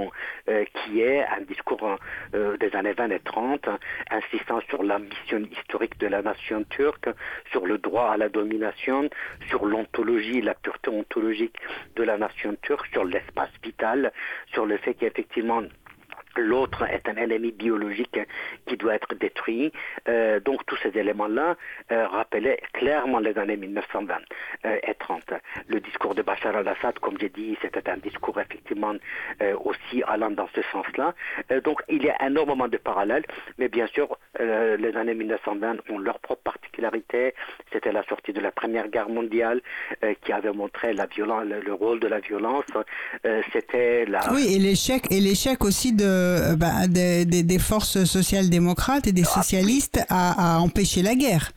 euh, 0.50 0.66
qui 0.66 1.02
est 1.02 1.24
un 1.24 1.42
discours 1.42 1.98
euh, 2.34 2.58
des 2.58 2.74
années 2.76 2.94
20 2.94 3.12
et 3.12 3.20
30, 3.20 3.68
insistant 4.12 4.60
sur 4.70 4.84
la 4.84 5.00
mission 5.00 5.40
historique 5.52 5.98
de 6.00 6.08
la 6.08 6.22
nation 6.22 6.64
turque, 6.70 7.10
sur 7.52 7.66
le 7.66 7.78
droit 7.78 8.12
à 8.12 8.18
la 8.18 8.30
domination, 8.30 9.10
sur 9.48 9.66
l'ontologie, 9.66 10.42
la 10.42 10.56
pureté 10.56 10.90
ontologique 10.90 11.56
de 11.96 12.04
la 12.04 12.18
nation 12.18 12.56
turque, 12.62 12.88
sur 12.92 13.06
l'espace 13.06 13.52
vital, 13.64 14.12
sur 14.54 14.66
le 14.66 14.78
fait 14.78 14.94
qu'effectivement 14.94 15.64
l'autre 16.38 16.84
est 16.84 17.08
un 17.10 17.16
ennemi 17.16 17.52
biologique 17.52 18.20
qui 18.66 18.78
doit 18.78 18.96
être 18.96 19.14
détruit. 19.16 19.72
Euh, 20.08 20.40
donc 20.40 20.66
tous 20.66 20.78
ces 20.78 20.98
éléments-là 20.98 21.56
euh, 21.92 22.08
rappelaient 22.08 22.60
clairement 22.74 23.20
les 23.20 23.38
années 23.38 23.58
1920 23.58 24.16
euh, 24.66 24.78
et 24.88 24.94
30. 24.96 25.34
Le 25.68 25.80
discours 25.80 26.16
de 26.16 26.22
Bachar 26.22 26.56
al-Assad, 26.56 27.00
comme 27.00 27.18
j'ai 27.20 27.30
dit, 27.30 27.58
c'était 27.62 27.90
un 27.90 27.98
discours 27.98 28.40
effectivement 28.40 28.94
aussi 29.64 30.04
allant 30.08 30.32
dans 30.32 30.48
ce 30.56 30.62
sens-là. 30.72 31.14
Donc 31.64 31.82
il 31.90 32.04
y 32.04 32.10
a 32.10 32.26
énormément 32.26 32.68
de 32.68 32.78
parallèles, 32.78 33.26
mais 33.58 33.68
bien 33.68 33.88
sûr, 33.88 34.18
les 34.40 34.96
années 34.96 35.14
1920 35.14 35.78
ont 35.90 36.00
leur 36.00 36.20
propre 36.20 36.42
particularité. 36.44 37.34
C'était 37.72 37.92
la 37.92 38.04
sortie 38.04 38.34
de 38.34 38.40
la 38.40 38.52
Première 38.52 38.88
Guerre 38.88 39.10
mondiale 39.10 39.62
qui 40.22 40.32
avait 40.32 40.52
montré 40.52 40.94
le, 40.94 41.74
rôle 41.74 42.00
de 42.00 42.08
la 42.08 42.20
violence. 42.20 42.66
C'était 43.54 44.06
la... 44.06 44.22
Oui, 44.34 44.56
et 44.56 44.60
l'échec 45.20 45.64
aussi 45.64 45.94
de 45.94 46.27
euh, 46.28 46.56
bah, 46.56 46.88
des, 46.88 47.26
des, 47.26 47.60
forces 47.60 48.04
social-démocrates 48.04 49.08
et 49.08 49.12
des 49.12 49.24
ah, 49.26 49.34
socialistes 49.36 50.00
à, 50.10 50.56
à, 50.56 50.60
empêcher 50.60 51.02
la 51.02 51.16
guerre. 51.16 51.52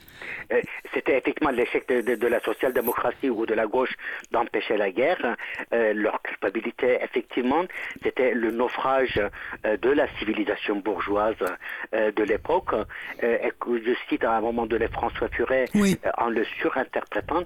Euh, 0.53 0.61
c'était 0.95 1.19
effectivement 1.19 1.51
l'échec 1.51 1.89
de, 1.89 2.27
la 2.27 2.41
social-démocratie 2.41 3.31
ou 3.31 3.47
de 3.47 3.55
la 3.55 3.67
gauche 3.67 3.95
d'empêcher 4.31 4.77
la 4.77 4.91
guerre. 4.91 5.37
Euh, 5.73 5.93
leur 5.95 6.21
culpabilité, 6.23 6.99
effectivement, 7.03 7.65
c'était 8.03 8.35
le 8.35 8.51
naufrage 8.51 9.21
euh, 9.65 9.77
de 9.77 9.91
la 9.91 10.09
civilisation 10.19 10.77
bourgeoise 10.77 11.37
euh, 11.95 12.11
de 12.13 12.23
l'époque. 12.25 12.75
que 13.21 13.83
je 13.85 13.93
cite 14.09 14.25
à 14.25 14.37
un 14.37 14.41
moment 14.41 14.67
donné 14.67 14.89
François 14.89 15.29
Furet 15.29 15.67
en 16.19 16.29
le 16.29 16.45
surinterprétant. 16.61 17.45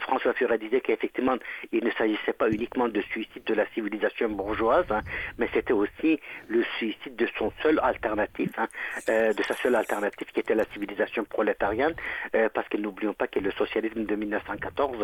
François 0.00 0.32
Furet 0.32 0.58
disait 0.58 0.80
qu'effectivement, 0.80 1.36
il 1.72 1.84
ne 1.84 1.90
s'agissait 1.92 2.32
pas 2.32 2.48
uniquement 2.48 2.88
de 2.88 3.00
suicide 3.02 3.44
de 3.44 3.54
la 3.54 3.66
civilisation 3.74 4.28
bourgeoise, 4.30 4.86
hein, 4.90 5.00
mais 5.38 5.48
c'était 5.52 5.72
aussi 5.72 6.20
le 6.48 6.62
suicide 6.78 7.16
de 7.16 7.28
son 7.38 7.52
seul 7.62 7.78
alternatif, 7.82 8.50
hein, 8.58 8.68
de 9.08 9.42
sa 9.42 9.54
seule 9.54 9.74
alternative 9.74 10.28
qui 10.32 10.40
était 10.40 10.54
la 10.54 10.64
civilisation 10.72 11.24
prolétarienne. 11.24 11.94
Euh, 12.34 12.48
parce 12.52 12.68
que 12.68 12.76
n'oublions 12.76 13.14
pas 13.14 13.26
que 13.26 13.38
le 13.38 13.50
socialisme 13.52 14.04
de 14.04 14.14
1914, 14.14 14.96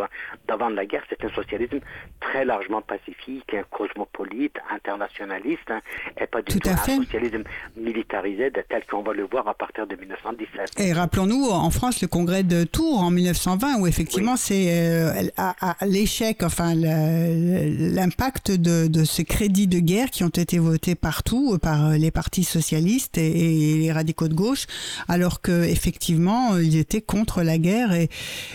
d'avant 0.46 0.68
la 0.68 0.86
guerre, 0.86 1.04
c'est 1.08 1.24
un 1.24 1.30
socialisme 1.30 1.80
très 2.20 2.44
largement 2.44 2.82
pacifique, 2.82 3.54
cosmopolite, 3.70 4.56
internationaliste, 4.70 5.70
hein, 5.70 5.80
et 6.20 6.26
pas 6.26 6.42
du 6.42 6.58
tout, 6.58 6.68
un 6.68 6.76
socialisme 6.76 7.44
militarisé 7.76 8.50
tel 8.68 8.84
qu'on 8.86 9.02
va 9.02 9.12
le 9.12 9.24
voir 9.24 9.46
à 9.48 9.54
partir 9.54 9.86
de 9.86 9.96
1917. 9.96 10.78
Et 10.78 10.92
rappelons-nous 10.92 11.50
en 11.50 11.70
France 11.70 12.02
le 12.02 12.08
congrès 12.08 12.42
de 12.42 12.64
Tours 12.64 13.00
en 13.00 13.10
1920 13.10 13.80
où 13.80 13.86
effectivement 13.86 14.36
c'est 14.36 14.66
euh, 14.68 15.28
à, 15.36 15.76
l'échec, 15.86 16.42
enfin 16.42 16.74
l'impact 16.74 18.50
de, 18.52 19.04
ces 19.04 19.24
crédits 19.24 19.66
de 19.66 19.78
guerre 19.78 20.10
qui 20.10 20.24
ont 20.24 20.28
été 20.28 20.58
votés 20.58 20.94
partout 20.94 21.58
par 21.58 21.90
les 21.90 22.10
partis 22.10 22.44
socialistes 22.44 23.18
et, 23.18 23.76
les 23.76 23.92
radicaux 23.92 24.28
de 24.28 24.34
gauche, 24.34 24.66
alors 25.08 25.40
que 25.40 25.64
effectivement 25.64 26.56
ils 26.58 26.76
contre 27.00 27.42
la 27.42 27.58
guerre 27.58 27.92
et, 27.94 28.08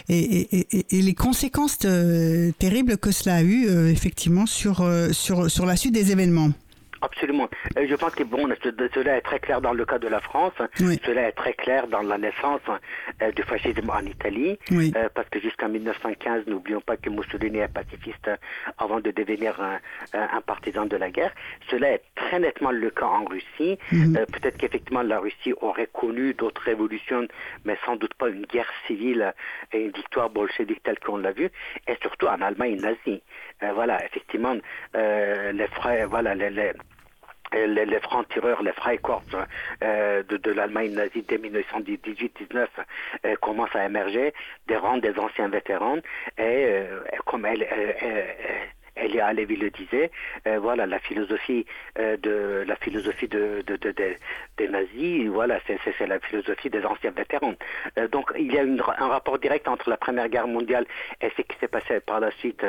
les 0.09 1.13
conséquences 1.13 1.77
euh, 1.85 2.51
terribles 2.59 2.97
que 2.97 3.11
cela 3.11 3.35
a 3.35 3.41
eu 3.41 3.67
euh, 3.67 3.91
effectivement 3.91 4.45
euh, 4.81 5.13
sur 5.13 5.65
la 5.65 5.75
suite 5.75 5.93
des 5.93 6.11
événements. 6.11 6.51
Absolument. 7.02 7.50
Euh, 7.78 7.88
je 7.88 7.95
pense 7.95 8.14
que 8.14 8.24
bon, 8.24 8.47
cela 8.93 9.18
est 9.18 9.22
très 9.22 9.39
clair 9.39 9.62
dans 9.62 9.74
le 9.74 9.86
cas 9.86 10.00
de 10.00 10.08
la 10.08 10.20
France. 10.20 10.54
Cela 10.76 11.30
est 11.30 11.32
très 11.34 11.54
clair 11.54 11.88
dans 11.88 12.02
la 12.02 12.18
naissance 12.18 12.62
euh, 13.22 13.32
du 13.32 13.43
fascisme 13.43 13.89
en 13.89 14.06
Italie. 14.06 14.58
Euh, 14.72 15.10
parce 15.14 15.30
que 15.30 15.39
jusqu'en 15.39 15.70
1915, 15.70 16.47
n'oublions 16.47 16.82
pas 16.82 16.97
que 16.97 17.10
Mussolini 17.10 17.60
est 17.60 17.74
pacifiste 17.74 18.30
avant 18.78 19.00
de 19.00 19.12
devenir 19.12 19.60
un, 19.62 19.80
un, 20.14 20.41
partisan 20.41 20.86
de 20.86 20.97
la 20.97 21.10
guerre. 21.10 21.34
Cela 21.70 21.93
est 21.93 22.04
très 22.16 22.39
nettement 22.39 22.72
le 22.72 22.89
cas 22.89 23.06
en 23.06 23.26
Russie. 23.26 23.78
Mhm. 23.91 24.26
Peut-être 24.32 24.58
qu'effectivement 24.58 25.02
la 25.02 25.20
Russie 25.20 25.54
aurait 25.62 25.89
connu 25.91 26.34
d'autres 26.34 26.62
révolutions, 26.64 27.28
mais 27.66 27.78
sans 27.86 27.95
doute 27.95 28.14
pas 28.16 28.30
une 28.30 28.45
guerre 28.45 28.72
civile 28.88 29.34
et 29.72 29.86
une 29.86 29.91
victoire 29.91 30.30
bolchevique 30.30 30.84
telle 30.84 31.00
qu'on 31.00 31.18
l'a 31.18 31.32
vu. 31.32 31.50
Et 31.88 31.95
surtout 32.02 32.28
en 32.28 32.41
Allemagne 32.41 32.80
nazie. 32.82 33.22
voilà, 33.74 34.04
effectivement, 34.06 34.56
les 34.93 35.68
frères, 35.68 36.10
voilà, 36.10 36.36
les, 36.36 36.50
les 36.50 36.72
les, 37.54 37.86
les 37.86 38.00
francs-tireurs, 38.00 38.64
les 38.64 38.74
Freikorps 38.74 39.24
euh, 39.84 40.24
de, 40.24 40.38
de 40.38 40.52
l'Allemagne 40.52 40.93
nazie 40.93 41.24
dès 41.24 41.38
1918-19 41.38 42.68
euh, 43.26 43.36
commencent 43.41 43.76
à 43.76 43.86
émerger 43.86 44.34
des 44.68 44.78
rangs 44.78 44.97
des 44.97 45.18
anciens 45.18 45.50
vétérans 45.50 45.97
et 46.38 46.66
euh, 46.66 47.02
comme 47.26 47.45
elle, 47.45 47.68
Elia 49.00 49.34
Lévy 49.34 49.56
le 49.56 49.70
disait, 49.70 50.12
euh, 50.47 50.60
voilà 50.60 50.86
la 50.86 51.00
philosophie 51.00 51.66
euh, 51.97 52.18
de 52.18 52.64
la 52.68 52.76
philosophie 52.76 53.28
de, 53.28 53.64
de, 53.66 53.76
de, 53.78 53.93
des 54.58 54.68
nazis, 54.68 55.28
voilà 55.28 55.60
c'est 55.66 56.08
la 56.08 56.20
philosophie 56.20 56.70
des 56.70 56.86
anciens 56.86 57.12
vétérans. 57.12 57.56
Euh, 57.97 58.08
donc 58.08 58.32
il 58.38 58.52
y 58.52 58.58
a 58.58 58.64
une, 58.64 58.82
un 58.82 59.08
rapport 59.08 59.39
direct 59.39 59.68
entre 59.68 59.89
la 59.89 59.97
Première 59.97 60.30
Guerre 60.30 60.47
mondiale 60.47 60.86
et 61.22 61.30
ce 61.36 61.41
qui 61.41 61.58
s'est 61.60 61.68
passé 61.68 62.00
par 62.00 62.20
la 62.20 62.32
suite 62.32 62.66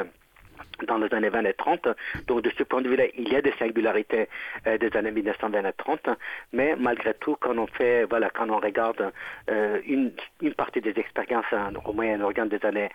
dans 0.86 0.98
les 0.98 1.12
années 1.14 1.28
20 1.28 1.44
et 1.44 1.54
30. 1.54 1.88
Donc 2.26 2.42
de 2.42 2.50
ce 2.56 2.62
point 2.62 2.82
de 2.82 2.88
vue-là, 2.88 3.04
il 3.16 3.28
y 3.28 3.36
a 3.36 3.42
des 3.42 3.52
singularités 3.58 4.28
euh, 4.66 4.78
des 4.78 4.94
années 4.96 5.10
1920 5.10 5.64
et 5.64 5.72
30, 5.72 6.08
mais 6.52 6.76
malgré 6.76 7.14
tout, 7.14 7.36
quand 7.40 7.56
on 7.56 7.66
fait, 7.66 8.04
voilà, 8.04 8.30
quand 8.30 8.48
on 8.50 8.58
regarde 8.58 9.12
euh, 9.50 9.80
une, 9.86 10.12
une, 10.40 10.54
partie 10.54 10.80
des 10.80 10.98
expériences 10.98 11.52
hein, 11.52 11.72
au 11.84 11.92
Moyen-Orient 11.92 12.46
des 12.46 12.64
années 12.64 12.90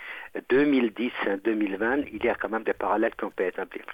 2010-2020, 0.49 2.07
il 2.13 2.23
y 2.23 2.29
a 2.29 2.35
quand 2.35 2.49
même 2.49 2.63
des 2.63 2.73
parallèles 2.73 3.15
qu'on 3.15 3.31
peut 3.31 3.45
établir. 3.45 3.85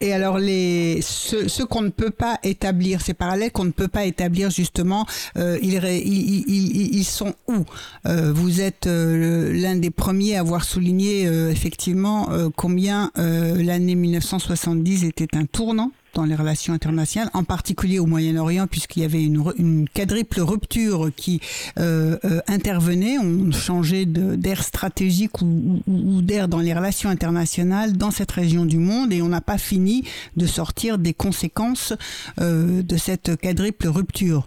Et 0.00 0.12
alors 0.12 0.38
les 0.38 1.00
ceux 1.02 1.64
qu'on 1.66 1.82
ne 1.82 1.88
peut 1.88 2.10
pas 2.10 2.38
établir, 2.42 3.00
ces 3.00 3.14
parallèles 3.14 3.50
qu'on 3.50 3.64
ne 3.64 3.70
peut 3.70 3.88
pas 3.88 4.04
établir 4.04 4.50
justement, 4.50 5.06
euh, 5.36 5.58
ils, 5.62 5.82
ils, 5.84 6.96
ils, 6.96 7.04
sont 7.04 7.34
où? 7.48 7.64
Euh, 8.06 8.32
Vous 8.32 8.60
êtes 8.60 8.86
euh, 8.86 9.52
l'un 9.52 9.76
des 9.76 9.90
premiers 9.90 10.36
à 10.36 10.40
avoir 10.40 10.64
souligné 10.64 11.26
euh, 11.26 11.50
effectivement 11.50 12.28
combien 12.56 13.10
l'année 13.16 13.94
1970 13.94 15.04
était 15.04 15.36
un 15.36 15.44
tournant 15.44 15.92
dans 16.16 16.24
les 16.24 16.34
relations 16.34 16.72
internationales, 16.72 17.30
en 17.34 17.44
particulier 17.44 17.98
au 17.98 18.06
Moyen-Orient, 18.06 18.66
puisqu'il 18.66 19.02
y 19.02 19.04
avait 19.04 19.22
une, 19.22 19.86
quadruple 19.94 20.40
rupture 20.40 21.10
qui 21.14 21.40
euh, 21.78 22.16
euh, 22.24 22.40
intervenait. 22.48 23.18
On 23.18 23.52
changeait 23.52 24.06
d'air 24.06 24.62
stratégique 24.62 25.42
ou, 25.42 25.82
ou, 25.86 26.22
d'air 26.22 26.48
dans 26.48 26.58
les 26.58 26.72
relations 26.72 27.10
internationales 27.10 27.92
dans 27.92 28.10
cette 28.10 28.32
région 28.32 28.64
du 28.64 28.78
monde 28.78 29.12
et 29.12 29.20
on 29.20 29.28
n'a 29.28 29.42
pas 29.42 29.58
fini 29.58 30.04
de 30.36 30.46
sortir 30.46 30.98
des 30.98 31.12
conséquences 31.12 31.92
euh, 32.40 32.82
de 32.82 32.96
cette 32.96 33.36
quadruple 33.36 33.86
rupture. 33.88 34.46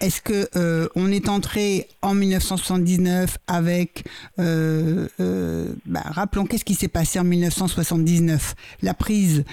Est-ce 0.00 0.20
que 0.20 0.48
on 0.96 1.10
est 1.10 1.28
entré 1.28 1.88
en 2.02 2.14
1979 2.14 3.38
avec, 3.46 4.04
bah, 4.36 6.02
rappelons 6.04 6.46
qu'est-ce 6.46 6.64
qui 6.64 6.74
s'est 6.74 6.88
passé 6.88 7.18
en 7.18 7.24
1979, 7.24 8.54
la 8.82 8.92
prise 8.92 9.44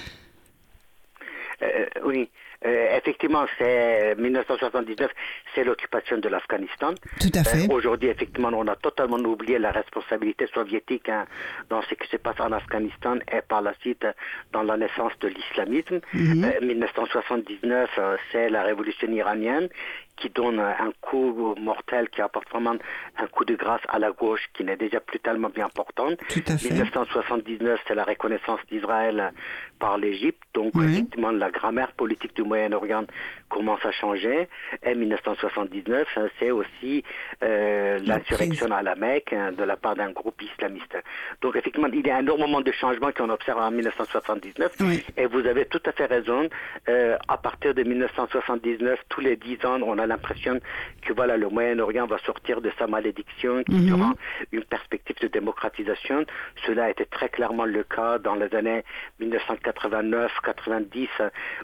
euh, 1.62 1.86
oui. 2.04 2.28
Euh, 2.64 2.96
effectivement, 2.96 3.44
c'est 3.58 4.14
1979, 4.16 5.10
c'est 5.52 5.64
l'occupation 5.64 6.18
de 6.18 6.28
l'Afghanistan. 6.28 6.94
Tout 7.20 7.32
à 7.34 7.42
fait. 7.42 7.64
Euh, 7.68 7.74
aujourd'hui, 7.74 8.08
effectivement, 8.08 8.50
on 8.54 8.68
a 8.68 8.76
totalement 8.76 9.16
oublié 9.18 9.58
la 9.58 9.72
responsabilité 9.72 10.46
soviétique 10.54 11.08
hein, 11.08 11.26
dans 11.70 11.82
ce 11.82 11.94
qui 11.94 12.08
se 12.08 12.18
passe 12.18 12.38
en 12.38 12.52
Afghanistan 12.52 13.16
et 13.32 13.42
par 13.42 13.62
la 13.62 13.74
suite 13.80 14.06
dans 14.52 14.62
la 14.62 14.76
naissance 14.76 15.12
de 15.20 15.28
l'islamisme. 15.28 16.00
1979, 16.14 17.90
mhm. 17.96 18.16
c'est 18.30 18.48
la 18.48 18.62
révolution 18.62 19.10
iranienne 19.10 19.68
qui 20.16 20.30
donne 20.30 20.60
un 20.60 20.92
coup 21.00 21.54
mortel, 21.60 22.08
qui 22.08 22.20
apporte 22.20 22.48
vraiment 22.50 22.76
un 23.18 23.26
coup 23.26 23.44
de 23.44 23.54
grâce 23.54 23.80
à 23.88 23.98
la 23.98 24.10
gauche 24.10 24.48
qui 24.54 24.64
n'est 24.64 24.76
déjà 24.76 25.00
plus 25.00 25.18
tellement 25.20 25.48
bien 25.48 25.66
importante. 25.66 26.18
1979, 26.36 27.80
c'est 27.86 27.94
la 27.94 28.04
reconnaissance 28.04 28.60
d'Israël 28.70 29.32
par 29.78 29.98
l'Égypte. 29.98 30.40
Donc, 30.54 30.72
effectivement, 30.76 31.30
la 31.30 31.50
grammaire 31.50 31.92
politique 31.92 32.36
du 32.36 32.42
Moyen-Orient 32.42 33.04
commence 33.48 33.84
à 33.84 33.92
changer. 33.92 34.48
Et 34.82 34.94
1979, 34.94 36.06
c'est 36.38 36.50
aussi 36.50 37.02
euh, 37.42 37.98
l'insurrection 38.04 38.70
à 38.70 38.82
la 38.82 38.94
Mecque 38.94 39.32
hein, 39.32 39.52
de 39.52 39.64
la 39.64 39.76
part 39.76 39.96
d'un 39.96 40.10
groupe 40.10 40.40
islamiste. 40.42 40.96
Donc, 41.40 41.56
effectivement, 41.56 41.88
il 41.92 42.06
y 42.06 42.10
a 42.10 42.20
énormément 42.20 42.60
de 42.60 42.72
changements 42.72 43.12
qu'on 43.12 43.30
observe 43.30 43.58
en 43.60 43.70
1979. 43.70 44.76
Et 45.16 45.26
vous 45.26 45.46
avez 45.46 45.66
tout 45.66 45.82
à 45.84 45.92
fait 45.92 46.06
raison. 46.06 46.48
Euh, 46.88 47.16
à 47.28 47.36
partir 47.36 47.74
de 47.74 47.82
1979, 47.82 49.00
tous 49.08 49.20
les 49.20 49.36
dix 49.36 49.58
ans, 49.64 49.80
on 49.82 49.98
a 49.98 50.01
l'impression 50.06 50.60
que 51.02 51.12
voilà, 51.12 51.36
le 51.36 51.48
Moyen-Orient 51.48 52.06
va 52.06 52.18
sortir 52.18 52.60
de 52.60 52.70
sa 52.78 52.86
malédiction, 52.86 53.62
qui 53.64 53.88
sera 53.88 54.08
mhm. 54.08 54.14
une 54.52 54.64
perspective 54.64 55.16
de 55.20 55.28
démocratisation. 55.28 56.24
Cela 56.66 56.84
a 56.84 56.90
été 56.90 57.06
très 57.06 57.28
clairement 57.28 57.64
le 57.64 57.84
cas 57.84 58.18
dans 58.18 58.34
les 58.34 58.54
années 58.54 58.84
1989-90. 59.20 61.08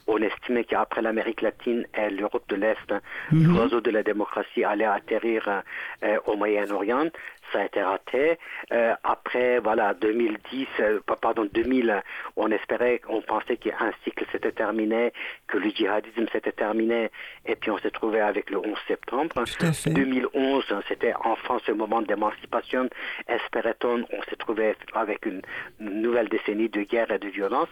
On 0.06 0.18
estimait 0.18 0.64
qu'après 0.64 1.02
l'Amérique 1.02 1.42
latine 1.42 1.86
et 1.94 2.10
l'Europe 2.10 2.44
de 2.48 2.56
l'Est, 2.56 2.94
le 3.32 3.38
mhm. 3.38 3.56
réseau 3.56 3.80
de 3.80 3.90
la 3.90 4.02
démocratie 4.02 4.64
allait 4.64 4.84
atterrir 4.84 5.62
euh, 6.02 6.18
au 6.26 6.36
Moyen-Orient 6.36 7.10
ça 7.52 7.60
a 7.60 7.64
été 7.64 7.82
raté. 7.82 8.38
Euh, 8.72 8.94
après, 9.04 9.58
voilà, 9.60 9.94
2010, 9.94 10.66
euh, 10.80 11.00
pardon, 11.20 11.48
2000, 11.52 12.02
on 12.36 12.50
espérait, 12.50 13.00
on 13.08 13.22
pensait 13.22 13.56
qu'un 13.56 13.92
cycle 14.04 14.24
s'était 14.32 14.52
terminé, 14.52 15.12
que 15.46 15.58
le 15.58 15.70
djihadisme 15.70 16.26
s'était 16.32 16.52
terminé, 16.52 17.10
et 17.46 17.56
puis 17.56 17.70
on 17.70 17.78
s'est 17.78 17.90
trouvé 17.90 18.20
avec 18.20 18.50
le 18.50 18.58
11 18.58 18.76
septembre. 18.86 19.44
2011, 19.86 20.64
c'était 20.88 21.14
enfin 21.24 21.58
ce 21.66 21.72
moment 21.72 22.02
d'émancipation. 22.02 22.88
Espérait-on, 23.26 24.04
on 24.12 24.22
s'est 24.28 24.36
trouvé 24.36 24.74
avec 24.94 25.26
une 25.26 25.42
nouvelle 25.80 26.28
décennie 26.28 26.68
de 26.68 26.82
guerre 26.82 27.10
et 27.10 27.18
de 27.18 27.28
violence. 27.28 27.68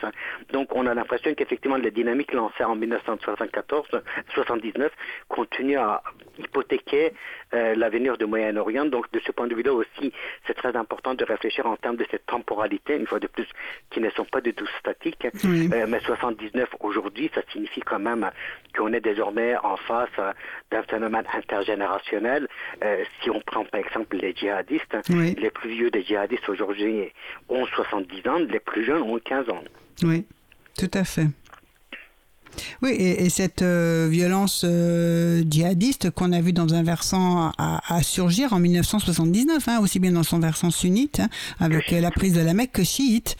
Donc, 0.53 0.75
on 0.75 0.87
a 0.87 0.95
l'impression 0.95 1.35
qu'effectivement, 1.35 1.77
les 1.77 1.91
dynamiques 1.91 2.33
lancées 2.33 2.65
en 2.65 2.77
1974, 2.77 3.89
79, 4.35 4.93
continuent 5.29 5.79
à 5.79 6.03
hypothéquer 6.39 7.13
euh, 7.55 7.75
l'avenir 7.75 8.17
du 8.17 8.27
Moyen-Orient. 8.27 8.87
Donc, 8.87 9.11
de 9.13 9.21
ce 9.21 9.33
point 9.33 9.47
de 9.47 9.55
vue 9.55 9.63
là 9.67 9.73
aussi, 9.73 10.13
c'est 10.47 10.55
très 10.55 10.75
important 10.77 11.15
de 11.15 11.25
réfléchir 11.25 11.67
en 11.67 11.77
termes 11.77 11.97
de 11.97 12.07
cette 12.11 12.27
temporalité, 12.27 12.97
une 12.97 13.07
fois 13.07 13.21
de 13.21 13.27
plus, 13.27 13.47
qui 13.91 14.01
ne 14.01 14.11
sont 14.11 14.25
pas 14.25 14.41
du 14.41 14.55
tout 14.55 14.67
statiques. 14.81 15.27
Euh, 15.45 15.87
mais 15.89 16.01
79 16.01 16.69
aujourd'hui, 16.81 17.31
ça 17.35 17.43
signifie 17.53 17.81
quand 17.81 17.99
même 17.99 18.31
qu'on 18.77 18.93
est 18.93 19.01
désormais 19.01 19.57
en 19.63 19.77
face 19.77 20.17
d'un 20.71 20.83
phénomène 20.85 21.25
intergénérationnel. 21.35 22.49
Euh, 22.85 23.05
si 23.23 23.31
on 23.31 23.41
prend 23.41 23.65
par 23.65 23.81
exemple 23.81 24.17
les 24.17 24.35
djihadistes, 24.35 24.97
les 25.09 25.51
plus 25.51 25.71
vieux 25.71 25.91
des 25.91 26.03
djihadistes 26.03 26.49
aujourd'hui 26.49 27.13
ont 27.49 27.67
70 27.67 28.29
ans, 28.29 28.39
les 28.39 28.61
plus 28.61 28.85
jeunes 28.85 29.03
ont 29.03 29.19
15 29.19 29.51
ans. 29.51 29.65
Oui, 30.03 30.25
tout 30.79 30.91
à 30.95 31.05
fait. 31.05 31.27
Oui, 32.83 32.91
et, 32.91 33.29
cette 33.31 33.63
euh, 33.63 34.07
violence 34.11 34.65
euh, 34.65 35.43
djihadiste 35.49 36.11
qu'on 36.11 36.33
a 36.33 36.41
vue 36.41 36.53
dans 36.53 36.75
un 36.75 36.83
versant 36.83 37.53
à, 37.59 38.03
surgir 38.03 38.53
en 38.53 38.59
1979, 38.59 39.69
hein, 39.69 39.79
aussi 39.83 39.99
bien 39.99 40.13
dans 40.13 40.23
son 40.23 40.39
versant 40.39 40.71
sunnite, 40.71 41.21
hein, 41.21 41.29
avec 41.61 41.91
la 41.91 42.11
prise 42.11 42.35
de 42.35 42.45
la 42.45 42.55
Mecque, 42.55 42.73
que 42.73 42.85
chiite. 42.85 43.37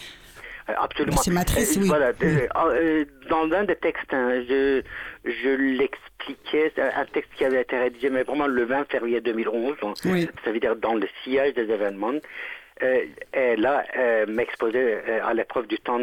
Absolument. 0.69 1.17
C'est 1.19 1.31
matrice, 1.31 1.79
oui. 1.81 1.87
Voilà, 1.87 2.13
dans 3.31 3.53
un 3.53 3.65
des 3.65 3.77
textes, 3.77 4.13
hein, 4.13 4.43
je, 4.49 4.83
je 5.25 5.49
l'expliquais, 5.51 6.73
un 6.79 7.05
texte 7.05 7.31
qui 7.37 7.45
avait 7.45 7.63
été 7.63 7.79
rédigé, 7.79 8.11
mais 8.11 8.25
vraiment 8.25 8.49
le 8.49 8.65
20 8.65 8.91
février 8.91 9.21
2011, 9.21 9.77
ça 10.45 10.53
veut 10.53 10.61
dire 10.61 10.75
dans 10.77 10.95
le 10.95 11.07
sillage 11.23 11.55
des 11.55 11.71
événements. 11.71 12.15
Euh, 12.83 13.05
et 13.33 13.57
là, 13.57 13.85
m'exposait 14.27 15.03
à 15.23 15.33
l'épreuve 15.35 15.67
du 15.69 15.79
temps 15.79 16.01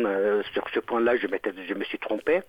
sur 0.53 0.63
ce 0.73 0.79
point-là, 0.79 1.17
je, 1.17 1.27
je 1.67 1.73
me 1.73 1.83
suis 1.83 1.99
trompé. 1.99 2.41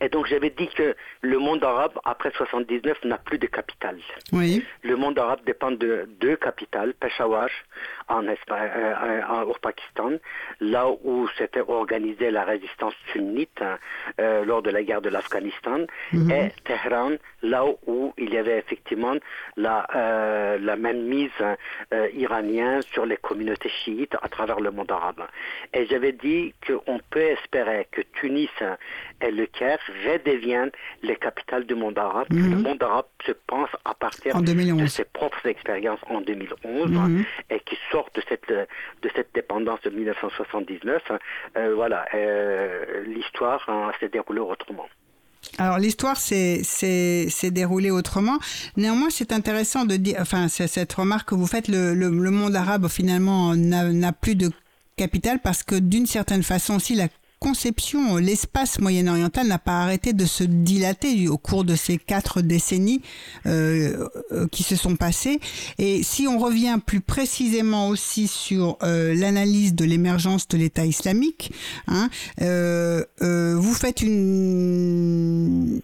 Et 0.00 0.08
donc 0.08 0.26
j'avais 0.26 0.50
dit 0.50 0.68
que 0.68 0.94
le 1.20 1.38
monde 1.38 1.64
arabe, 1.64 1.98
après 2.04 2.30
79, 2.32 3.04
n'a 3.04 3.18
plus 3.18 3.38
de 3.38 3.46
capitale. 3.46 3.98
Oui. 4.32 4.64
Le 4.82 4.96
monde 4.96 5.18
arabe 5.18 5.40
dépend 5.44 5.70
de 5.70 6.08
deux 6.20 6.36
capitales, 6.36 6.94
Peshawar 6.94 7.48
en 8.08 8.26
Espagne, 8.28 8.70
euh, 8.76 8.94
euh, 9.04 9.44
au 9.44 9.54
Pakistan, 9.54 10.12
là 10.60 10.88
où 11.04 11.28
s'était 11.38 11.60
organisée 11.60 12.30
la 12.30 12.44
résistance 12.44 12.94
sunnite 13.12 13.60
hein, 13.60 13.78
euh, 14.20 14.44
lors 14.44 14.62
de 14.62 14.70
la 14.70 14.82
guerre 14.82 15.00
de 15.00 15.08
l'Afghanistan, 15.08 15.86
mhm. 16.12 16.30
et 16.30 16.52
Téhéran, 16.64 17.12
là 17.42 17.64
où 17.86 18.12
il 18.18 18.32
y 18.32 18.38
avait 18.38 18.58
effectivement 18.58 19.14
la, 19.56 19.86
la 20.60 20.76
même 20.76 21.02
mise 21.02 21.30
hein, 21.40 21.56
iranienne 22.14 22.82
sur 22.82 23.06
les 23.06 23.16
communautés 23.16 23.68
chiites 23.68 24.16
à 24.22 24.28
travers 24.28 24.60
le 24.60 24.70
monde 24.70 24.90
arabe. 24.90 25.22
Et 25.72 25.86
j'avais 25.86 26.12
dit 26.12 26.54
qu'on 26.66 27.00
peut 27.10 27.20
espérer 27.20 27.88
que 27.90 28.02
Tunis 28.20 28.50
et 29.20 29.30
le 29.30 29.46
Caire 29.52 29.78
redeviennent 30.06 30.70
les 31.02 31.16
capitales 31.16 31.66
du 31.66 31.74
monde 31.74 31.98
arabe. 31.98 32.26
Mhm. 32.30 32.50
Le 32.50 32.56
monde 32.56 32.82
arabe 32.82 33.06
se 33.26 33.32
pense 33.46 33.70
à 33.84 33.94
partir 33.94 34.40
de 34.40 34.86
ses 34.86 35.04
propres 35.04 35.46
expériences 35.46 36.00
en 36.08 36.20
2011 36.20 36.90
mhm. 36.90 37.24
et 37.50 37.60
qui 37.60 37.76
sortent 37.90 38.14
de 38.16 38.22
cette, 38.28 38.48
de 38.50 39.10
cette 39.14 39.34
dépendance 39.34 39.80
de 39.82 39.90
1979. 39.90 41.02
Euh, 41.56 41.74
voilà, 41.74 42.06
euh, 42.14 43.04
l'histoire 43.06 43.64
hein, 43.68 43.92
s'est 44.00 44.08
déroulée 44.08 44.40
autrement. 44.40 44.88
Alors 45.58 45.78
l'histoire 45.78 46.16
s'est 46.16 46.62
déroulée 47.50 47.90
autrement. 47.90 48.38
Néanmoins, 48.76 49.10
c'est 49.10 49.32
intéressant 49.32 49.84
de 49.84 49.96
dire, 49.96 50.16
enfin, 50.20 50.48
cette 50.48 50.92
remarque 50.92 51.30
que 51.30 51.34
vous 51.34 51.48
faites, 51.48 51.68
le, 51.68 51.94
le, 51.94 52.08
le 52.08 52.30
monde 52.30 52.54
arabe 52.54 52.88
finalement 52.88 53.54
n'a 53.56 54.12
plus 54.12 54.36
de 54.36 54.50
capitale 54.96 55.40
parce 55.42 55.62
que 55.62 55.74
d'une 55.74 56.06
certaine 56.06 56.42
façon 56.42 56.76
aussi 56.76 56.94
la 56.94 57.08
conception, 57.42 58.18
l'espace 58.18 58.78
moyen-oriental 58.78 59.48
n'a 59.48 59.58
pas 59.58 59.82
arrêté 59.82 60.12
de 60.12 60.24
se 60.26 60.44
dilater 60.44 61.26
au 61.26 61.38
cours 61.38 61.64
de 61.64 61.74
ces 61.74 61.98
quatre 61.98 62.40
décennies 62.40 63.02
euh, 63.46 64.06
euh, 64.30 64.46
qui 64.46 64.62
se 64.62 64.76
sont 64.76 64.94
passées. 64.94 65.40
Et 65.78 66.04
si 66.04 66.28
on 66.28 66.38
revient 66.38 66.78
plus 66.84 67.00
précisément 67.00 67.88
aussi 67.88 68.28
sur 68.28 68.78
euh, 68.84 69.12
l'analyse 69.14 69.74
de 69.74 69.84
l'émergence 69.84 70.46
de 70.46 70.56
l'État 70.56 70.86
islamique, 70.86 71.52
hein, 71.88 72.08
vous 72.38 73.74
faites 73.74 74.02
une, 74.02 75.82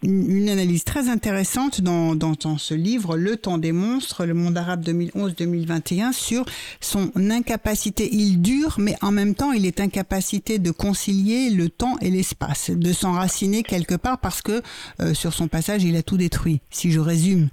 analyse 0.48 0.84
très 0.84 1.08
intéressante 1.08 1.80
dans, 1.80 2.14
dans, 2.14 2.56
ce 2.56 2.74
livre, 2.74 3.16
Le 3.16 3.36
temps 3.36 3.58
des 3.58 3.72
monstres, 3.72 4.24
le 4.24 4.34
monde 4.34 4.56
arabe 4.56 4.84
2011-2021, 4.84 6.12
sur 6.12 6.44
son 6.80 7.10
incapacité. 7.16 8.08
Il 8.12 8.40
dure, 8.40 8.76
mais 8.78 8.96
en 9.02 9.10
même 9.10 9.34
temps, 9.34 9.50
il 9.52 9.66
est 9.66 9.80
incapacité 9.80 10.58
de 10.60 10.70
concilier 10.70 11.47
le 11.50 11.68
temps 11.68 11.96
et 12.00 12.10
l'espace, 12.10 12.70
de 12.70 12.92
s'enraciner 12.92 13.62
quelque 13.62 13.94
part 13.94 14.18
parce 14.18 14.42
que 14.42 14.62
euh, 15.00 15.14
sur 15.14 15.32
son 15.32 15.48
passage, 15.48 15.84
il 15.84 15.96
a 15.96 16.02
tout 16.02 16.16
détruit, 16.16 16.60
si 16.70 16.90
je 16.90 17.00
résume. 17.00 17.48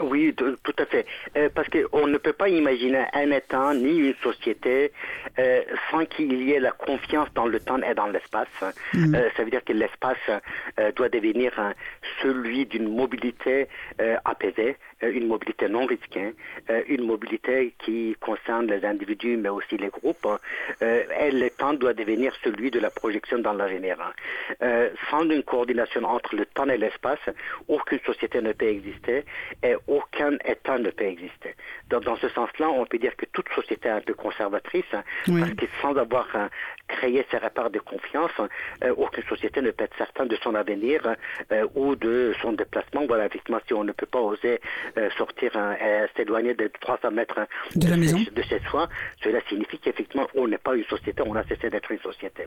Oui, 0.00 0.34
tout 0.34 0.74
à 0.78 0.86
fait. 0.86 1.06
Euh, 1.36 1.48
parce 1.54 1.68
qu'on 1.68 2.06
ne 2.06 2.18
peut 2.18 2.32
pas 2.32 2.48
imaginer 2.48 3.04
un 3.12 3.30
État 3.30 3.74
ni 3.74 3.98
une 3.98 4.14
société 4.22 4.92
euh, 5.38 5.62
sans 5.90 6.04
qu'il 6.04 6.32
y 6.32 6.52
ait 6.52 6.60
la 6.60 6.70
confiance 6.70 7.28
dans 7.34 7.46
le 7.46 7.58
temps 7.58 7.78
et 7.78 7.94
dans 7.94 8.06
l'espace. 8.06 8.46
Mm. 8.94 9.14
Euh, 9.14 9.28
ça 9.36 9.44
veut 9.44 9.50
dire 9.50 9.64
que 9.64 9.72
l'espace 9.72 10.16
doit 10.96 11.08
devenir 11.08 11.52
celui 12.22 12.66
d'une 12.66 12.88
mobilité 12.88 13.68
apaisée, 14.24 14.76
une 15.02 15.26
mobilité 15.26 15.68
non 15.68 15.86
risquée, 15.86 16.34
une 16.88 17.04
mobilité 17.06 17.74
qui 17.78 18.16
concerne 18.20 18.66
les 18.66 18.84
individus 18.84 19.36
mais 19.36 19.48
aussi 19.48 19.76
les 19.76 19.88
groupes. 19.88 20.26
et 20.80 21.30
le 21.30 21.48
temps 21.50 21.74
doit 21.74 21.94
devenir 21.94 22.34
celui 22.42 22.70
de 22.70 22.80
la 22.80 22.90
projection 22.90 23.38
dans 23.38 23.52
l'avenir. 23.52 23.96
sans 25.10 25.28
une 25.28 25.42
coordination 25.42 26.04
entre 26.04 26.36
le 26.36 26.46
temps 26.46 26.68
et 26.68 26.78
l'espace, 26.78 27.20
aucune 27.68 28.00
société 28.00 28.40
ne 28.40 28.52
peut 28.52 28.66
exister. 28.66 29.24
Et 29.62 29.74
aucun 29.86 30.32
État 30.44 30.78
ne 30.78 30.90
peut 30.90 31.04
exister. 31.04 31.54
dans 31.88 32.16
ce 32.16 32.28
sens-là, 32.28 32.68
on 32.70 32.86
peut 32.86 32.98
dire 32.98 33.16
que 33.16 33.26
toute 33.26 33.48
société 33.50 33.88
est 33.88 33.92
un 33.92 34.00
peu 34.00 34.14
conservatrice, 34.14 34.84
hein, 34.92 35.02
parce 35.26 35.52
que 35.52 35.66
sans 35.80 35.96
avoir 35.96 36.26
hein, 36.34 36.48
créé 36.88 37.24
ces 37.30 37.38
repères 37.38 37.70
de 37.70 37.78
confiance, 37.78 38.30
euh, 38.82 38.94
aucune 38.96 39.24
société 39.24 39.60
ne 39.60 39.70
peut 39.70 39.84
être 39.84 39.96
certaine 39.96 40.28
de 40.28 40.36
son 40.36 40.54
avenir 40.54 41.00
euh, 41.52 41.66
ou 41.74 41.96
de 41.96 42.34
son 42.40 42.52
déplacement. 42.52 43.06
Voilà, 43.06 43.26
effectivement, 43.26 43.60
si 43.66 43.74
on 43.74 43.84
ne 43.84 43.92
peut 43.92 44.06
pas 44.06 44.20
oser 44.20 44.54
euh, 44.54 44.58
sortir 45.16 45.56
et 45.56 46.06
s'éloigner 46.16 46.54
de 46.54 46.70
300 46.80 47.10
mètres 47.10 47.40
de, 47.74 47.88
la 47.88 47.96
maison. 47.96 48.18
de 48.18 48.42
chez 48.42 48.60
soi, 48.70 48.88
cela 49.22 49.40
signifie 49.48 49.78
qu'effectivement, 49.78 50.28
on 50.34 50.48
n'est 50.48 50.58
pas 50.58 50.74
une 50.74 50.84
société, 50.84 51.22
on 51.24 51.34
a 51.34 51.44
cessé 51.44 51.70
d'être 51.70 51.90
une 51.90 52.00
société. 52.00 52.46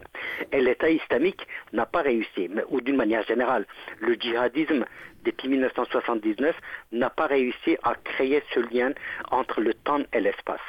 Et 0.52 0.62
l'État 0.62 0.90
islamique 0.90 1.48
n'a 1.74 1.86
pas 1.86 2.02
réussi, 2.02 2.50
mais, 2.50 2.64
ou 2.70 2.82
d'une 2.82 2.98
manière 2.98 3.24
générale, 3.24 3.66
le 4.00 4.16
djihadisme 4.16 4.86
depuis 5.24 5.48
1979, 5.50 6.56
n'a 6.92 7.10
pas 7.10 7.28
réussi 7.28 7.78
à 7.84 7.96
créer 7.96 8.44
ce 8.54 8.60
lien 8.60 8.92
entre 9.30 9.62
le 9.62 9.74
temps 9.74 10.02
et 10.14 10.20
l'espace. 10.20 10.60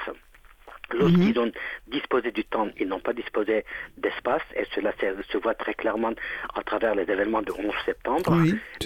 Lorsqu'ils 0.94 1.38
mhm. 1.38 1.48
ont 1.48 1.52
disposé 1.86 2.32
du 2.32 2.44
temps, 2.44 2.68
ils 2.78 2.86
n'ont 2.86 3.00
pas 3.00 3.12
disposé 3.12 3.64
d'espace, 3.96 4.42
et 4.54 4.64
cela 4.74 4.92
se, 5.00 5.38
voit 5.38 5.54
très 5.54 5.74
clairement 5.74 6.12
à 6.54 6.62
travers 6.62 6.94
les 6.94 7.04
événements 7.04 7.42
du 7.42 7.52
11 7.52 7.72
septembre. 7.86 8.36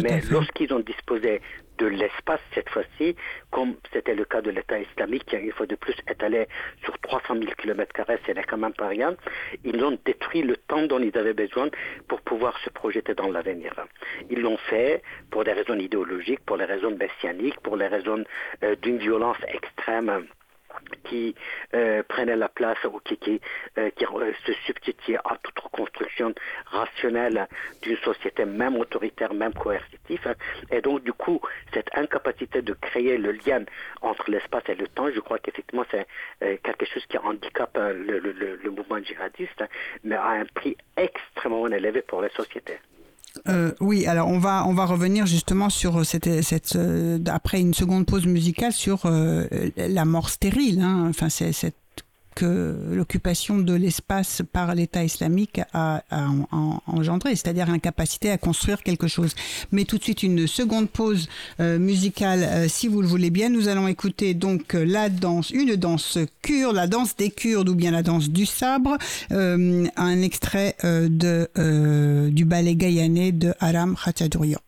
Mais 0.02 0.20
lorsqu'ils 0.30 0.72
ont 0.72 0.80
disposé 0.80 1.40
de 1.78 1.86
l'espace 1.86 2.40
cette 2.54 2.68
fois-ci, 2.70 3.16
comme 3.50 3.76
c'était 3.92 4.14
le 4.14 4.24
cas 4.24 4.40
de 4.40 4.50
l'État 4.50 4.78
islamique 4.78 5.26
qui, 5.26 5.36
une 5.36 5.52
fois 5.52 5.66
de 5.66 5.74
plus, 5.76 5.94
est 6.08 6.22
allé 6.22 6.46
sur 6.84 6.98
300 6.98 7.34
000 7.34 7.52
km, 7.58 7.92
ce 8.26 8.32
n'est 8.32 8.42
quand 8.44 8.56
même 8.56 8.72
pas 8.72 8.88
rien. 8.88 9.16
Ils 9.64 9.82
ont 9.84 9.98
détruit 10.04 10.42
le 10.42 10.56
temps 10.56 10.82
dont 10.86 10.98
ils 10.98 11.16
avaient 11.16 11.34
besoin 11.34 11.68
pour 12.08 12.20
pouvoir 12.22 12.58
se 12.58 12.70
projeter 12.70 13.14
dans 13.14 13.30
l'avenir. 13.30 13.72
Ils 14.30 14.40
l'ont 14.40 14.56
fait 14.56 15.02
pour 15.30 15.44
des 15.44 15.52
raisons 15.52 15.78
idéologiques, 15.78 16.40
pour 16.44 16.56
les 16.56 16.64
raisons 16.64 16.90
messianiques, 16.90 17.60
pour 17.60 17.76
les 17.76 17.88
raisons 17.88 18.24
euh, 18.62 18.76
d'une 18.76 18.98
violence 18.98 19.38
extrême 19.48 20.26
qui 21.04 21.34
euh, 21.74 22.02
prenait 22.08 22.36
la 22.36 22.48
place 22.48 22.78
ou 22.84 23.00
qui, 23.00 23.16
qui, 23.16 23.40
euh, 23.78 23.90
qui 23.90 24.04
euh, 24.04 24.32
se 24.44 24.52
substituait 24.66 25.18
à 25.24 25.36
toute 25.42 25.58
reconstruction 25.58 26.34
rationnelle 26.66 27.46
d'une 27.82 27.96
société 27.98 28.44
même 28.44 28.76
autoritaire, 28.76 29.32
même 29.34 29.54
coercitive. 29.54 30.34
Et 30.70 30.80
donc, 30.80 31.02
du 31.04 31.12
coup, 31.12 31.40
cette 31.72 31.88
incapacité 31.94 32.62
de 32.62 32.72
créer 32.74 33.18
le 33.18 33.32
lien 33.32 33.64
entre 34.02 34.30
l'espace 34.30 34.64
et 34.68 34.74
le 34.74 34.88
temps, 34.88 35.10
je 35.10 35.20
crois 35.20 35.38
qu'effectivement, 35.38 35.84
c'est 35.90 36.06
quelque 36.62 36.86
chose 36.86 37.04
qui 37.06 37.18
handicape 37.18 37.76
le, 37.76 38.18
le, 38.18 38.56
le 38.56 38.70
mouvement 38.70 38.98
djihadiste, 39.02 39.64
mais 40.04 40.16
à 40.16 40.28
un 40.30 40.44
prix 40.46 40.76
extrêmement 40.96 41.66
élevé 41.68 42.02
pour 42.02 42.22
les 42.22 42.30
sociétés. 42.30 42.78
Euh, 43.48 43.72
oui, 43.80 44.06
alors 44.06 44.28
on 44.28 44.38
va 44.38 44.66
on 44.66 44.74
va 44.74 44.84
revenir 44.84 45.26
justement 45.26 45.70
sur 45.70 46.04
cette, 46.04 46.42
cette 46.42 46.76
euh, 46.76 47.18
après 47.26 47.60
une 47.60 47.74
seconde 47.74 48.06
pause 48.06 48.26
musicale 48.26 48.72
sur 48.72 49.06
euh, 49.06 49.46
la 49.76 50.04
mort 50.04 50.28
stérile. 50.28 50.80
Hein. 50.80 51.06
Enfin, 51.08 51.28
c'est 51.28 51.52
cette 51.52 51.76
que 52.36 52.76
l'occupation 52.92 53.58
de 53.58 53.74
l'espace 53.74 54.42
par 54.52 54.74
l'État 54.74 55.02
islamique 55.02 55.60
a, 55.72 56.02
engendré, 56.86 57.34
c'est-à-dire 57.34 57.66
l'incapacité 57.66 58.30
à 58.30 58.38
construire 58.38 58.82
quelque 58.82 59.08
chose. 59.08 59.34
Mais 59.72 59.84
tout 59.84 59.98
de 59.98 60.02
suite 60.04 60.22
une 60.22 60.46
seconde 60.46 60.88
pause 60.88 61.28
euh, 61.60 61.78
musicale, 61.78 62.44
euh, 62.44 62.68
si 62.68 62.88
vous 62.88 63.00
le 63.00 63.08
voulez 63.08 63.30
bien. 63.30 63.48
Nous 63.48 63.68
allons 63.68 63.88
écouter 63.88 64.34
donc 64.34 64.74
la 64.74 65.08
danse, 65.08 65.50
une 65.50 65.76
danse 65.76 66.18
kurde, 66.42 66.76
la 66.76 66.86
danse 66.86 67.16
des 67.16 67.30
Kurdes 67.30 67.70
ou 67.70 67.74
bien 67.74 67.90
la 67.90 68.02
danse 68.02 68.28
du 68.28 68.44
sabre, 68.44 68.98
euh, 69.32 69.86
un 69.96 70.22
extrait 70.22 70.76
de, 70.84 72.28
du 72.28 72.44
ballet 72.44 72.76
gaïanais 72.76 73.32
de 73.32 73.54
Aram 73.60 73.96
Khachadourian. 73.96 74.60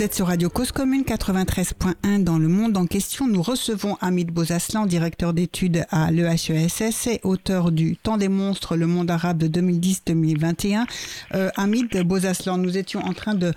Vous 0.00 0.06
êtes 0.06 0.14
sur 0.14 0.28
Radio 0.28 0.48
Cause 0.48 0.72
Commune 0.72 1.02
93.1 1.02 2.24
dans 2.24 2.38
le 2.38 2.48
monde 2.48 2.78
en 2.78 2.86
question. 2.86 3.28
Nous 3.28 3.42
recevons 3.42 3.98
Hamid 4.00 4.30
Bozaslan, 4.30 4.86
directeur 4.86 5.34
d'études 5.34 5.84
à 5.90 6.10
l'EHESS 6.10 7.06
et 7.06 7.20
auteur 7.22 7.70
du 7.70 7.98
Temps 7.98 8.16
des 8.16 8.30
monstres, 8.30 8.76
le 8.76 8.86
monde 8.86 9.10
arabe 9.10 9.36
de 9.36 9.60
2010-2021. 9.60 10.86
Euh, 11.34 11.50
Hamid 11.54 12.02
Bozaslan, 12.02 12.56
nous 12.56 12.78
étions 12.78 13.00
en 13.00 13.12
train 13.12 13.34
de 13.34 13.52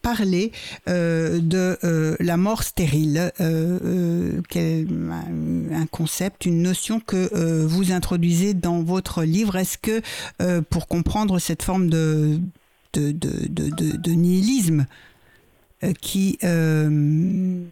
parler 0.00 0.50
euh, 0.88 1.40
de 1.42 1.76
euh, 1.84 2.16
la 2.20 2.38
mort 2.38 2.62
stérile, 2.62 3.30
euh, 3.42 4.40
un 4.56 5.86
concept, 5.90 6.46
une 6.46 6.62
notion 6.62 7.00
que 7.00 7.66
vous 7.66 7.92
introduisez 7.92 8.54
dans 8.54 8.82
votre 8.82 9.24
livre. 9.24 9.56
Est-ce 9.56 9.76
que 9.76 10.00
pour 10.70 10.88
comprendre 10.88 11.38
cette 11.38 11.62
forme 11.62 11.90
de, 11.90 12.40
nihilisme 14.06 14.86
qui 16.00 16.38
euh, 16.44 17.64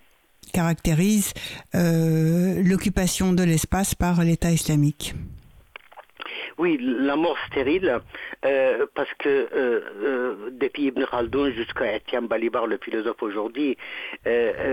caractérise 0.52 1.32
euh, 1.74 2.62
l'occupation 2.62 3.32
de 3.32 3.42
l'espace 3.42 3.94
par 3.94 4.22
l'État 4.24 4.50
islamique. 4.50 5.14
Oui, 6.60 6.76
la 6.78 7.16
mort 7.16 7.38
stérile, 7.46 8.02
euh, 8.44 8.84
parce 8.94 9.08
que 9.14 9.30
euh, 9.30 9.80
euh, 10.02 10.50
depuis 10.50 10.88
Ibn 10.88 11.06
Khaldun 11.06 11.52
jusqu'à 11.52 11.96
Etienne 11.96 12.26
Balibar, 12.26 12.66
le 12.66 12.76
philosophe 12.76 13.22
aujourd'hui, 13.22 13.78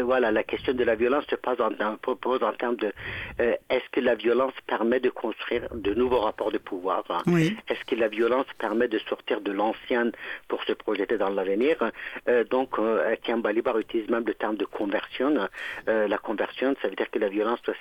voilà, 0.04 0.34
la 0.34 0.44
question 0.44 0.74
de 0.74 0.84
la 0.84 0.96
violence 0.96 1.24
se 1.30 1.36
pose 1.36 1.62
en, 1.62 1.96
pose 1.96 2.44
en 2.44 2.52
termes 2.52 2.76
de 2.76 2.92
est-ce 3.40 3.90
que 3.94 4.02
la 4.02 4.16
violence 4.16 4.54
permet 4.68 5.00
de 5.00 5.10
construire 5.10 5.64
de 5.74 5.94
nouveaux 5.94 6.20
rapports 6.20 6.52
de 6.52 6.58
pouvoir 6.58 7.06
hein? 7.10 7.22
Est-ce 7.70 7.86
que 7.86 7.96
la 7.96 8.10
violence 8.10 8.48
permet 8.60 8.90
de 8.90 9.00
sortir 9.00 9.40
de 9.40 9.54
l'ancienne 9.54 10.12
pour 10.50 10.62
se 10.66 10.74
projeter 10.74 11.18
dans 11.18 11.30
l'avenir? 11.30 11.78
Donc, 12.50 12.78
Etienne 12.80 13.42
Balibar 13.42 13.78
utilise 13.80 14.10
même 14.10 14.26
le 14.26 14.34
terme 14.34 14.58
de 14.58 14.66
conversion. 14.66 15.48
la 15.88 16.18
conversion, 16.18 16.76
ça 16.82 16.90
veut 16.90 16.96
dire 16.96 17.10
que 17.10 17.20
la 17.20 17.30
violence 17.30 17.62
doit, 17.62 17.76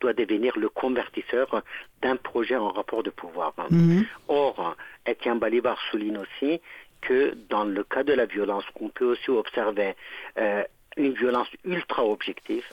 doit 0.00 0.12
devenir 0.12 0.52
le 0.58 0.68
convertisseur 0.68 1.62
d'un 2.02 2.16
projet 2.16 2.56
en 2.56 2.68
rapport 2.68 3.02
de 3.02 3.10
pouvoir. 3.10 3.37
Mhm. 3.70 4.06
Or, 4.28 4.76
Etienne 5.06 5.38
Balibar 5.38 5.78
souligne 5.90 6.18
aussi 6.18 6.60
que 7.00 7.36
dans 7.48 7.64
le 7.64 7.84
cas 7.84 8.02
de 8.02 8.12
la 8.12 8.26
violence, 8.26 8.64
on 8.80 8.88
peut 8.88 9.04
aussi 9.04 9.30
observer 9.30 9.94
euh, 10.38 10.64
une 10.96 11.12
violence 11.12 11.48
ultra 11.64 12.04
objective, 12.04 12.66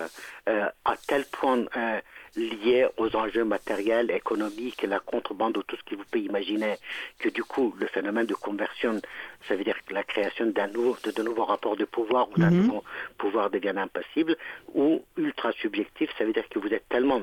euh, 0.50 0.68
à 0.84 0.96
tel 1.08 1.26
point 1.26 1.66
euh, 1.78 2.00
liée 2.36 2.88
aux 2.98 3.16
enjeux 3.16 3.46
matériels, 3.46 4.12
économiques, 4.12 4.82
la 4.84 5.00
contrebande 5.00 5.58
ou 5.58 5.64
tout 5.64 5.76
ce 5.78 5.84
que 5.84 5.96
vous 5.96 6.04
pouvez 6.10 6.26
imaginer, 6.26 6.76
que 7.20 7.30
du 7.30 7.44
coup, 7.44 7.74
le 7.80 7.88
phénomène 7.88 8.26
de 8.26 8.34
conversion, 8.34 9.00
ça 9.48 9.56
veut 9.56 9.64
dire 9.64 9.78
que 9.86 9.94
la 9.94 10.04
création 10.04 10.48
d'un 10.48 10.68
nouveau, 10.68 10.98
de, 11.04 11.12
de, 11.12 11.24
nouveaux 11.24 11.46
rapports 11.46 11.78
de 11.78 11.86
pouvoir 11.86 12.28
ou 12.32 12.40
d'un 12.40 12.50
mhm. 12.50 12.64
nouveau 12.64 12.84
pouvoir 13.18 13.50
devient 13.50 13.74
impossible, 13.78 14.36
ou 14.74 15.04
ultra 15.18 15.52
subjectif, 15.54 16.10
ça 16.18 16.26
veut 16.26 16.34
dire 16.34 16.50
que 16.50 16.60
vous 16.60 16.74
êtes 16.74 16.90
tellement 16.90 17.22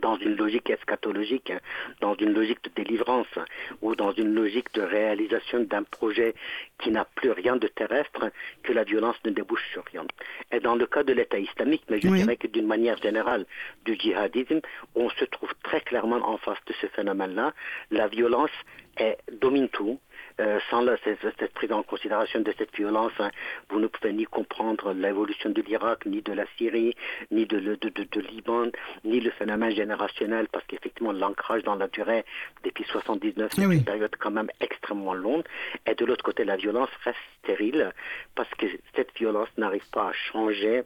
dans 0.00 0.16
une 0.16 0.36
logique 0.36 0.70
eschatologique, 0.70 1.52
dans 2.00 2.14
une 2.16 2.32
logique 2.32 2.62
de 2.64 2.70
délivrance 2.74 3.38
ou 3.82 3.94
dans 3.94 4.12
une 4.12 4.34
logique 4.34 4.72
de 4.74 4.82
réalisation 4.82 5.60
d'un 5.60 5.82
projet 5.84 6.34
qui 6.78 6.90
n'a 6.90 7.04
plus 7.04 7.30
rien 7.30 7.56
de 7.56 7.68
terrestre, 7.68 8.30
que 8.62 8.72
la 8.72 8.84
violence 8.84 9.16
ne 9.24 9.30
débouche 9.30 9.64
sur 9.72 9.84
rien. 9.84 10.04
Et 10.52 10.60
dans 10.60 10.74
le 10.74 10.86
cas 10.86 11.02
de 11.02 11.12
l'État 11.12 11.38
islamique, 11.38 11.84
mais 11.88 12.00
je 12.00 12.08
dirais 12.08 12.36
que 12.36 12.46
d'une 12.48 12.66
manière 12.66 12.96
générale 12.98 13.46
du 13.84 13.94
djihadisme, 13.94 14.60
on 14.94 15.08
se 15.10 15.24
trouve 15.24 15.52
très 15.62 15.80
clairement 15.80 16.28
en 16.28 16.36
face 16.38 16.58
de 16.66 16.74
ce 16.80 16.86
phénomène-là. 16.88 17.52
La 17.90 18.08
violence 18.08 18.50
est, 18.96 19.18
domine 19.40 19.68
tout, 19.68 19.98
euh, 20.40 20.58
sans 20.70 20.82
la, 20.82 20.96
cette, 20.98 21.18
cette, 21.38 21.52
prise 21.54 21.72
en 21.72 21.82
considération 21.82 22.40
de 22.40 22.52
cette 22.58 22.74
violence, 22.74 23.12
hein, 23.18 23.30
vous 23.70 23.80
ne 23.80 23.86
pouvez 23.86 24.12
ni 24.12 24.24
comprendre 24.24 24.92
l'évolution 24.92 25.50
de 25.50 25.62
l'Irak, 25.62 26.04
ni 26.06 26.20
de 26.22 26.32
la 26.32 26.44
Syrie, 26.58 26.94
ni 27.30 27.46
de, 27.46 27.58
de, 27.58 27.74
de, 27.76 27.88
de, 27.90 28.20
Liban, 28.20 28.66
ni 29.04 29.20
le 29.20 29.30
phénomène 29.30 29.74
générationnel, 29.74 30.48
parce 30.52 30.64
qu'effectivement 30.66 31.12
l'ancrage 31.12 31.62
dans 31.62 31.76
la 31.76 31.88
durée 31.88 32.24
depuis 32.64 32.84
79, 32.84 33.52
c'est 33.54 33.62
une 33.62 33.84
période 33.84 34.14
quand 34.18 34.30
même 34.30 34.50
extrêmement 34.60 35.14
longue. 35.14 35.44
Et 35.86 35.94
de 35.94 36.04
l'autre 36.04 36.24
côté, 36.24 36.44
la 36.44 36.56
violence 36.56 36.90
reste 37.04 37.18
stérile, 37.42 37.92
parce 38.34 38.50
que 38.58 38.66
cette 38.94 39.16
violence 39.16 39.48
n'arrive 39.56 39.88
pas 39.90 40.08
à 40.08 40.12
changer 40.12 40.82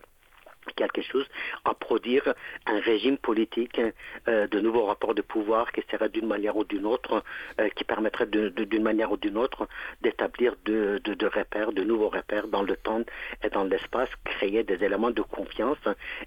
quelque 0.75 1.03
chose 1.03 1.27
à 1.65 1.75
produire 1.75 2.35
un 2.67 2.81
régime 2.81 3.19
politique 3.19 3.81
euh, 4.29 4.47
de 4.47 4.61
nouveaux 4.61 4.87
rapports 4.87 5.15
de 5.15 5.23
pouvoir 5.23 5.73
qui 5.73 5.83
serait 5.91 6.09
d'une 6.09 6.27
manière 6.27 6.57
ou 6.57 6.65
d'une 6.65 6.87
autre, 6.87 7.23
euh, 7.61 7.69
qui 7.71 7.85
permettrait 7.85 8.27
d'une 8.27 8.83
manière 8.83 9.13
ou 9.13 9.17
d'une 9.17 9.37
autre 9.37 9.69
d'établir 10.01 10.55
de, 10.65 11.01
de, 11.05 11.27
repères, 11.27 11.73
de 11.73 11.83
nouveaux 11.83 12.09
repères 12.09 12.49
dans 12.49 12.63
le 12.63 12.77
temps 12.77 13.03
et 13.43 13.51
dans 13.51 13.65
l'espace, 13.65 14.09
créer 14.25 14.63
des 14.65 14.83
éléments 14.85 15.11
de 15.11 15.23
confiance. 15.23 15.79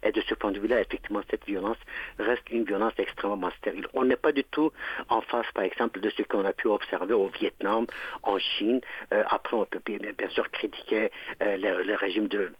Et 0.04 0.12
de 0.12 0.22
ce 0.22 0.34
point 0.36 0.52
de 0.52 0.60
vue-là, 0.60 0.82
effectivement, 0.82 1.22
cette 1.30 1.46
violence 1.46 1.78
reste 2.20 2.50
une 2.50 2.64
violence 2.64 2.94
extrêmement 2.98 3.52
stérile. 3.58 3.88
On 3.94 4.06
n'est 4.06 4.16
pas 4.16 4.32
du 4.32 4.44
tout 4.44 4.72
en 5.10 5.22
face, 5.22 5.46
par 5.54 5.64
exemple, 5.64 6.00
de 6.00 6.10
ce 6.10 6.24
qu'on 6.24 6.46
a 6.46 6.54
pu 6.54 6.68
observer 6.68 7.14
au 7.14 7.28
Vietnam, 7.28 7.86
en 8.24 8.38
Chine. 8.38 8.82
Euh, 9.14 9.24
après, 9.30 9.56
on 9.56 9.66
peut 9.66 9.82
bien, 9.86 9.98
bien 10.18 10.30
sûr 10.30 10.50
critiquer 10.52 11.12
le, 11.40 11.84
le 11.84 11.96
régime 11.96 12.28
de 12.28 12.52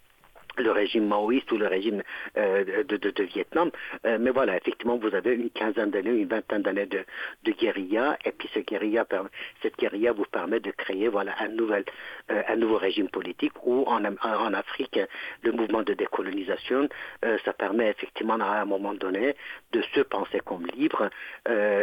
le 0.58 0.72
régime 0.72 1.08
maoïste 1.08 1.52
ou 1.52 1.58
le 1.58 1.68
régime 1.68 2.04
euh, 2.38 2.84
de, 2.84 2.98
de, 2.98 3.10
de, 3.10 3.24
Vietnam. 3.24 3.72
Euh, 4.06 4.18
mais 4.20 4.30
voilà, 4.30 4.58
effectivement, 4.58 4.98
vous 4.98 5.14
avez 5.16 5.34
une 5.34 5.50
quinzaine 5.50 5.92
d'années, 5.92 6.12
une 6.12 6.28
vingtaine 6.28 6.62
d'années 6.62 6.86
de, 6.86 7.04
de, 7.44 7.52
guérilla, 7.52 8.18
et 8.26 8.32
puis 8.32 8.50
ce 8.54 8.60
guérilla, 8.60 9.06
cette 9.62 9.78
guérilla 9.78 10.12
vous 10.12 10.26
permet 10.26 10.60
de 10.60 10.72
créer 10.72 11.08
voilà 11.08 11.34
un 11.40 11.50
nouvel, 11.50 11.86
euh, 12.32 12.42
un 12.48 12.56
nouveau 12.56 12.78
régime 12.78 13.10
politique. 13.10 13.54
Ou 13.66 13.84
en, 13.88 14.04
en 14.06 14.54
Afrique, 14.54 15.00
le 15.42 15.52
mouvement 15.52 15.84
de 15.84 15.94
décolonisation, 15.94 16.90
ça 17.46 17.54
permet 17.54 17.90
effectivement 17.90 18.36
à 18.36 18.62
un 18.62 18.66
moment 18.66 18.94
donné 18.94 19.36
de 19.72 19.82
se 19.94 20.02
penser 20.02 20.40
comme 20.44 20.66
libre, 20.76 21.10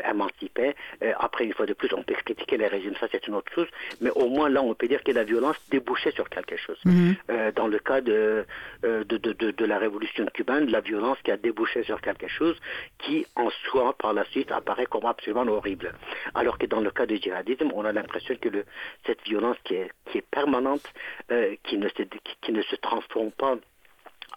émancipé. 0.08 0.74
après, 1.18 1.44
une 1.44 1.54
fois 1.54 1.66
de 1.66 1.72
plus, 1.72 1.92
on 1.94 2.02
peut 2.02 2.14
critiquer 2.14 2.56
les 2.56 2.66
régimes, 2.66 2.94
ça 3.00 3.06
c'est 3.10 3.26
une 3.26 3.34
autre 3.34 3.52
chose, 3.52 3.68
mais 4.00 4.10
au 4.10 4.28
moins 4.28 4.48
là, 4.48 4.62
on 4.62 4.74
peut 4.74 4.88
dire 4.88 5.02
que 5.02 5.12
la 5.12 5.24
violence 5.24 5.56
débouchait 5.70 6.12
sur 6.12 6.28
quelque 6.28 6.56
chose. 6.56 6.78
Mm-hmm. 6.84 7.54
dans 7.54 7.66
le 7.66 7.78
cas 7.78 8.00
de 8.00 8.20
euh, 8.20 8.44
de, 8.82 9.02
de, 9.02 9.32
de, 9.32 9.50
de, 9.50 9.64
la 9.64 9.78
révolution 9.78 10.26
cubaine, 10.26 10.66
de 10.66 10.72
la 10.72 10.80
violence 10.80 11.18
qui 11.22 11.30
a 11.30 11.36
débouché 11.36 11.82
sur 11.84 12.00
quelque 12.00 12.28
chose 12.28 12.56
qui, 12.98 13.26
en 13.36 13.50
soi, 13.70 13.94
par 13.98 14.12
la 14.12 14.24
suite, 14.26 14.50
apparaît 14.52 14.86
comme 14.86 15.06
absolument 15.06 15.46
horrible. 15.48 15.94
Alors 16.34 16.58
que 16.58 16.66
dans 16.66 16.80
le 16.80 16.90
cas 16.90 17.06
du 17.06 17.16
djihadisme, 17.16 17.70
on 17.74 17.84
a 17.84 17.92
l'impression 17.92 18.36
que 18.36 18.48
cette 19.06 19.22
violence 19.22 19.56
qui 19.64 19.74
est, 19.74 19.90
permanente, 20.30 20.82
euh, 21.30 21.56
qui, 21.64 21.78
ne 21.78 21.88
se, 21.88 22.02
ne 22.50 22.62
se 22.62 22.76
transforme 22.76 23.30
pas 23.32 23.56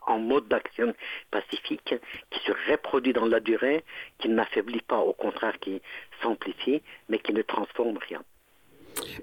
en 0.08 0.20
mode 0.20 0.48
d'action 0.48 0.94
pacifique 1.32 1.96
qui 2.30 2.40
se 2.42 2.52
reproduit 2.70 3.14
dans 3.14 3.26
la 3.26 3.40
durée, 3.40 3.84
qui 4.20 4.30
n'affaiblit 4.30 4.82
pas, 4.82 5.00
au 5.00 5.14
contraire, 5.14 5.60
qui 5.60 5.82
s'amplifie, 6.22 6.82
mais 7.10 7.20
qui 7.20 7.34
ne 7.34 7.42
transforme 7.42 7.98
rien. 7.98 8.22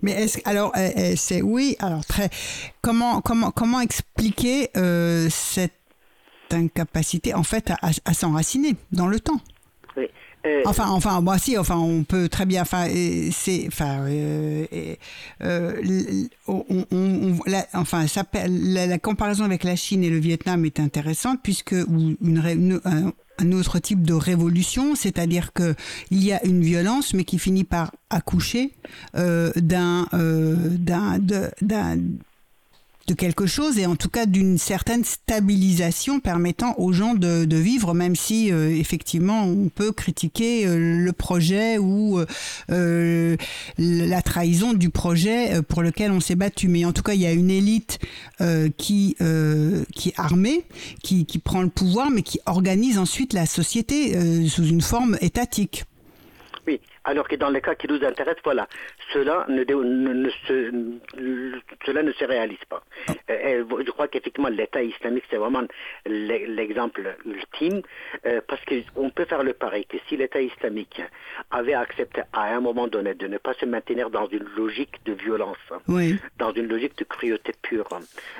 Mais 0.02 0.12
est-ce 0.12 0.38
alors 0.44 0.72
euh, 0.76 0.88
euh, 0.96 1.14
c'est 1.16 1.42
oui 1.42 1.76
alors 1.78 2.04
très 2.04 2.30
comment 2.82 3.20
comment 3.20 3.50
comment 3.50 3.80
expliquer 3.80 4.70
euh, 4.76 5.28
cette 5.30 5.72
incapacité 6.50 7.34
en 7.34 7.44
fait 7.44 7.72
à, 7.82 8.14
s'enraciner 8.14 8.74
dans 8.92 9.06
le 9.06 9.20
temps? 9.20 9.40
Oui. 9.96 10.06
Enfin, 10.64 10.88
enfin, 10.88 11.20
moi 11.20 11.36
si, 11.36 11.58
enfin, 11.58 11.76
on 11.76 12.02
peut 12.02 12.30
très 12.30 12.46
bien. 12.46 12.62
Enfin, 12.62 12.86
c'est, 13.30 13.66
enfin, 13.68 14.06
enfin, 17.74 18.06
ça, 18.06 18.24
la, 18.48 18.86
la, 18.86 18.98
comparaison 18.98 19.44
avec 19.44 19.64
la 19.64 19.76
Chine 19.76 20.02
et 20.02 20.08
le 20.08 20.18
Vietnam 20.18 20.64
est 20.64 20.80
intéressante 20.80 21.40
puisque 21.42 21.72
une, 21.72 22.16
une, 22.22 22.80
un 22.86 23.12
autre 23.52 23.78
type 23.78 24.02
de 24.02 24.14
révolution, 24.14 24.94
c'est-à-dire 24.94 25.52
que 25.52 25.74
il 26.10 26.22
y 26.24 26.32
a 26.32 26.44
une 26.44 26.62
violence, 26.62 27.14
mais 27.14 27.24
qui 27.24 27.38
finit 27.38 27.64
par 27.64 27.92
accoucher 28.10 28.72
euh, 29.16 29.52
d'un, 29.56 30.06
euh, 30.14 30.54
d'un, 30.78 31.18
d'un 31.18 31.98
de 33.10 33.14
quelque 33.14 33.46
chose 33.46 33.76
et 33.78 33.86
en 33.86 33.96
tout 33.96 34.08
cas 34.08 34.24
d'une 34.24 34.56
certaine 34.56 35.04
stabilisation 35.04 36.20
permettant 36.20 36.74
aux 36.78 36.92
gens 36.92 37.14
de, 37.14 37.56
vivre, 37.56 37.92
même 37.92 38.14
si 38.14 38.52
euh, 38.52 38.70
effectivement 38.70 39.44
on 39.44 39.68
peut 39.68 39.90
critiquer 39.90 40.66
euh, 40.66 40.76
le 40.78 41.12
projet 41.12 41.76
ou 41.78 42.20
euh, 42.70 43.36
la 43.78 44.22
trahison 44.22 44.74
du 44.74 44.90
projet 44.90 45.60
pour 45.68 45.82
lequel 45.82 46.12
on 46.12 46.20
s'est 46.20 46.36
battu. 46.36 46.68
Mais 46.68 46.84
en 46.84 46.92
tout 46.92 47.02
cas, 47.02 47.14
il 47.14 47.20
y 47.20 47.26
a 47.26 47.32
une 47.32 47.50
élite 47.50 47.98
qui, 48.76 49.16
qui 49.94 50.08
est 50.08 50.20
armée, 50.20 50.64
qui, 51.02 51.26
qui 51.26 51.38
prend 51.38 51.62
le 51.62 51.68
pouvoir, 51.68 52.10
mais 52.10 52.22
qui 52.22 52.38
organise 52.46 52.98
ensuite 52.98 53.32
la 53.32 53.46
société 53.46 54.14
sous 54.48 54.64
une 54.64 54.80
forme 54.80 55.18
étatique. 55.20 55.84
Oui, 56.66 56.80
alors 57.04 57.28
que 57.28 57.36
dans 57.36 57.50
les 57.50 57.60
cas 57.60 57.74
qui 57.74 57.88
nous 57.88 58.02
intéressent, 58.04 58.42
voilà, 58.44 58.68
cela 59.12 59.46
ne, 59.48 59.64
ne, 59.64 60.30
se, 60.46 60.72
cela 61.84 62.02
ne 62.02 62.12
se 62.12 62.24
réalise 62.24 62.64
pas. 62.68 62.82
Euh, 63.30 63.64
je 63.84 63.90
crois 63.90 64.08
qu'effectivement 64.08 64.48
l'État 64.48 64.82
islamique 64.82 65.24
c'est 65.30 65.36
vraiment 65.36 65.62
l'exemple 66.06 67.16
ultime 67.24 67.82
euh, 68.26 68.40
parce 68.46 68.60
qu'on 68.64 69.10
peut 69.10 69.24
faire 69.24 69.42
le 69.42 69.52
pari 69.52 69.86
que 69.86 69.96
si 70.08 70.16
l'État 70.16 70.40
islamique 70.40 71.00
avait 71.50 71.74
accepté 71.74 72.22
à 72.32 72.54
un 72.54 72.60
moment 72.60 72.88
donné 72.88 73.14
de 73.14 73.26
ne 73.26 73.38
pas 73.38 73.54
se 73.54 73.66
maintenir 73.66 74.10
dans 74.10 74.26
une 74.26 74.44
logique 74.56 74.96
de 75.04 75.12
violence, 75.12 75.58
dans 76.38 76.52
une 76.52 76.66
logique 76.66 76.96
de 76.98 77.04
cruauté 77.04 77.52
pure, 77.62 77.88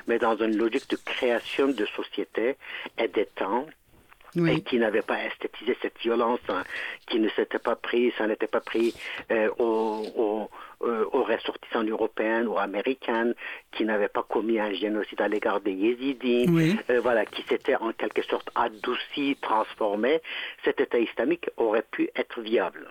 mais 0.07 0.19
dans 0.19 0.37
une 0.37 0.57
logique 0.57 0.89
de 0.91 0.97
création 0.97 1.69
de 1.69 1.87
société 1.87 2.57
et 2.99 3.09
d'état, 4.35 4.53
et 4.53 4.61
qui 4.63 4.79
n'avait 4.79 5.03
pas 5.03 5.25
esthétisé 5.25 5.77
cette 5.83 5.99
violence, 5.99 6.41
hein, 6.49 6.65
qui 7.07 7.19
ne 7.19 7.29
s'était 7.31 7.59
pas 7.59 7.77
pris, 7.77 8.13
ça 8.19 8.27
n'était 8.27 8.47
pas 8.47 8.61
pris 8.61 8.95
euh, 9.31 9.49
aux, 9.59 10.49
euh, 10.83 11.05
ressortissants 11.13 11.85
européens 11.85 12.47
ou 12.47 12.59
américains, 12.59 13.33
qui 13.73 13.85
n'avait 13.85 14.09
pas 14.09 14.23
commis 14.23 14.59
un 14.59 14.73
génocide 14.73 15.21
à 15.21 15.29
l'égard 15.29 15.61
des 15.61 15.73
yézidis, 15.73 16.47
euh, 16.91 17.01
voilà, 17.01 17.27
qui 17.27 17.43
s'était 17.43 17.77
en 17.77 17.93
quelque 17.93 18.23
sorte 18.23 18.49
adouci, 18.55 19.37
transformé, 19.41 20.21
cet 20.65 20.81
État 20.81 20.99
islamique 20.99 21.51
aurait 21.57 21.87
pu 21.91 22.11
être 22.17 22.41
viable. 22.41 22.91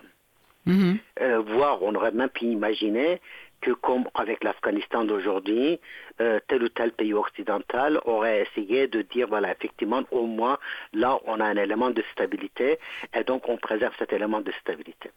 Mm-hmm. 0.66 0.96
Euh, 1.22 1.40
voire, 1.40 1.82
on 1.82 1.94
aurait 1.94 2.12
même 2.12 2.28
pu 2.28 2.44
imaginer 2.44 3.20
que 3.60 3.72
comme 3.72 4.08
avec 4.14 4.42
l'Afghanistan 4.44 5.04
d'aujourd'hui, 5.04 5.80
euh, 6.20 6.40
tel 6.48 6.62
ou 6.62 6.68
tel 6.68 6.92
pays 6.92 7.14
occidental 7.14 8.00
aurait 8.04 8.42
essayé 8.42 8.86
de 8.88 9.02
dire, 9.02 9.28
voilà, 9.28 9.52
effectivement, 9.52 10.02
au 10.10 10.26
moins, 10.26 10.58
là, 10.92 11.18
on 11.26 11.40
a 11.40 11.44
un 11.44 11.56
élément 11.56 11.90
de 11.90 12.02
stabilité, 12.12 12.78
et 13.14 13.24
donc 13.24 13.48
on 13.48 13.56
préserve 13.56 13.94
cet 13.98 14.12
élément 14.12 14.40
de 14.40 14.52
stabilité. 14.60 15.10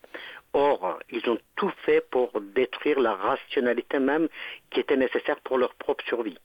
Or, 0.54 1.00
ils 1.10 1.28
ont 1.30 1.40
tout 1.56 1.72
fait 1.86 2.02
pour 2.10 2.30
détruire 2.42 3.00
la 3.00 3.16
rationalité 3.16 4.00
même 4.00 4.28
qui 4.70 4.80
était 4.80 4.98
nécessaire 4.98 5.40
pour 5.42 5.58
leur 5.58 5.74
propre 5.76 6.04
survie. 6.06 6.38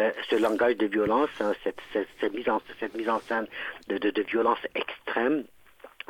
Euh, 0.00 0.10
ce 0.30 0.36
langage 0.36 0.76
de 0.76 0.86
violence, 0.86 1.28
hein, 1.40 1.52
cette, 1.62 2.32
mise 2.32 2.48
en, 2.48 2.62
cette, 2.80 2.94
mise 2.94 3.10
en, 3.10 3.20
scène 3.20 3.46
de, 3.88 3.98
de, 3.98 4.10
de 4.10 4.22
violence 4.22 4.60
extrême, 4.74 5.44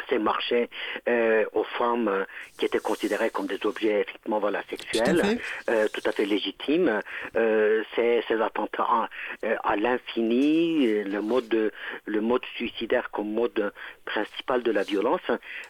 ces 0.08 0.18
marchés 0.18 0.68
euh, 1.08 1.44
aux 1.52 1.64
femmes 1.64 2.08
euh, 2.08 2.24
qui 2.58 2.64
étaient 2.64 2.78
considérées 2.78 3.30
comme 3.30 3.46
des 3.46 3.58
objets 3.64 4.00
effectivement 4.00 4.38
voilà 4.38 4.62
sexuels 4.68 5.38
euh, 5.70 5.86
tout 5.92 6.00
à 6.04 6.12
fait 6.12 6.24
légitimes. 6.24 7.00
Euh, 7.36 7.82
ces, 7.94 8.22
ces 8.28 8.40
attentats 8.40 9.08
à, 9.42 9.76
l'infini 9.76 11.02
le 11.04 11.20
mode 11.20 11.72
le 12.06 12.20
mode 12.20 12.44
suicidaire 12.56 13.10
comme 13.10 13.32
mode 13.32 13.72
principal 14.04 14.62
de 14.62 14.70
la 14.70 14.82
violence. 14.82 15.20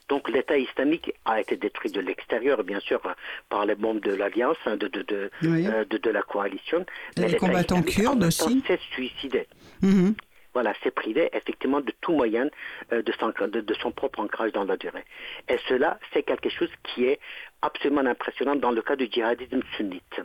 Donc 0.09 0.29
l'État 0.29 0.59
islamique 0.59 1.13
a 1.25 1.41
été 1.41 1.57
détruit 1.57 1.91
de 1.91 2.01
l'extérieur 2.01 2.63
bien 2.65 2.81
sûr 2.81 3.01
par 3.49 3.67
les 3.67 3.75
bombes 3.75 4.01
de 4.01 4.15
l'alliance 4.15 4.57
de 4.67 4.89
de 4.89 5.03
de, 5.03 5.31
de, 5.43 5.99
de, 5.99 6.11
la 6.11 6.23
coalition. 6.23 6.85
Mais 7.19 7.29
les 7.29 7.37
combattants 7.37 7.83
kurdes 7.83 8.25
aussi. 8.25 8.63
s'est 8.67 8.81
suicidé. 8.93 9.47
Mm-hmm 9.83 10.15
voilà, 10.55 10.75
s'est 10.83 10.91
privé 10.91 11.31
effectivement 11.33 11.81
de 11.81 11.93
tout 12.01 12.13
moyen 12.13 12.49
euh, 12.93 13.03
de, 13.03 13.13
son, 13.13 13.29
de, 13.29 13.75
son, 13.75 13.93
propre 13.93 14.21
ancrage 14.21 14.53
dans 14.53 14.65
la 14.65 14.77
durée. 14.77 15.05
Et 15.49 15.57
cela, 15.69 15.99
c'est 16.13 16.23
quelque 16.23 16.49
chose 16.49 16.71
qui 16.83 17.05
est 17.05 17.21
absolument 17.63 18.05
impressionnant 18.05 18.57
dans 18.57 18.71
le 18.71 18.83
cas 18.83 18.97
du 18.97 19.07
djihadisme 19.11 19.63
sunnite. 19.77 20.21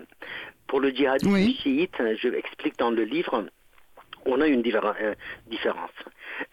Pour 0.67 0.79
le 0.79 0.89
djihadisme 0.89 1.37
chiite, 1.61 1.95
je 2.21 2.29
explique 2.29 2.77
dans 2.77 2.91
le 2.91 3.03
livre, 3.03 3.45
on 4.27 4.41
a 4.41 4.47
une 4.47 4.63
euh, 4.65 5.15
différence. 5.47 5.91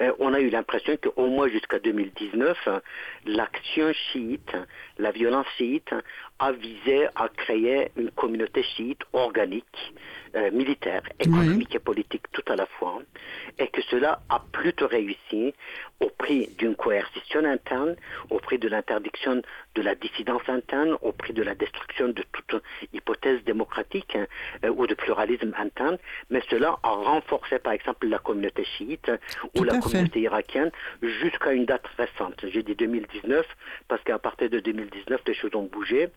Euh, 0.00 0.12
on 0.18 0.32
a 0.32 0.40
eu 0.40 0.48
l'impression 0.48 0.96
qu'au 0.96 1.26
moins 1.26 1.48
jusqu'à 1.48 1.78
2019, 1.78 2.68
l'action 3.26 3.92
chiite, 3.92 4.52
la 4.98 5.10
violence 5.10 5.46
chiite, 5.56 5.90
a 6.38 6.52
visé 6.52 7.06
à 7.14 7.28
créer 7.28 7.90
une 7.96 8.10
communauté 8.10 8.62
chiite 8.62 9.02
organique, 9.12 9.94
euh, 10.34 10.50
militaire, 10.50 11.02
économique 11.20 11.74
et 11.74 11.78
politique 11.78 12.24
tout 12.32 12.42
à 12.48 12.56
la 12.56 12.66
fois, 12.66 13.00
et 13.58 13.68
que 13.68 13.80
cela 13.82 14.20
a 14.28 14.40
plutôt 14.40 14.88
réussi 14.88 15.54
au 16.00 16.10
prix 16.10 16.48
d'une 16.58 16.74
coercition 16.74 17.44
interne, 17.44 17.94
au 18.30 18.40
prix 18.40 18.58
de 18.58 18.68
l'interdiction 18.68 19.42
de 19.76 19.82
la 19.82 19.94
dissidence 19.94 20.42
interne, 20.48 20.96
au 21.02 21.12
prix 21.12 21.32
de 21.32 21.42
la 21.42 21.54
destruction 21.54 22.08
de 22.08 22.24
toute 22.32 22.62
hypothèse 22.92 23.42
démocratique 23.44 24.16
hein, 24.16 24.26
euh, 24.64 24.70
ou 24.70 24.88
de 24.88 24.94
pluralisme 24.94 25.54
interne, 25.56 25.98
mais 26.30 26.42
cela 26.50 26.76
a 26.82 26.90
renforcé 26.90 27.60
par 27.60 27.72
exemple 27.72 28.08
la 28.08 28.18
communauté 28.18 28.64
chiite 28.64 29.10
ou 29.56 29.62
la 29.62 29.78
communauté 29.78 30.20
irakienne 30.20 30.72
jusqu'à 31.00 31.52
une 31.52 31.64
date 31.64 31.86
récente. 31.96 32.44
J'ai 32.48 32.64
dit 32.64 32.74
2019 32.74 33.46
parce 33.86 34.02
qu'à 34.02 34.18
partir 34.18 34.50
de 34.50 34.58
2019, 34.58 35.20
les 35.26 35.34
choses 35.34 35.54
ont 35.54 35.64
bougé 35.64 36.10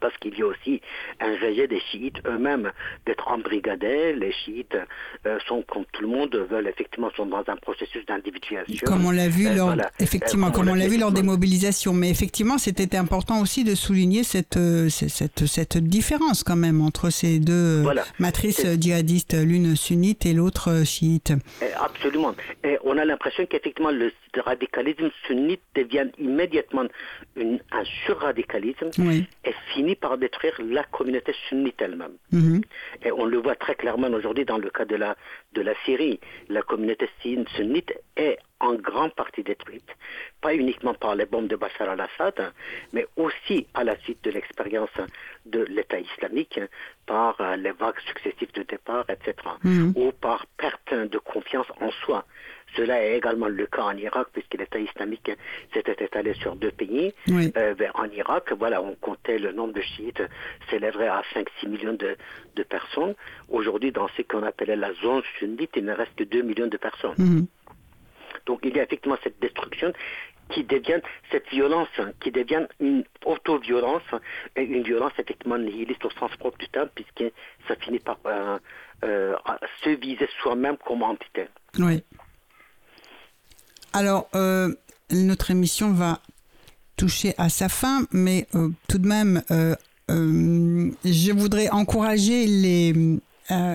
parce 0.00 0.16
qu'il 0.18 0.38
y 0.38 0.42
a 0.42 0.46
aussi 0.46 0.80
un 1.20 1.32
rejet 1.34 1.66
des 1.66 1.80
chiites 1.80 2.16
eux-mêmes 2.26 2.70
d'être 3.06 3.28
embrigadés. 3.28 4.12
Les 4.14 4.32
chiites 4.32 4.76
euh, 5.26 5.38
sont, 5.46 5.62
comme 5.62 5.84
tout 5.92 6.02
le 6.02 6.08
monde, 6.08 6.34
veulent 6.50 6.68
effectivement 6.68 7.10
sont 7.16 7.26
dans 7.26 7.44
un 7.46 7.56
processus 7.56 8.04
d'individuation. 8.06 8.86
Comme 8.86 9.06
on 9.06 9.10
l'a 9.10 9.28
vu 9.28 9.48
euh, 9.48 9.54
lors, 9.54 9.74
effectivement, 9.98 10.48
euh, 10.48 10.50
comme 10.50 10.68
on 10.68 10.74
l'a 10.74 10.88
vu 10.88 10.98
lors 10.98 11.12
des 11.12 11.22
mobilisations. 11.22 11.92
Mais 11.92 12.10
effectivement, 12.10 12.58
c'était 12.58 12.96
important 12.96 13.40
aussi 13.40 13.64
de 13.64 13.74
souligner 13.74 14.22
cette, 14.22 14.58
cette, 14.88 15.46
cette 15.46 15.78
différence 15.78 16.44
quand 16.44 16.56
même 16.56 16.80
entre 16.80 17.10
ces 17.10 17.38
deux 17.38 17.84
matrices 18.18 18.66
djihadistes, 18.78 19.34
l'une 19.34 19.76
sunnite 19.76 20.26
et 20.26 20.32
l'autre 20.32 20.84
chiite. 20.84 21.32
Absolument. 21.80 22.34
Et 22.64 22.78
on 22.84 22.96
a 22.98 23.04
l'impression 23.04 23.46
qu'effectivement 23.46 23.90
le 23.90 24.12
radicalisme 24.40 25.10
sunnite 25.26 25.62
devient 25.74 26.08
immédiatement 26.18 26.86
une, 27.36 27.60
un 27.70 27.84
surradicalisme 28.06 28.90
et 29.44 29.54
finit 29.72 29.96
par 29.96 30.18
détruire 30.18 30.54
la 30.64 30.84
communauté 30.84 31.34
sunnite 31.48 31.80
elle-même. 31.80 32.16
Mhm. 32.32 32.62
Et 33.04 33.12
on 33.12 33.24
le 33.24 33.38
voit 33.38 33.54
très 33.54 33.74
clairement 33.74 34.08
aujourd'hui 34.08 34.44
dans 34.44 34.58
le 34.58 34.70
cas 34.70 34.84
de 34.84 34.96
la, 34.96 35.16
de 35.54 35.62
la 35.62 35.74
Syrie. 35.84 36.20
La 36.48 36.62
communauté 36.62 37.08
sunnite 37.22 37.92
est 38.16 38.38
en 38.60 38.74
grande 38.74 39.14
partie 39.14 39.42
détruite, 39.42 39.88
pas 40.40 40.54
uniquement 40.54 40.94
par 40.94 41.14
les 41.14 41.26
bombes 41.26 41.46
de 41.46 41.56
Bachar 41.56 41.88
al-Assad, 41.88 42.52
mais 42.92 43.06
aussi 43.16 43.66
à 43.74 43.84
la 43.84 43.96
suite 44.00 44.22
de 44.24 44.30
l'expérience 44.30 44.90
de 45.46 45.60
l'État 45.64 46.00
islamique, 46.00 46.60
par 47.06 47.40
euh, 47.40 47.56
les 47.56 47.72
vagues 47.72 48.00
successives 48.06 48.52
de 48.54 48.62
départ, 48.64 49.04
etc., 49.08 49.34
mhm. 49.62 49.92
ou 49.96 50.12
par 50.12 50.46
perte 50.56 50.92
de 50.92 51.18
confiance 51.18 51.66
en 51.80 51.90
soi. 51.90 52.24
Cela 52.76 53.02
est 53.02 53.16
également 53.16 53.48
le 53.48 53.66
cas 53.66 53.82
en 53.82 53.96
Irak, 53.96 54.28
puisque 54.32 54.54
l'État 54.54 54.78
islamique 54.78 55.30
s'était 55.72 56.04
étalé 56.04 56.34
sur 56.34 56.56
deux 56.56 56.70
pays. 56.70 57.12
Euh, 57.30 57.74
en 57.94 58.10
Irak, 58.10 58.52
voilà, 58.52 58.82
on 58.82 58.94
comptait 58.94 59.38
le 59.38 59.52
nombre 59.52 59.72
de 59.74 59.80
chiites 59.80 60.22
s'élèverait 60.70 61.08
à 61.08 61.22
5-6 61.34 61.68
millions 61.68 61.94
de, 61.94 62.16
personnes. 62.64 63.14
Aujourd'hui, 63.48 63.92
dans 63.92 64.08
ce 64.16 64.22
qu'on 64.22 64.42
appelait 64.42 64.76
la 64.76 64.92
zone 64.94 65.22
sunnite, 65.38 65.70
il 65.76 65.84
ne 65.84 65.92
reste 65.92 66.14
que 66.16 66.24
2 66.24 66.42
millions 66.42 66.66
de 66.66 66.76
personnes. 66.76 67.14
Mhm. 67.16 67.46
Donc 68.46 68.60
il 68.64 68.76
y 68.76 68.80
a 68.80 68.82
effectivement 68.82 69.18
cette 69.22 69.38
destruction 69.40 69.92
qui 70.50 70.64
devient 70.64 71.00
cette 71.30 71.48
violence, 71.50 71.88
qui 72.20 72.30
devient 72.30 72.66
une 72.80 73.04
auto-violence, 73.24 74.02
une 74.56 74.82
violence 74.82 75.12
effectivement 75.18 75.58
nihiliste 75.58 76.04
au 76.04 76.10
sens 76.10 76.34
propre 76.36 76.58
du 76.58 76.68
terme, 76.68 76.88
puisque 76.94 77.32
ça 77.66 77.76
finit 77.76 77.98
par 77.98 78.18
euh, 78.26 78.58
euh, 79.04 79.36
se 79.82 79.90
viser 79.90 80.28
soi-même 80.40 80.76
comme 80.78 81.02
entité. 81.02 81.46
Oui. 81.78 82.02
Alors, 83.92 84.28
euh, 84.34 84.74
notre 85.10 85.50
émission 85.50 85.92
va 85.92 86.20
toucher 86.96 87.34
à 87.38 87.48
sa 87.48 87.68
fin, 87.68 88.06
mais 88.12 88.46
euh, 88.54 88.70
tout 88.88 88.98
de 88.98 89.06
même, 89.06 89.42
euh, 89.50 89.74
je 90.08 91.32
voudrais 91.32 91.68
encourager 91.70 92.46
les 92.46 93.18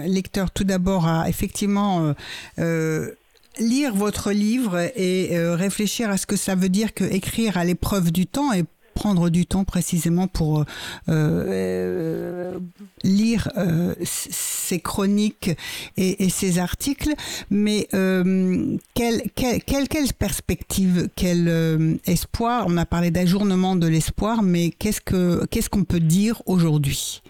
lecteurs 0.05 0.51
tout 0.51 0.63
d'abord 0.63 1.07
à 1.07 1.29
effectivement 1.29 2.13
lire 2.57 3.95
votre 3.95 4.31
livre 4.31 4.79
et 4.95 5.37
réfléchir 5.53 6.09
à 6.09 6.17
ce 6.17 6.25
que 6.25 6.35
ça 6.35 6.55
veut 6.55 6.69
dire 6.69 6.95
que 6.95 7.03
écrire 7.03 7.57
à 7.57 7.63
l'épreuve 7.63 8.11
du 8.11 8.25
temps 8.25 8.51
et 8.51 8.65
prendre 8.93 9.29
du 9.29 9.45
temps 9.45 9.63
précisément 9.63 10.27
pour 10.27 10.59
euh, 10.59 10.63
euh 11.09 12.59
lire 13.03 13.49
euh, 13.57 13.93
ces 14.03 14.79
chroniques 14.79 15.51
et, 15.97 16.29
ces 16.29 16.59
articles. 16.59 17.13
Mais 17.49 17.87
quelle, 17.91 19.21
quelle, 19.35 19.63
quelle, 19.63 19.87
quelle, 19.89 20.13
perspective, 20.17 21.09
quel 21.15 21.99
espoir? 22.05 22.65
On 22.67 22.77
a 22.77 22.85
parlé 22.85 23.11
d'ajournement 23.11 23.75
de 23.75 23.87
l'espoir, 23.87 24.41
mais 24.41 24.69
qu'est-ce 24.71 25.01
que 25.01 25.45
qu'est-ce 25.47 25.69
qu'on 25.69 25.83
peut 25.83 25.99
dire 25.99 26.41
aujourd'hui? 26.45 27.21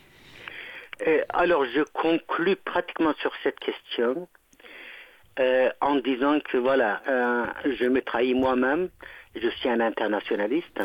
Alors, 1.30 1.66
je 1.66 1.82
conclus 1.93 2.55
pratiquement 2.55 3.14
sur 3.20 3.32
cette 3.43 3.59
question. 3.59 4.28
en 5.82 5.95
disant 5.95 6.39
que 6.39 6.57
voilà, 6.57 7.01
je 7.66 7.86
me 7.86 8.01
trahis 8.01 8.36
moi-même, 8.36 8.89
je 9.36 9.50
suis 9.50 9.70
un 9.70 9.80
internationaliste. 9.80 10.80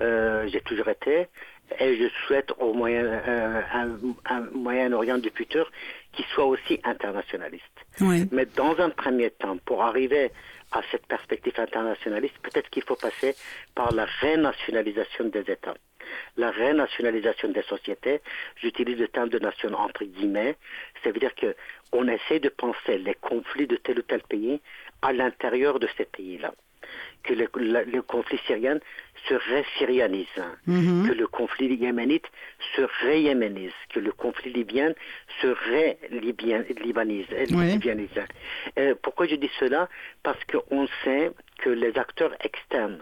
Euh, 0.00 0.48
j'ai 0.48 0.60
toujours 0.62 0.88
été. 0.88 1.28
Et 1.78 1.96
je 1.96 2.08
souhaite 2.26 2.52
au 2.58 2.74
Moyen, 2.74 3.04
euh, 3.04 3.62
un, 4.26 4.40
Moyen-Orient 4.52 5.18
du 5.18 5.30
futur 5.30 5.70
qui 6.12 6.22
soit 6.34 6.44
aussi 6.44 6.80
internationaliste. 6.84 7.64
Mais 8.30 8.46
dans 8.56 8.78
un 8.78 8.90
premier 8.90 9.30
temps, 9.30 9.56
pour 9.64 9.82
arriver 9.82 10.30
à 10.72 10.82
cette 10.90 11.06
perspective 11.06 11.54
internationaliste, 11.58 12.34
peut-être 12.42 12.68
qu'il 12.70 12.82
faut 12.82 12.96
passer 12.96 13.34
par 13.74 13.92
la 13.92 14.06
renationalisation 14.20 15.26
des 15.26 15.50
États. 15.50 15.74
la 16.36 16.50
renationalisation 16.50 17.48
des 17.50 17.62
sociétés. 17.62 18.20
J'utilise 18.56 18.98
le 18.98 19.08
terme 19.08 19.28
de 19.28 19.38
nation 19.38 19.72
entre 19.74 20.04
guillemets. 20.04 20.56
Ça 21.02 21.10
veut 21.10 21.20
dire 21.20 21.34
que 21.34 21.54
on 21.92 22.06
essaie 22.08 22.40
de 22.40 22.48
penser 22.50 22.98
les 22.98 23.14
conflits 23.14 23.66
de 23.66 23.76
tel 23.76 24.00
ou 24.00 24.02
tel 24.02 24.22
pays 24.22 24.60
à 25.00 25.12
l'intérieur 25.12 25.78
de 25.78 25.88
ces 25.96 26.04
pays-là 26.04 26.52
que 27.22 27.34
le, 27.34 28.02
conflit 28.02 28.38
syrien 28.46 28.78
se 29.28 29.34
ré-syrianise, 29.34 30.26
mhm. 30.66 31.08
que 31.08 31.12
le 31.12 31.26
conflit 31.26 31.74
yéménite 31.74 32.26
se 32.74 32.82
ré-yéménise, 33.04 33.72
que 33.90 34.00
le 34.00 34.12
conflit 34.12 34.52
libyen 34.52 34.94
se 35.40 35.46
ré-libanise. 35.46 37.26
Euh, 38.78 38.94
pourquoi 39.02 39.26
je 39.26 39.36
dis 39.36 39.50
cela? 39.60 39.88
Parce 40.22 40.42
qu'on 40.44 40.88
sait 41.04 41.30
que 41.58 41.70
les 41.70 41.96
acteurs 41.96 42.34
externes 42.40 43.00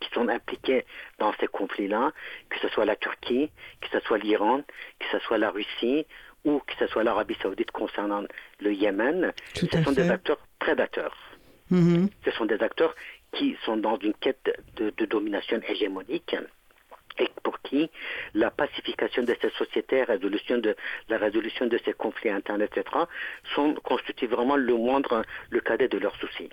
qui 0.00 0.10
sont 0.10 0.28
impliqués 0.28 0.84
dans 1.18 1.32
ces 1.40 1.46
conflits-là, 1.46 2.12
que 2.50 2.58
ce 2.60 2.68
soit 2.68 2.84
la 2.84 2.96
Turquie, 2.96 3.50
que 3.80 3.88
ce 3.90 4.00
soit 4.00 4.18
l'Iran, 4.18 4.62
que 4.98 5.06
ce 5.10 5.18
soit 5.20 5.38
la 5.38 5.50
Russie 5.50 6.06
ou 6.44 6.60
que 6.60 6.74
ce 6.78 6.86
soit 6.86 7.04
l'Arabie 7.04 7.36
saoudite 7.42 7.70
concernant 7.72 8.22
le 8.60 8.72
Yémen, 8.72 9.32
ce 9.54 9.66
sont 9.82 9.92
des 9.92 10.10
acteurs 10.10 10.38
prédateurs. 10.58 11.16
Mhm. 11.70 12.08
Ce 12.24 12.30
sont 12.32 12.46
des 12.46 12.60
acteurs 12.62 12.94
qui 13.32 13.56
sont 13.64 13.76
dans 13.76 13.98
une 13.98 14.14
quête 14.14 14.50
de, 14.76 15.06
domination 15.06 15.60
hégémonique 15.68 16.36
et 17.18 17.28
pour 17.42 17.60
qui 17.62 17.90
la 18.34 18.50
pacification 18.50 19.22
de 19.22 19.34
ces 19.40 19.50
sociétés, 19.50 20.02
résolution 20.04 20.58
de, 20.58 20.76
la 21.08 21.18
résolution 21.18 21.66
de 21.66 21.78
ces 21.84 21.92
conflits 21.92 22.30
internes, 22.30 22.62
etc., 22.62 22.84
sont, 23.54 23.74
constituent 23.74 24.26
vraiment 24.26 24.56
le 24.56 24.74
moindre, 24.74 25.22
le 25.50 25.60
cadet 25.60 25.88
de 25.88 25.98
leurs 25.98 26.16
soucis. 26.16 26.50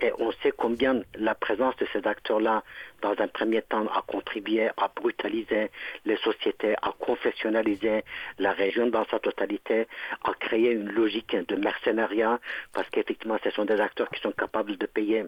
Et 0.00 0.12
on 0.18 0.32
sait 0.42 0.52
combien 0.52 1.02
la 1.14 1.34
présence 1.34 1.76
de 1.76 1.86
ces 1.92 2.06
acteurs-là, 2.06 2.62
dans 3.00 3.14
un 3.18 3.28
premier 3.28 3.62
temps, 3.62 3.86
a 3.86 4.02
contribué 4.06 4.68
à 4.76 4.88
brutaliser 4.94 5.70
les 6.04 6.16
sociétés, 6.16 6.74
à 6.82 6.92
confessionnaliser 6.98 8.04
la 8.38 8.52
région 8.52 8.86
dans 8.86 9.04
sa 9.06 9.18
totalité, 9.18 9.86
à 10.24 10.34
créer 10.34 10.72
une 10.72 10.90
logique 10.90 11.36
de 11.36 11.56
mercenariat, 11.56 12.40
parce 12.72 12.88
qu'effectivement, 12.90 13.38
ce 13.42 13.50
sont 13.50 13.64
des 13.64 13.80
acteurs 13.80 14.10
qui 14.10 14.20
sont 14.20 14.32
capables 14.32 14.76
de 14.76 14.86
payer 14.86 15.24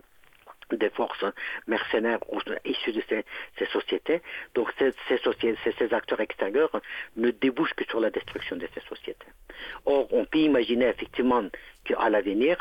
des 0.73 0.91
forces 0.91 1.25
mercenaires 1.67 2.21
issues 2.65 2.93
de 2.93 3.03
ces, 3.09 3.67
sociétés. 3.67 4.23
Donc 4.55 4.73
ces, 4.79 5.95
acteurs 5.95 6.21
extérieurs 6.21 6.81
ne 7.17 7.31
débouchent 7.31 7.75
que 7.75 7.85
sur 7.85 8.01
la 8.01 8.11
destruction 8.11 8.57
de 8.57 8.69
ces 8.75 8.81
sociétés. 8.89 9.27
Or, 9.85 10.09
on 10.13 10.25
peut 10.25 10.39
imaginer 10.39 10.87
effectivement 10.87 11.45
qu'à 11.85 12.09
l'avenir, 12.09 12.59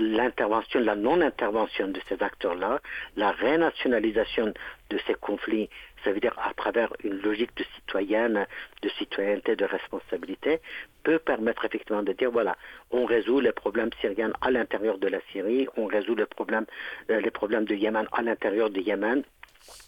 l'intervention, 0.00 0.80
la 0.80 0.96
non-intervention 0.96 1.88
de 1.88 2.00
ces 2.08 2.22
acteurs-là, 2.22 2.80
la 3.16 3.32
renationalisation 3.32 4.52
de 4.90 4.98
ces 5.06 5.14
conflits, 5.14 5.68
ça 6.04 6.12
veut 6.12 6.20
dire 6.20 6.34
à 6.38 6.52
travers 6.54 6.92
une 7.04 7.20
logique 7.20 7.54
de 7.56 7.64
citoyenne, 7.76 8.46
de 8.82 8.88
citoyenneté, 8.88 9.56
de 9.56 9.64
responsabilité, 9.64 10.60
peut 11.02 11.18
permettre 11.18 11.64
effectivement 11.64 12.02
de 12.02 12.12
dire 12.12 12.30
voilà, 12.30 12.56
on 12.90 13.04
résout 13.04 13.40
les 13.40 13.52
problèmes 13.52 13.90
syriens 14.00 14.32
à 14.40 14.50
l'intérieur 14.50 14.98
de 14.98 15.08
la 15.08 15.20
Syrie, 15.32 15.68
on 15.76 15.86
résout 15.86 16.14
les 16.14 16.26
problèmes, 16.26 16.66
euh, 17.10 17.20
les 17.20 17.30
problèmes 17.30 17.64
de 17.64 17.74
Yémen 17.74 18.06
à 18.12 18.22
l'intérieur 18.22 18.70
du 18.70 18.80
Yémen, 18.80 19.22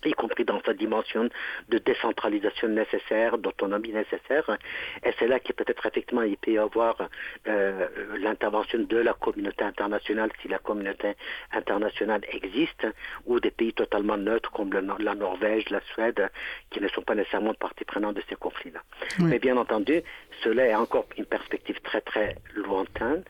y 0.05 0.13
compris 0.13 0.45
dans 0.45 0.61
sa 0.63 0.75
dimension 0.75 1.29
de 1.69 1.79
décentralisation 1.79 2.69
nécessaire, 2.69 3.39
d'autonomie 3.39 3.93
nécessaire. 3.93 4.59
Et 5.05 5.11
c'est 5.19 5.27
là 5.27 5.39
qu'il 5.41 5.55
peut-être 5.55 5.85
effectivement 5.87 6.23
il 6.23 6.37
peut 6.37 6.53
y 6.53 6.59
avoir 6.59 7.09
euh, 7.49 7.89
l'intervention 8.19 8.81
de 8.81 8.97
la 8.97 9.15
communauté 9.15 9.65
internationale 9.65 10.31
si 10.41 10.49
la 10.49 10.59
communauté 10.59 11.15
internationale 11.53 12.23
existe, 12.31 12.87
ou 13.27 13.41
des 13.41 13.51
pays 13.51 13.73
totalement 13.73 14.17
neutres 14.17 14.51
comme 14.51 14.73
la 14.73 15.15
Norvège, 15.15 15.71
la 15.71 15.81
Suède, 15.93 16.31
qui 16.71 16.81
ne 16.81 16.89
sont 16.89 17.03
pas 17.03 17.15
nécessairement 17.15 17.55
partie 17.55 17.85
prenante 17.85 18.17
de 18.17 18.23
ces 18.29 18.37
conflits-là. 18.37 18.81
Mais 19.21 19.39
bien 19.39 19.57
entendu, 19.57 20.03
cela 20.43 20.67
est 20.67 20.75
encore 20.75 21.07
une 21.17 21.25
perspective 21.25 21.81
très 21.81 22.01
très 22.01 22.37
lointaine. 22.55 23.23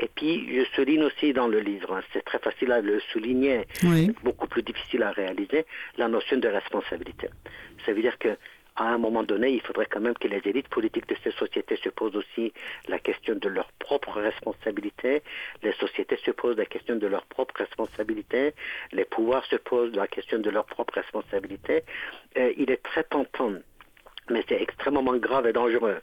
Et 0.00 0.08
puis, 0.08 0.56
je 0.56 0.64
souligne 0.74 1.04
aussi 1.04 1.34
dans 1.34 1.46
le 1.46 1.60
livre, 1.60 1.94
hein, 1.94 2.00
c'est 2.12 2.24
très 2.24 2.38
facile 2.38 2.72
à 2.72 2.80
le 2.80 3.00
souligner, 3.12 3.66
beaucoup 4.24 4.46
plus 4.46 4.62
difficile 4.62 5.02
à 5.02 5.10
réaliser, 5.10 5.66
la 5.98 6.08
notion 6.08 6.38
de 6.38 6.48
responsabilité. 6.48 7.28
Ça 7.84 7.92
veut 7.92 8.00
dire 8.00 8.18
que 8.18 8.36
à 8.76 8.84
un 8.94 8.98
moment 8.98 9.22
donné, 9.24 9.50
il 9.50 9.60
faudrait 9.60 9.84
quand 9.90 10.00
même 10.00 10.14
que 10.14 10.26
les 10.26 10.40
élites 10.46 10.68
politiques 10.68 11.06
de 11.06 11.16
ces 11.22 11.32
sociétés 11.32 11.76
se 11.76 11.90
posent 11.90 12.16
aussi 12.16 12.52
la 12.88 12.98
question 12.98 13.34
de 13.34 13.48
leur 13.48 13.70
propre 13.72 14.12
responsabilité. 14.12 15.22
Les 15.62 15.72
sociétés 15.72 16.16
se 16.24 16.30
posent 16.30 16.56
la 16.56 16.64
question 16.64 16.96
de 16.96 17.06
leur 17.06 17.26
propre 17.26 17.56
responsabilité. 17.56 18.54
Les 18.92 19.04
pouvoirs 19.04 19.44
se 19.46 19.56
posent 19.56 19.94
la 19.94 20.06
question 20.06 20.38
de 20.38 20.48
leur 20.48 20.64
propre 20.64 20.94
responsabilité. 20.94 21.82
il 22.36 22.70
est 22.70 22.82
très 22.82 23.04
tentant 23.04 23.52
mais 24.30 24.44
c'est 24.48 24.60
extrêmement 24.60 25.16
grave 25.16 25.46
et 25.46 25.52
dangereux 25.52 26.00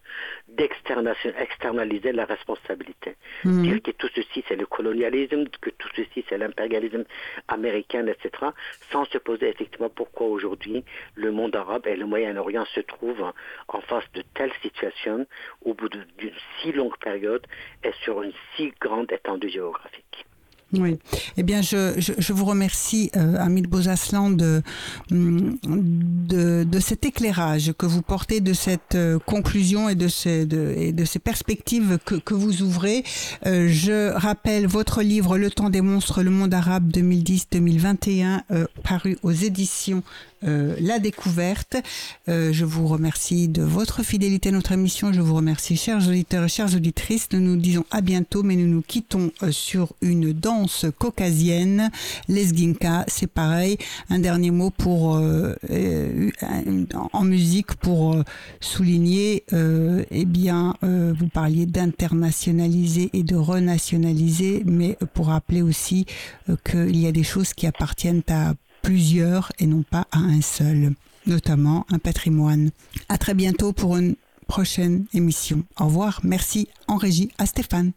d'externaliser 0.47 2.11
la 2.11 2.25
responsabilité. 2.25 3.15
Mhm. 3.43 3.63
Dire 3.63 3.81
que 3.81 3.91
tout 3.91 4.09
ceci 4.13 4.43
c'est 4.47 4.55
le 4.55 4.65
colonialisme, 4.65 5.45
que 5.61 5.69
tout 5.69 5.89
ceci 5.95 6.25
c'est 6.27 6.37
l'impérialisme 6.37 7.05
américain, 7.47 8.05
etc., 8.07 8.51
sans 8.91 9.05
se 9.05 9.17
poser 9.17 9.49
effectivement 9.49 9.89
pourquoi 9.89 10.27
aujourd'hui 10.27 10.83
le 11.15 11.31
monde 11.31 11.55
arabe 11.55 11.87
et 11.87 11.95
le 11.95 12.05
Moyen-Orient 12.05 12.65
se 12.65 12.81
trouvent 12.81 13.31
en 13.67 13.81
face 13.81 14.09
de 14.13 14.23
telles 14.33 14.53
situations 14.61 15.25
au 15.63 15.73
bout 15.73 15.89
d'une 15.89 16.31
si 16.59 16.71
longue 16.71 16.97
période 16.97 17.45
et 17.83 17.91
sur 18.03 18.21
une 18.21 18.33
si 18.55 18.73
grande 18.79 19.11
étendue 19.11 19.49
géographique. 19.49 20.25
Oui. 20.73 20.97
Eh 21.37 21.43
bien, 21.43 21.61
je, 21.61 21.93
je, 21.97 22.33
vous 22.33 22.43
remercie, 22.43 23.09
euh, 23.15 23.37
Amil 23.39 23.67
Bozaslan, 23.67 24.31
de, 24.31 24.61
de, 25.11 26.65
de, 26.69 26.79
cet 26.79 27.05
éclairage 27.05 27.71
que 27.77 27.85
vous 27.85 28.01
portez, 28.01 28.41
de 28.41 28.51
cette 28.51 28.95
euh, 28.95 29.17
conclusion 29.17 29.87
et 29.87 29.95
de, 29.95 30.09
ces, 30.09 30.45
de, 30.45 30.73
et 30.77 30.91
de 30.91 31.05
ces 31.05 31.19
perspectives 31.19 31.99
que, 32.03 32.15
que 32.15 32.33
vous 32.33 32.63
ouvrez. 32.63 33.05
Euh, 33.45 33.69
je 33.69 34.11
rappelle 34.11 34.67
votre 34.67 35.01
livre 35.01 35.37
Le 35.37 35.49
temps 35.49 35.69
des 35.69 35.81
monstres, 35.81 36.21
le 36.21 36.31
monde 36.31 36.53
arabe 36.53 36.91
2010-2021, 36.91 38.41
euh, 38.51 38.65
paru 38.83 39.17
aux 39.23 39.31
éditions 39.31 40.03
la 40.43 40.99
découverte. 40.99 41.77
Je 42.27 42.63
vous 42.63 42.87
remercie 42.87 43.47
de 43.47 43.63
votre 43.63 44.03
fidélité 44.03 44.49
à 44.49 44.51
notre 44.51 44.71
émission. 44.71 45.11
Je 45.11 45.19
vous 45.19 45.33
remercie, 45.33 45.75
chers 45.75 46.07
auditeurs 46.07 46.43
et 46.43 46.47
chères 46.47 46.75
auditrices. 46.75 47.29
Nous 47.31 47.39
nous 47.39 47.55
disons 47.55 47.85
à 47.89 48.01
bientôt, 48.01 48.43
mais 48.43 48.55
nous 48.55 48.67
nous 48.67 48.83
quittons 48.83 49.31
sur 49.49 49.93
une 50.03 50.33
danse 50.33 50.56
caucasienne, 50.97 51.91
l'esginka. 52.27 53.05
C'est 53.07 53.27
pareil. 53.27 53.77
Un 54.09 54.19
dernier 54.19 54.51
mot 54.51 54.71
pour 54.71 55.21
en 57.13 57.23
musique 57.23 57.75
pour 57.75 58.15
souligner. 58.59 59.43
eh 59.51 60.25
bien, 60.25 60.73
vous 60.81 61.27
parliez 61.27 61.65
d'internationaliser 61.65 63.09
et 63.13 63.23
de 63.23 63.35
renationaliser, 63.35 64.63
mais 64.65 64.97
pour 65.13 65.27
rappeler 65.27 65.61
aussi 65.61 66.05
qu'il 66.69 66.97
y 66.97 67.07
a 67.07 67.11
des 67.11 67.23
choses 67.23 67.53
qui 67.53 67.67
appartiennent 67.67 68.23
à 68.29 68.53
plusieurs 68.81 69.51
et 69.59 69.67
non 69.67 69.83
pas 69.83 70.07
à 70.11 70.19
un 70.19 70.41
seul, 70.41 70.93
notamment 71.25 71.85
un 71.89 71.99
patrimoine. 71.99 72.71
À 73.09 73.17
très 73.17 73.33
bientôt 73.33 73.73
pour 73.73 73.97
une 73.97 74.15
prochaine 74.47 75.05
émission. 75.13 75.63
Au 75.79 75.85
revoir. 75.85 76.21
Merci 76.23 76.69
en 76.87 76.95
régie 76.95 77.29
à 77.37 77.45
Stéphane. 77.45 77.91